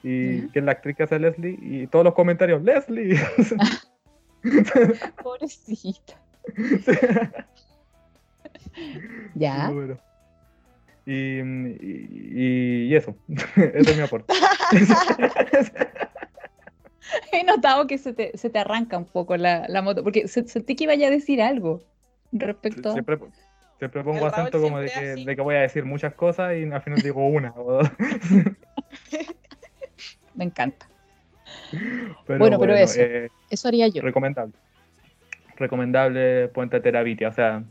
[0.03, 3.21] y, que es la actriz que hace Leslie, y todos los comentarios, ¡Leslie!
[5.23, 6.15] Pobrecita.
[9.35, 9.71] Ya.
[9.71, 9.99] Bueno.
[11.07, 13.17] Y, y, y eso,
[13.57, 14.35] ese es mi aporte.
[17.33, 20.47] He notado que se te, se te arranca un poco la, la moto, porque se-
[20.49, 21.81] sentí que iba a decir algo
[22.33, 22.93] respecto a...
[22.95, 23.19] siempre,
[23.79, 26.55] siempre pongo El acento como de siempre que, de que voy a decir muchas cosas
[26.57, 27.89] y al final digo una o dos.
[30.35, 30.87] Me encanta.
[32.27, 33.01] Pero Bueno, pero eso.
[33.01, 34.03] eh, Eso haría yo.
[34.03, 34.53] recomendable.
[35.57, 37.29] Recomendable Puente Terabitia.
[37.29, 37.63] O sea,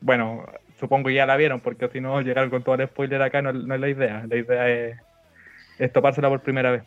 [0.00, 0.44] bueno,
[0.78, 3.52] supongo que ya la vieron porque si no llegar con todo el spoiler acá no,
[3.52, 4.24] no es la idea.
[4.28, 4.96] La idea es,
[5.78, 6.82] es topársela por primera vez.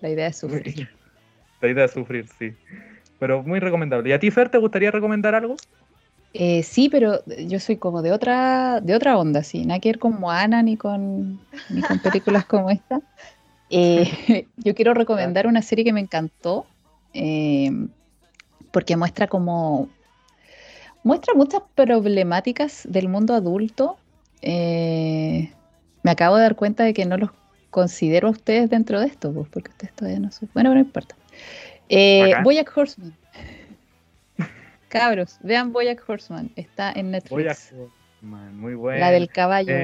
[0.00, 0.88] La idea es sufrir.
[1.60, 2.52] La idea es sufrir, sí.
[3.18, 4.10] Pero muy recomendable.
[4.10, 5.56] ¿Y a ti, Fer, te gustaría recomendar algo?
[6.34, 9.64] Eh, sí, pero yo soy como de otra, de otra onda, sí.
[9.64, 11.40] Nada que ver con Moana ni con,
[11.70, 13.00] ni con películas como esta.
[13.76, 16.66] Eh, yo quiero recomendar una serie que me encantó
[17.12, 17.70] eh,
[18.70, 19.88] porque muestra como
[21.02, 23.98] muestra muchas problemáticas del mundo adulto.
[24.42, 25.52] Eh,
[26.02, 27.30] me acabo de dar cuenta de que no los
[27.70, 30.48] considero a ustedes dentro de esto, pues, porque ustedes todavía no son.
[30.54, 31.16] Bueno, no importa.
[32.42, 33.14] Bojack Horseman.
[34.88, 36.50] Cabros, vean Bojack Horseman.
[36.56, 37.72] Está en Netflix.
[37.72, 37.90] Voy a...
[38.24, 39.00] Man, muy bueno.
[39.00, 39.74] La del caballo.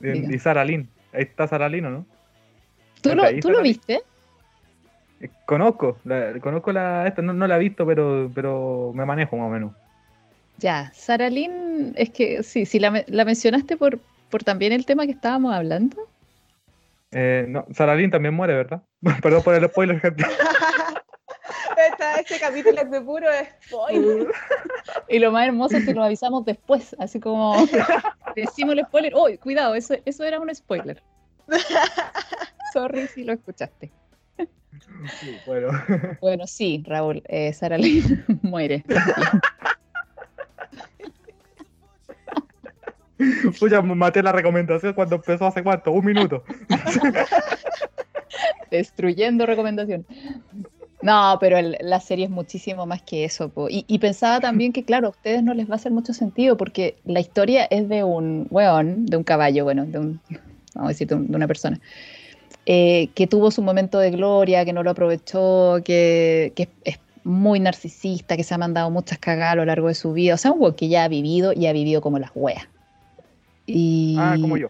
[0.00, 0.88] Y Sara Lynn.
[1.16, 2.06] Ahí está Sara Lynn, ¿o no?
[3.00, 4.02] ¿Tú, lo, ahí ¿tú está lo la- viste?
[5.20, 9.36] Eh, Conozco, la, conozco la esta, no, no la he visto, pero, pero me manejo
[9.36, 9.72] más o menos.
[10.58, 13.98] Ya, Sara Lynn, es que sí, sí, la, la mencionaste por,
[14.30, 15.96] por también el tema que estábamos hablando.
[17.12, 18.82] Eh, no, Sara Lynn también muere, ¿verdad?
[19.22, 20.24] Perdón por el spoiler, gente.
[22.08, 23.26] Esta- este capítulo es de puro
[23.66, 24.26] spoiler.
[25.08, 27.54] Y lo más hermoso es que lo avisamos después, así como
[28.36, 29.12] decimos el spoiler.
[29.14, 29.74] ¡Oh, cuidado!
[29.74, 31.02] Eso, eso era un spoiler.
[32.72, 33.92] Sorry si lo escuchaste.
[35.20, 35.68] Sí, bueno.
[36.20, 38.84] Bueno, sí, Raúl, eh, Sara Lynn muere.
[43.58, 46.44] Pucha, maté la recomendación cuando empezó hace cuánto, un minuto.
[48.70, 50.06] Destruyendo recomendación.
[51.06, 53.52] No, pero el- la serie es muchísimo más que eso.
[53.70, 56.56] Y, y pensaba también que, claro, a ustedes no les va a hacer mucho sentido
[56.56, 60.20] porque la historia es de un weón, de un caballo, bueno, de un,
[60.74, 61.78] vamos a decir, de, un- de una persona,
[62.66, 67.60] eh, que tuvo su momento de gloria, que no lo aprovechó, que, que es muy
[67.60, 70.34] narcisista, que se ha mandado muchas cagadas a lo largo de su vida.
[70.34, 72.66] O sea, un weón que ya ha vivido y ha vivido como las weas.
[73.66, 74.16] Y...
[74.18, 74.68] Ah, como yo.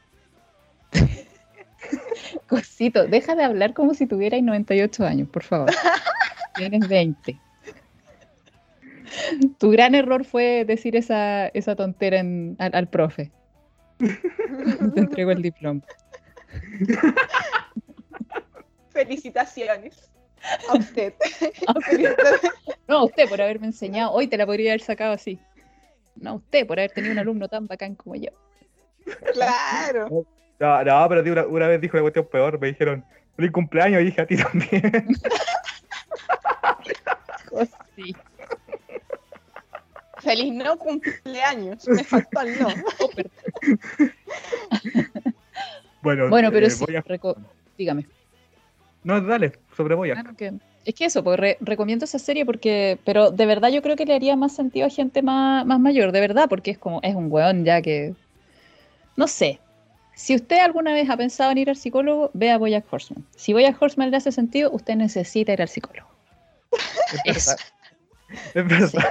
[2.48, 5.70] Cosito, deja de hablar como si tuvierais 98 años, por favor.
[6.56, 7.40] Tienes 20.
[9.58, 13.30] Tu gran error fue decir esa, esa tontera en- al, al profe.
[13.98, 15.80] Te entrego el diploma.
[18.90, 20.10] Felicitaciones
[20.68, 21.14] a usted.
[22.88, 24.12] No, usted por haberme enseñado.
[24.12, 25.40] Hoy te la podría haber sacado así.
[26.14, 28.30] No, usted por haber tenido un alumno tan bacán como yo.
[29.32, 30.24] claro.
[30.60, 33.04] No, no, pero tío, una, una vez dijo una cuestión peor, me dijeron,
[33.34, 34.82] feliz cumpleaños, y dije a ti también.
[37.94, 38.14] Sí.
[40.18, 41.86] Feliz no cumpleaños.
[41.88, 42.68] Me faltó el no.
[43.00, 43.10] Oh.
[46.02, 47.36] Bueno, Bueno, pero eh, sí, voy a- reco-
[47.76, 48.06] dígame.
[49.02, 50.20] No, dale, sobre Boyac.
[50.20, 50.52] Claro que-
[50.84, 54.06] Es que eso, porque re- recomiendo esa serie porque, pero de verdad yo creo que
[54.06, 57.16] le haría más sentido a gente más, más mayor, de verdad, porque es como, es
[57.16, 58.14] un weón ya que,
[59.16, 59.58] no sé.
[60.14, 63.24] Si usted alguna vez ha pensado en ir al psicólogo, vea Boyack Horseman.
[63.36, 66.08] Si Boyack Horseman le hace sentido, usted necesita ir al psicólogo.
[67.24, 67.58] Es verdad.
[68.54, 69.04] Es verdad.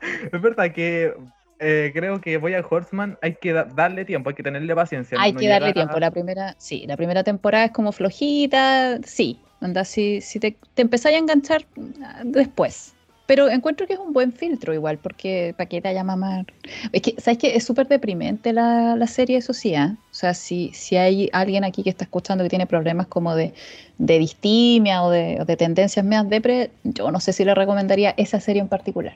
[0.32, 1.14] es verdad que
[1.58, 5.18] eh, creo que voy a Horseman hay que da- darle tiempo, hay que tenerle paciencia.
[5.20, 5.98] Hay no que darle a- tiempo.
[6.00, 9.40] La primera, sí, la primera temporada es como flojita, sí.
[9.60, 11.64] Anda, si, si te, te empezáis a enganchar
[12.04, 12.91] ah, después.
[13.26, 16.46] Pero encuentro que es un buen filtro igual, porque para qué te haya mamar.
[16.92, 17.56] Es que, ¿sabes qué?
[17.56, 19.96] Es súper deprimente la, la serie, eso sí, ¿ah?
[20.10, 23.54] O sea, si, si hay alguien aquí que está escuchando que tiene problemas como de,
[23.98, 28.14] de distimia o de, o de tendencias medias depre, yo no sé si le recomendaría
[28.16, 29.14] esa serie en particular.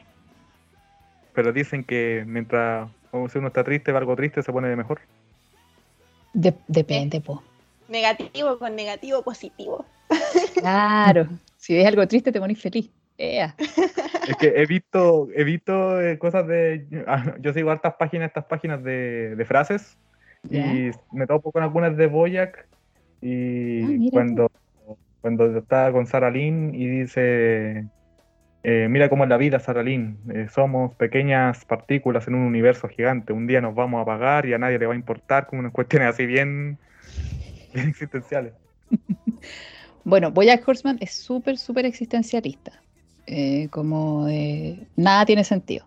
[1.35, 2.89] Pero dicen que mientras
[3.31, 5.01] si uno está triste, o algo triste, se pone mejor.
[6.33, 7.43] De- depende, po.
[7.89, 9.85] Negativo con negativo positivo.
[10.55, 11.29] Claro.
[11.57, 12.91] Si ves algo triste, te pones feliz.
[14.29, 17.05] Es que he visto, he visto eh, cosas de.
[17.07, 19.99] ah, Yo sigo hartas páginas, estas páginas de, de frases.
[20.51, 22.67] y me topo con algunas de Boyac
[23.21, 24.51] y ah, cuando,
[25.21, 27.87] cuando está con Sara Lynn y dice,
[28.63, 32.89] eh, mira cómo es la vida, Sara Lynn, eh, somos pequeñas partículas en un universo
[32.89, 35.61] gigante, un día nos vamos a apagar y a nadie le va a importar, como
[35.61, 36.79] unas cuestiones así bien,
[37.75, 38.53] bien existenciales.
[40.05, 42.83] bueno, Boyack Horseman es súper, súper existencialista,
[43.27, 44.27] eh, como
[44.97, 45.87] nada tiene sentido.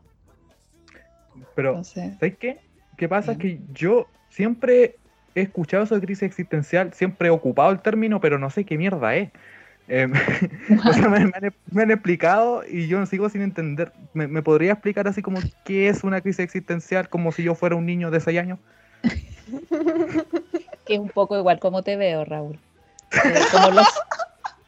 [1.56, 2.60] Pero, ¿sabes qué?
[2.98, 3.34] ¿Qué pasa?
[3.34, 4.96] Es que yo siempre
[5.36, 8.78] he escuchado eso de crisis existencial, siempre he ocupado el término, pero no sé qué
[8.78, 9.30] mierda es.
[9.88, 10.08] Eh,
[10.86, 11.18] o sea, me,
[11.82, 13.92] han, explicado y yo sigo sin entender.
[14.14, 17.86] ¿Me, podría explicar así como qué es una crisis existencial como si yo fuera un
[17.86, 18.60] niño de 6 años?
[20.86, 22.60] que es un poco igual como te veo, Raúl.
[23.12, 23.88] Eh, como los...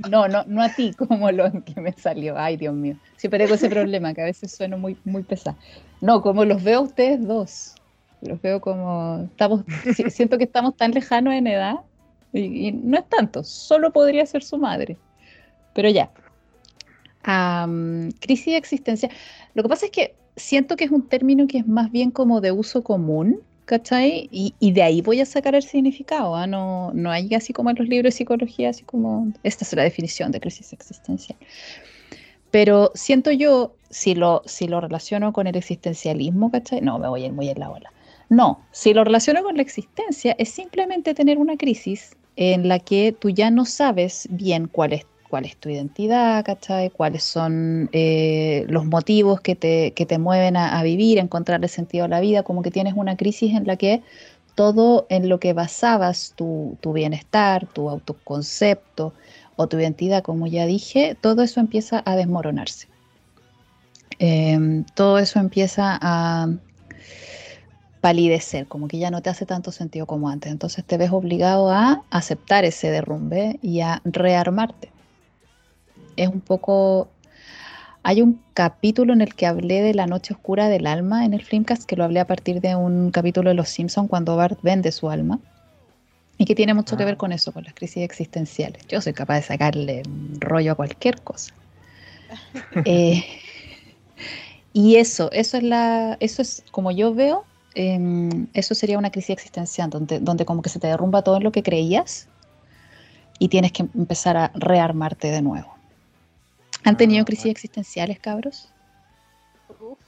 [0.10, 2.38] No, no, no a ti, como lo que me salió.
[2.38, 2.96] Ay, Dios mío.
[3.18, 5.58] Siempre tengo ese problema, que a veces sueno muy, muy pesado.
[6.00, 7.76] No, como los veo a ustedes dos.
[8.22, 9.30] Los veo como,
[9.86, 11.78] siento que estamos tan lejanos en edad
[12.34, 14.98] y, no es tanto, solo podría ser su madre.
[15.74, 16.12] Pero ya.
[18.20, 19.12] crisis existencial.
[19.54, 22.42] Lo que pasa es que siento que es un término que es más bien como
[22.42, 23.42] de uso común,
[23.72, 24.28] ¿cachai?
[24.34, 26.36] Y, de ahí voy a sacar el significado.
[26.36, 26.46] ¿ah?
[26.46, 29.84] No, no hay así como en los libros de psicología, así como esta es la
[29.84, 31.38] definición de crisis existencial.
[32.52, 36.82] Pero siento yo, si lo, si lo relaciono con el existencialismo, ¿cachai?
[36.82, 37.94] No, me voy a ir muy en la ola.
[38.28, 43.16] No, si lo relaciono con la existencia, es simplemente tener una crisis en la que
[43.18, 46.90] tú ya no sabes bien cuál es, cuál es tu identidad, ¿cachai?
[46.90, 52.04] Cuáles son eh, los motivos que te, que te mueven a, vivir, a encontrarle sentido
[52.06, 54.04] a la vida, como que tienes una crisis en la que
[54.56, 59.14] todo en lo que basabas tu, bienestar, tu autoconcepto
[59.56, 62.90] o tu identidad, como ya dije, todo eso empieza a desmoronarse.
[64.20, 66.50] Em, todo eso empieza a,
[68.02, 70.52] palidecer, como que ya no te hace tanto sentido como antes.
[70.52, 74.91] Entonces te ves obligado a aceptar ese derrumbe y a rearmarte.
[76.16, 77.10] Es un poco...
[78.04, 81.44] Hay un capítulo en el que hablé de la noche oscura del alma en el
[81.44, 84.92] Filmcast, que lo hablé a partir de un capítulo de Los Simpsons cuando Bart vende
[84.92, 85.40] su alma.
[86.38, 87.18] Y que tiene mucho que ver ah.
[87.18, 88.88] con eso, con las crisis existenciales.
[88.88, 90.04] Yo soy capaz de sacarle
[90.40, 91.54] rollo a cualquier cosa.
[92.86, 93.24] Eh,
[94.74, 99.32] y eso, eso es la, eso es como yo veo Em, eso sería una crisis
[99.32, 102.28] existencial, donde, donde como que se te derrumba todo lo que creías
[103.40, 105.74] y tienes que empezar a rearmarte de nuevo.
[106.84, 108.74] ¿Han tenido ah, crisis existenciales, cabros?
[109.80, 110.00] Uf,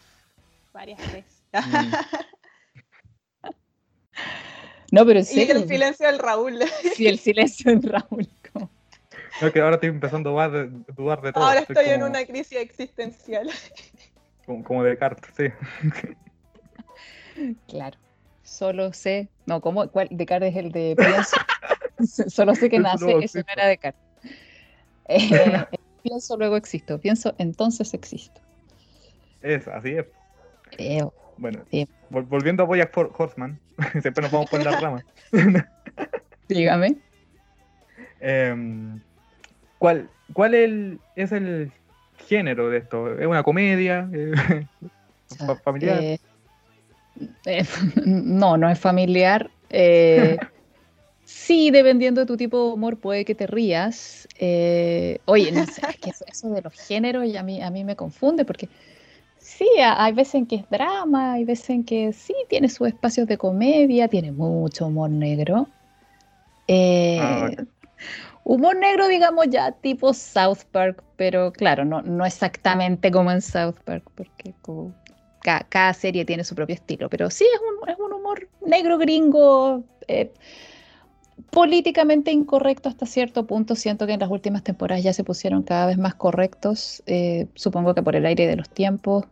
[0.72, 1.44] varias veces.
[1.54, 1.94] Mm.
[4.92, 5.44] no, pero sí.
[5.48, 6.60] Y el silencio del Raúl.
[6.96, 8.28] Sí, el silencio del Raúl.
[9.42, 11.44] No, que ahora estoy empezando a dudar de, todo.
[11.44, 13.50] Ahora estoy, en una crisis existencial.
[14.46, 15.46] Como, como de cartas, sí.
[17.68, 17.98] Claro.
[18.44, 19.30] Solo sé.
[19.46, 19.88] No, ¿cómo?
[19.88, 20.10] ¿Cuál?
[20.12, 21.38] Descartes es el de pienso.
[22.30, 24.02] Solo sé que nace, eso no era Descartes.
[25.08, 25.66] Eh,
[26.04, 27.00] pienso, luego existo.
[27.00, 28.42] Pienso, entonces existo.
[29.42, 30.06] Es, así es.
[31.38, 31.64] bueno,
[32.10, 33.60] volviendo a Boyack Horseman,
[34.02, 35.04] siempre nos vamos por las ramas.
[36.48, 36.98] Dígame.
[38.20, 39.02] Em,
[39.80, 40.54] ¿Cuál, cuál
[41.16, 41.72] es el
[42.28, 43.20] género de esto?
[43.20, 44.10] ¿Es una comedia?
[45.64, 46.02] ¿Familiar?
[46.02, 46.20] Eh,
[47.46, 47.66] eh,
[48.06, 49.50] no, no es familiar.
[51.24, 54.28] Eh, sí, dependiendo de tu tipo de humor, puede que te rías.
[54.38, 57.96] Eh, oye, no sé, es que eso, de los géneros a mí, a mí me
[57.96, 58.70] confunde porque
[59.38, 63.28] sí, hay veces en que es drama, hay veces en que sí, tiene sus espacios
[63.28, 65.68] de comedia, tiene mucho humor negro.
[66.70, 67.52] Ah,
[68.44, 73.76] humor negro, digamos, ya tipo South Park, pero claro, no, no exactamente como en South
[73.84, 74.94] Park, porque como
[75.44, 79.84] cada, serie tiene su propio estilo, pero sí es un, es un humor negro gringo,
[80.08, 80.32] eh,
[81.54, 83.76] políticamente incorrecto hasta cierto punto.
[83.76, 87.94] Siento que en las últimas temporadas ya se pusieron cada vez más correctos, eh, supongo
[87.94, 89.26] que por el aire de los tiempos.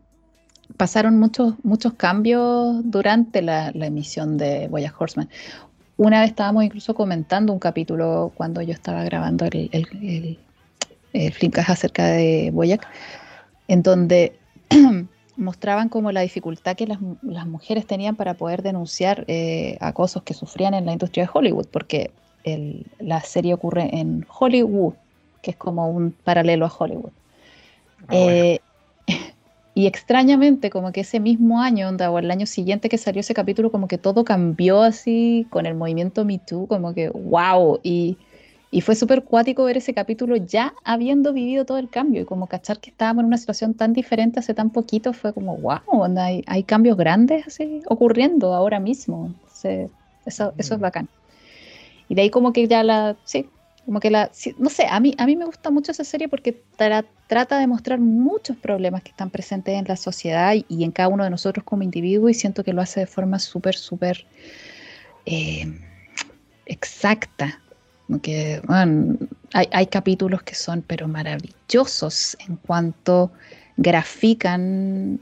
[0.77, 5.30] Pasaron muchos, muchos cambios durante la, emisión de Boya Horseman.
[5.98, 10.39] Una vez estábamos incluso comentando un capítulo cuando yo estaba grabando el, el,
[11.14, 12.88] el, acerca de Boyac,
[13.68, 14.39] en donde
[15.41, 16.99] mostraban como la dificultad que las,
[17.47, 22.11] mujeres tenían para poder denunciar eh, acosos que sufrían en la industria de Hollywood, porque
[22.99, 24.93] la serie ocurre en Hollywood,
[25.41, 27.11] que es como un paralelo a Hollywood.
[28.07, 28.59] Ah, eh,
[29.73, 33.72] y extrañamente, como que ese mismo año, o el año siguiente que salió ese capítulo,
[33.72, 37.80] como que todo cambió así con el movimiento Me Too, como que wow.
[37.84, 38.18] Y
[38.73, 42.48] y fue súper cuático ver ese capítulo ya habiendo vivido todo el cambio y como
[42.48, 45.81] cachar que estábamos en una situación tan diferente hace tan poquito, fue como, wow,
[46.18, 49.35] hay, hay cambios grandes así ocurriendo ahora mismo.
[50.26, 51.10] Eso, eso es bacán.
[52.07, 53.49] Y de ahí como que ya la, sí,
[53.85, 56.64] como que la, no sé, a mí, a mí me gusta mucho esa serie porque
[57.27, 61.26] trata de mostrar muchos problemas que están presentes en la sociedad y, en cada uno
[61.26, 64.26] de nosotros como individuo y siento que lo hace de forma súper, súper
[65.26, 65.77] eh,
[66.65, 67.60] exacta.
[68.19, 68.61] Que,
[69.53, 73.31] hay, hay, capítulos que son pero maravillosos en cuanto
[73.77, 75.19] grafican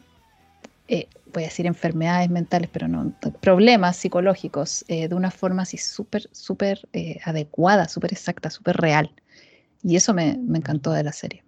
[0.88, 5.78] eh, voy a decir enfermedades mentales, pero no, problemas psicológicos eh, de una forma así
[5.78, 9.11] súper, súper eh, adecuada, súper exacta, súper real.
[9.84, 11.44] Y eso me, encantó de la serie.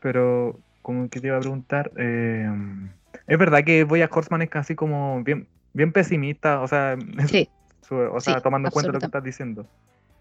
[0.00, 2.50] Pero, como que te iba a preguntar, eh,
[3.26, 6.60] ¿es verdad que Boya Horseman es casi como bien, bien pesimista?
[6.60, 6.96] O sea,
[7.90, 9.66] o sea tomando en cuenta lo que estás diciendo.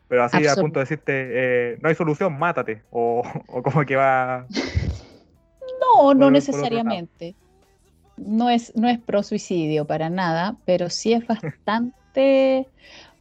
[0.07, 2.83] Pero así a punto de decirte, no hay solución, mátate.
[2.91, 4.45] O, o como que va...
[5.81, 7.35] No, no necesariamente
[8.17, 12.67] no es, no es pro suicidio para nada, pero sí es bastante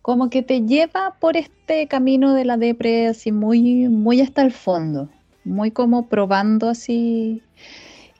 [0.02, 4.52] como que te lleva por este camino de la depresión así muy, muy hasta el
[4.52, 5.08] fondo,
[5.44, 7.42] muy como probando así,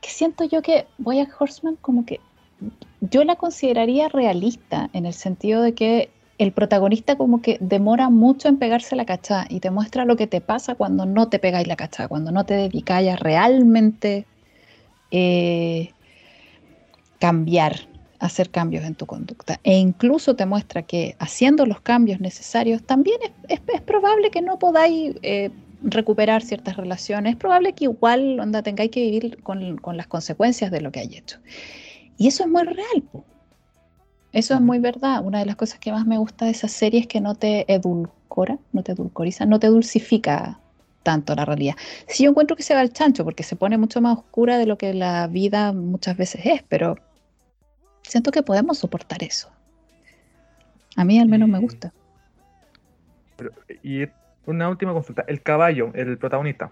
[0.00, 2.20] que siento yo que voy a Horseman como que
[3.00, 8.48] yo la consideraría realista en el sentido de que el protagonista como que demora mucho
[8.48, 11.66] en pegarse la cachada y te muestra lo que te pasa cuando no te pegáis
[11.66, 14.26] la cachada, cuando no te dedicáis realmente
[15.10, 15.90] eh,
[17.20, 17.76] cambiar,
[18.18, 19.60] hacer cambios en tu conducta.
[19.62, 25.14] E incluso te muestra que haciendo los cambios necesarios también es, probable que no podáis
[25.22, 25.50] eh,
[25.84, 27.34] recuperar ciertas relaciones.
[27.34, 31.16] Es probable que igual onda, tengáis que vivir con, las consecuencias de lo que hay
[31.16, 31.38] hecho.
[32.16, 33.04] Y eso es muy real.
[34.34, 35.24] Eso es muy verdad.
[35.24, 37.72] Una de las cosas que más me gusta de esa serie es que no te
[37.72, 40.60] edulcora, no te edulcoriza, no te dulcifica
[41.02, 41.76] tanto la realidad.
[42.06, 44.66] Sí, yo encuentro que se va al chancho porque se pone mucho más oscura de
[44.66, 46.96] lo que la vida muchas veces es, pero
[48.04, 49.50] Siento que podemos soportar eso.
[50.96, 51.92] A mí al menos me gusta.
[53.82, 54.04] y
[54.46, 55.24] una última consulta.
[55.26, 56.70] El caballo, el protagonista,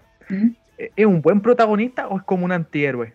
[0.77, 3.13] ¿e-, ¿es un buen protagonista o es como un antihéroe?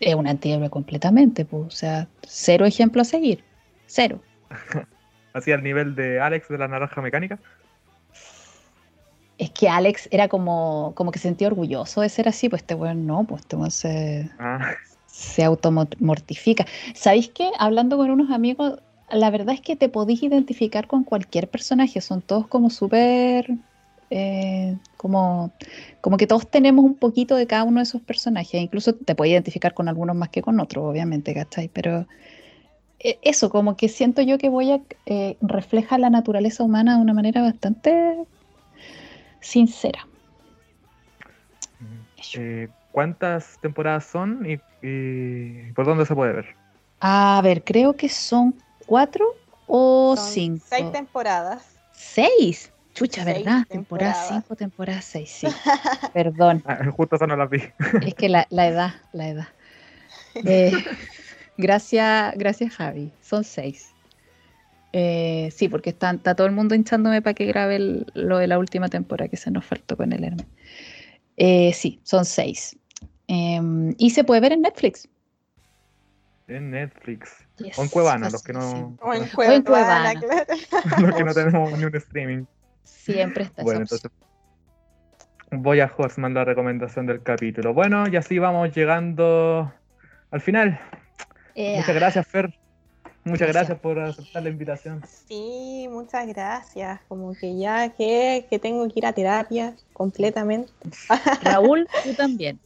[0.00, 3.44] Es un antihéroe completamente, pues, o sea, cero ejemplo a seguir.
[3.90, 4.20] Cero.
[5.32, 7.38] ¿Así al nivel de Alex de la naranja mecánica?
[9.36, 13.06] Es que Alex era como, como que sentía orgulloso de ser así, pues este weón
[13.06, 14.74] no, pues este weón se, ah
[15.20, 16.66] se automortifica.
[16.94, 17.50] ¿Sabéis qué?
[17.58, 18.80] Hablando con unos amigos,
[19.10, 23.50] la verdad es que te podéis identificar con cualquier personaje, son todos como súper...
[24.12, 25.52] Eh, como,
[26.00, 29.30] como que todos tenemos un poquito de cada uno de esos personajes, incluso te puedes
[29.30, 31.68] identificar con algunos más que con otros, obviamente, ¿cachai?
[31.68, 32.08] Pero
[33.00, 37.14] eso, como que siento yo que voy a eh, refleja la naturaleza humana de una
[37.14, 38.16] manera bastante
[39.40, 40.06] sincera.
[42.34, 46.56] Eh, ¿Cuántas temporadas son y, por dónde se puede ver?
[47.00, 48.54] A ver, creo que son
[48.86, 49.24] cuatro
[49.66, 50.62] o cinco.
[50.68, 51.80] Seis temporadas.
[51.92, 52.72] ¿Seis?
[52.92, 53.62] Chucha, ¿verdad?
[53.68, 55.46] Temporada cinco, temporada seis, sí.
[56.12, 56.62] Perdón.
[56.66, 57.62] Ah, justo esa no la vi.
[58.04, 59.48] Es que la, edad, la edad.
[60.44, 60.72] Eh,
[61.60, 63.12] gracias, gracias Javi.
[63.20, 63.94] Son seis.
[64.92, 68.88] Eh, sí, porque está, todo el mundo hinchándome para que grabe lo de la última
[68.88, 70.46] temporada que se nos faltó con el Hermes.
[71.36, 72.76] Eh, sí, son seis.
[73.28, 75.08] Em, y se puede ver en Netflix.
[76.48, 77.30] En Netflix.
[77.76, 78.96] o en Cuevana, los que no.
[79.00, 79.28] O en,
[79.62, 80.14] Cuevana,
[81.00, 82.44] los que no tenemos ni un streaming.
[82.82, 84.10] Siempre está Bueno, entonces.
[85.52, 87.74] Voy a Horseman la recomendación del capítulo.
[87.74, 89.72] Bueno, y así vamos llegando
[90.30, 90.80] al final.
[91.56, 92.54] Muchas gracias, Fer.
[93.24, 93.78] Muchas gracias.
[93.78, 95.02] por aceptar la invitación.
[95.06, 97.00] Sí, muchas gracias.
[97.06, 100.72] Como que ya que, que tengo que ir a terapia completamente.
[101.42, 102.58] Raúl, tú también.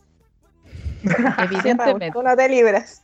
[1.38, 2.12] Evidentemente.
[2.12, 3.02] tú no te libras.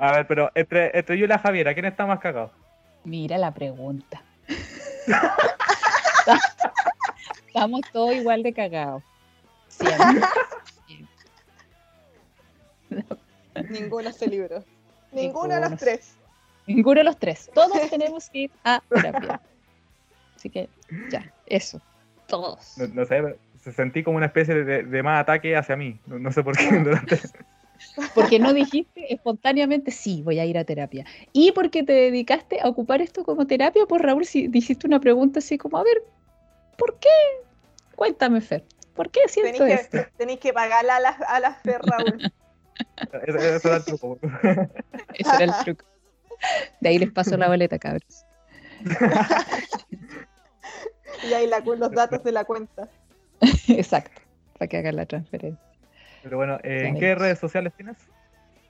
[0.00, 2.50] A ver, pero entre, entre yo y la Javiera, ¿quién está más cagado?
[3.04, 4.22] Mira la pregunta.
[7.46, 9.02] Estamos todos igual de cagados.
[13.70, 14.64] Ninguno se libró.
[15.12, 16.14] Ninguno de los tres.
[16.66, 17.50] Ninguno de los tres.
[17.54, 19.40] Todos tenemos que ir a terapia.
[20.36, 20.68] Así que
[21.10, 21.80] ya, eso.
[22.26, 22.76] Todos.
[22.92, 25.98] No, sé, se sentí como una especie de, de más ataque hacia mí.
[26.06, 26.68] No, sé por qué.
[28.14, 31.04] Porque no dijiste espontáneamente, sí, voy a ir a terapia.
[31.32, 35.38] Y porque te dedicaste a ocupar esto como terapia, pues Raúl, si dijiste una pregunta
[35.38, 36.02] así como, a ver,
[36.76, 37.08] ¿por qué?
[37.94, 38.64] Cuéntame, Fer,
[38.94, 39.98] ¿por qué siento tenéis esto?
[39.98, 42.32] Que, tenéis que pagarla a la, a la Fer, Raúl.
[43.26, 44.18] Eso, era el truco.
[45.14, 45.84] Ese era el truco.
[46.80, 48.24] De ahí les paso la boleta, cabros.
[51.28, 52.88] y ahí la, los datos de la cuenta.
[53.68, 54.20] Exacto,
[54.58, 55.64] para que hagan la transferencia.
[56.22, 57.96] Pero bueno, ¿en qué redes sociales tienes?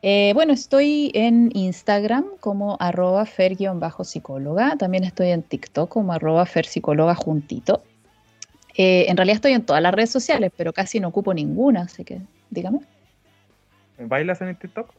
[0.03, 4.77] Eh, bueno, estoy en Instagram como arroba fer-psicóloga.
[4.79, 7.83] También estoy en TikTok como arroba fer-psicóloga juntito.
[8.77, 12.05] Eh, en realidad estoy en todas las redes sociales, pero casi no ocupo ninguna, así
[12.05, 12.21] que
[12.51, 12.81] dígame.
[13.99, 14.93] ¿Bailas en el TikTok?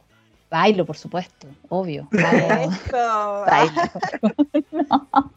[0.50, 2.08] Bailo, por supuesto, obvio.
[2.12, 3.44] Eso.
[3.46, 3.82] Bailo.
[4.72, 5.34] no.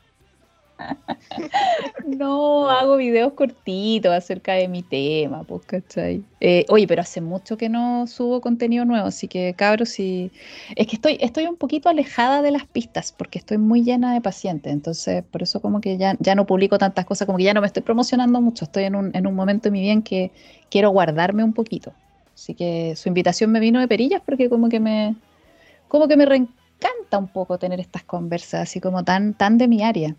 [2.05, 6.23] No, hago videos cortitos acerca de mi tema, pues, ¿cachai?
[6.39, 10.31] Eh, oye, pero hace mucho que no subo contenido nuevo, así que cabros, sí.
[10.75, 14.21] Es que estoy, estoy un poquito alejada de las pistas, porque estoy muy llena de
[14.21, 17.53] pacientes, entonces por eso como que ya, ya no publico tantas cosas, como que ya
[17.53, 20.03] no me estoy promocionando mucho, estoy en un, en un momento de mi vida en
[20.03, 20.31] que
[20.69, 21.93] quiero guardarme un poquito.
[22.33, 25.15] Así que su invitación me vino de perillas porque como que me,
[25.87, 29.83] como que me reencanta un poco tener estas conversas, así como tan, tan de mi
[29.83, 30.15] área.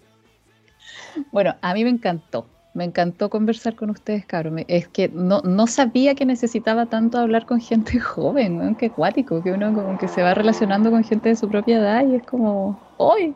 [1.32, 2.46] Bueno, a mí me encantó.
[2.74, 4.64] Me encantó conversar con ustedes, cabrón.
[4.66, 8.76] Es que no, no sabía que necesitaba tanto hablar con gente joven, ¿no?
[8.76, 12.06] Qué cuático, que uno como que se va relacionando con gente de su propia edad
[12.06, 13.34] y es como, hoy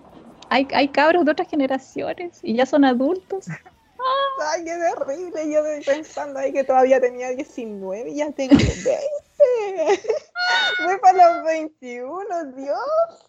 [0.48, 3.46] hay, hay cabros de otras generaciones y ya son adultos.
[4.40, 5.50] Ay, qué terrible.
[5.50, 8.98] Yo estoy pensando ahí que todavía tenía 19 y ya tengo 20.
[10.84, 12.78] Voy para los 21, Dios.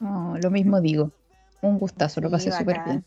[0.01, 1.11] Oh, lo mismo digo.
[1.63, 3.05] Un gustazo, lo pasé súper bien.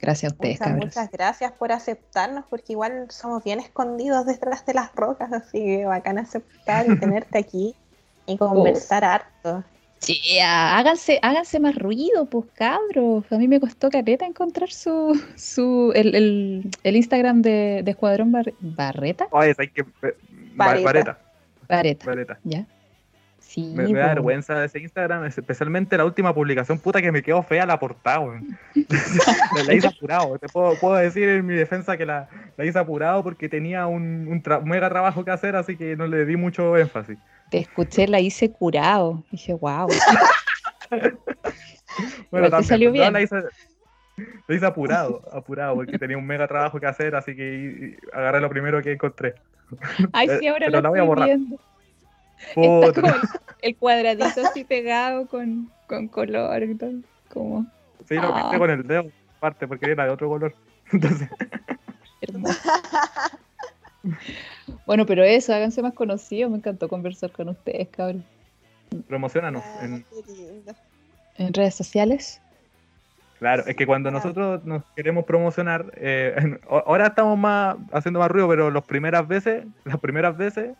[0.00, 0.84] Gracias a ustedes, Muchas, cabros.
[0.86, 5.86] muchas gracias por aceptarnos, porque igual somos bien escondidos detrás de las rocas, así que
[5.86, 7.74] bacán aceptar y tenerte aquí
[8.26, 9.64] y conversar harto.
[9.98, 13.24] Sí, háganse, háganse más ruido, pues cabros.
[13.32, 18.30] A mí me costó careta encontrar su, su el, el- el Instagram de, de Escuadrón
[18.32, 19.28] Bar- Barreta.
[19.32, 19.80] Hay que.
[20.02, 20.16] eh,
[20.54, 20.84] Ba- Vareta.
[20.84, 21.18] Vareta.
[21.68, 22.38] Bareta, Vareta.
[22.44, 22.66] ¿ya?
[23.48, 27.42] Sí, Me, me da vergüenza ese Instagram, especialmente la última publicación, puta que me quedó
[27.44, 28.58] fea la portada, weón.
[29.66, 30.36] la, hice apurado.
[30.38, 34.26] Te puedo, puedo decir en mi defensa que la, la hice apurado porque tenía un,
[34.28, 37.18] un tra- mega trabajo que hacer, así que no le di mucho énfasis.
[37.48, 39.22] Te escuché, la hice curado.
[39.30, 39.86] Dije, wow.
[42.30, 43.12] Bueno, te salió bien.
[43.12, 43.36] la hice,
[44.46, 47.96] la hice apurado, apurado, porque tenía un mega trabajo que hacer, así que y- y
[48.12, 49.34] agarré lo primero que encontré.
[50.12, 51.26] Ay, Eh, sí, ahora pero la la voy a estoy borrar.
[51.28, 51.56] viendo.
[52.54, 53.20] Puta, como el,
[53.62, 56.90] el cuadradito así pegado con, con color y todo.
[57.32, 57.66] Como
[58.08, 58.58] sí, lo pinté Ah.
[58.58, 59.06] con el dedo,
[59.38, 60.54] aparte, porque era de otro color.
[60.92, 61.28] Entonces,
[62.20, 62.58] hermoso.
[64.86, 66.50] Bueno, pero eso, háganse más conocidos.
[66.50, 68.24] Me encantó conversar con ustedes, cabrón.
[69.08, 69.62] promocionanos.
[69.64, 70.74] Ah, en- qué lindo.
[71.38, 72.40] En redes sociales.
[73.38, 74.22] Claro, es que cuando Claro.
[74.24, 79.66] nosotros nos queremos promocionar, eh, ahora estamos más haciendo más ruido, pero las primeras veces,
[79.84, 80.74] las primeras veces,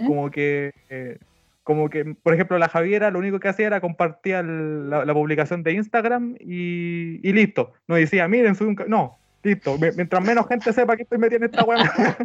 [0.00, 0.04] ¿Eh?
[0.06, 1.18] como que, eh,
[1.62, 5.14] como que, por ejemplo, la Javiera lo único que hacía era compartía el- la, la
[5.14, 7.72] publicación de Instagram y, y listo.
[7.88, 8.74] No decía, miren, soy un...
[8.76, 8.84] ca-".
[8.86, 9.76] No, listo.
[9.78, 11.78] Mi- Mientras menos gente sepa que estoy metido en esta weá.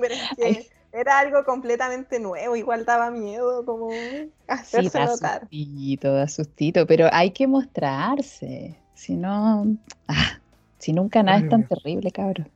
[0.00, 5.40] Pero es que era algo completamente nuevo, igual daba miedo como Sí, hacerse da notar.
[5.42, 8.78] sustito, da sustito, pero hay que mostrarse.
[8.94, 9.66] Si no,
[10.08, 10.38] ah,
[10.78, 12.48] si nunca nada es tan terrible, cabrón.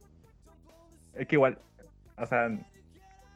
[1.15, 1.59] Es que igual,
[2.17, 2.51] o sea,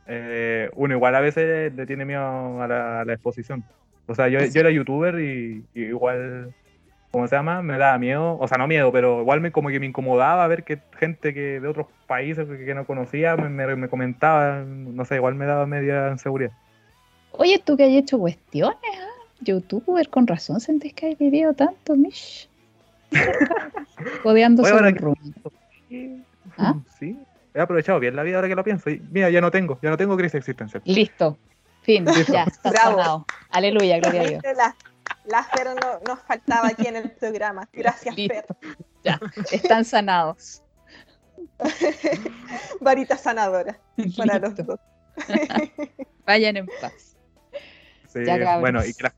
[0.06, 3.64] eh, uno igual a veces le tiene miedo a la, a la exposición.
[4.06, 6.52] O sea, yo, yo era youtuber y, y igual,
[7.10, 7.60] ¿cómo se llama?
[7.62, 10.62] Me daba miedo, o sea, no miedo, pero igual me como que me incomodaba ver
[10.62, 15.04] que gente que de otros países que, que no conocía me, me- me comentaba, no
[15.04, 16.52] sé, igual me daba media inseguridad.
[17.32, 19.06] Oye, tú que has hecho cuestiones, ¿ah?
[19.40, 22.48] Youtuber, con razón sentís que has vivido tanto, Mish.
[24.68, 24.94] Sobre ahora el
[26.58, 26.74] ¿Ah?
[26.98, 27.16] sí.
[27.56, 28.90] He aprovechado bien la vida ahora que lo pienso.
[28.90, 30.82] Y mira, ya no tengo, ya no tengo crisis existencial.
[30.84, 31.38] Listo.
[31.82, 32.04] Fin.
[32.28, 32.98] Ya, está Bravo.
[32.98, 33.26] sanado.
[33.50, 34.42] Aleluya, gloria a Dios.
[34.56, 34.76] La,
[35.26, 37.68] la Fer no, nos faltaba aquí en el programa.
[37.72, 38.44] Gracias, Fer.
[38.46, 38.56] Listo.
[39.04, 39.20] Ya,
[39.52, 40.62] están sanados.
[42.80, 43.78] Varita sanadora
[44.16, 44.78] para los dos.
[46.26, 47.16] Vayan en paz.
[48.08, 49.14] Sí, Ya, bueno, y que la,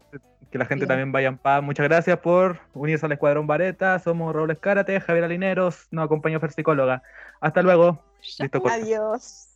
[0.51, 0.89] que la gente Bien.
[0.89, 1.63] también vaya en paz.
[1.63, 3.99] Muchas gracias por unirse al Escuadrón Vareta.
[3.99, 7.03] Somos Robles Cárate, Javier Alineros, nos acompañó Fer Psicóloga.
[7.41, 8.08] Hasta luego.
[8.65, 9.48] Adiós.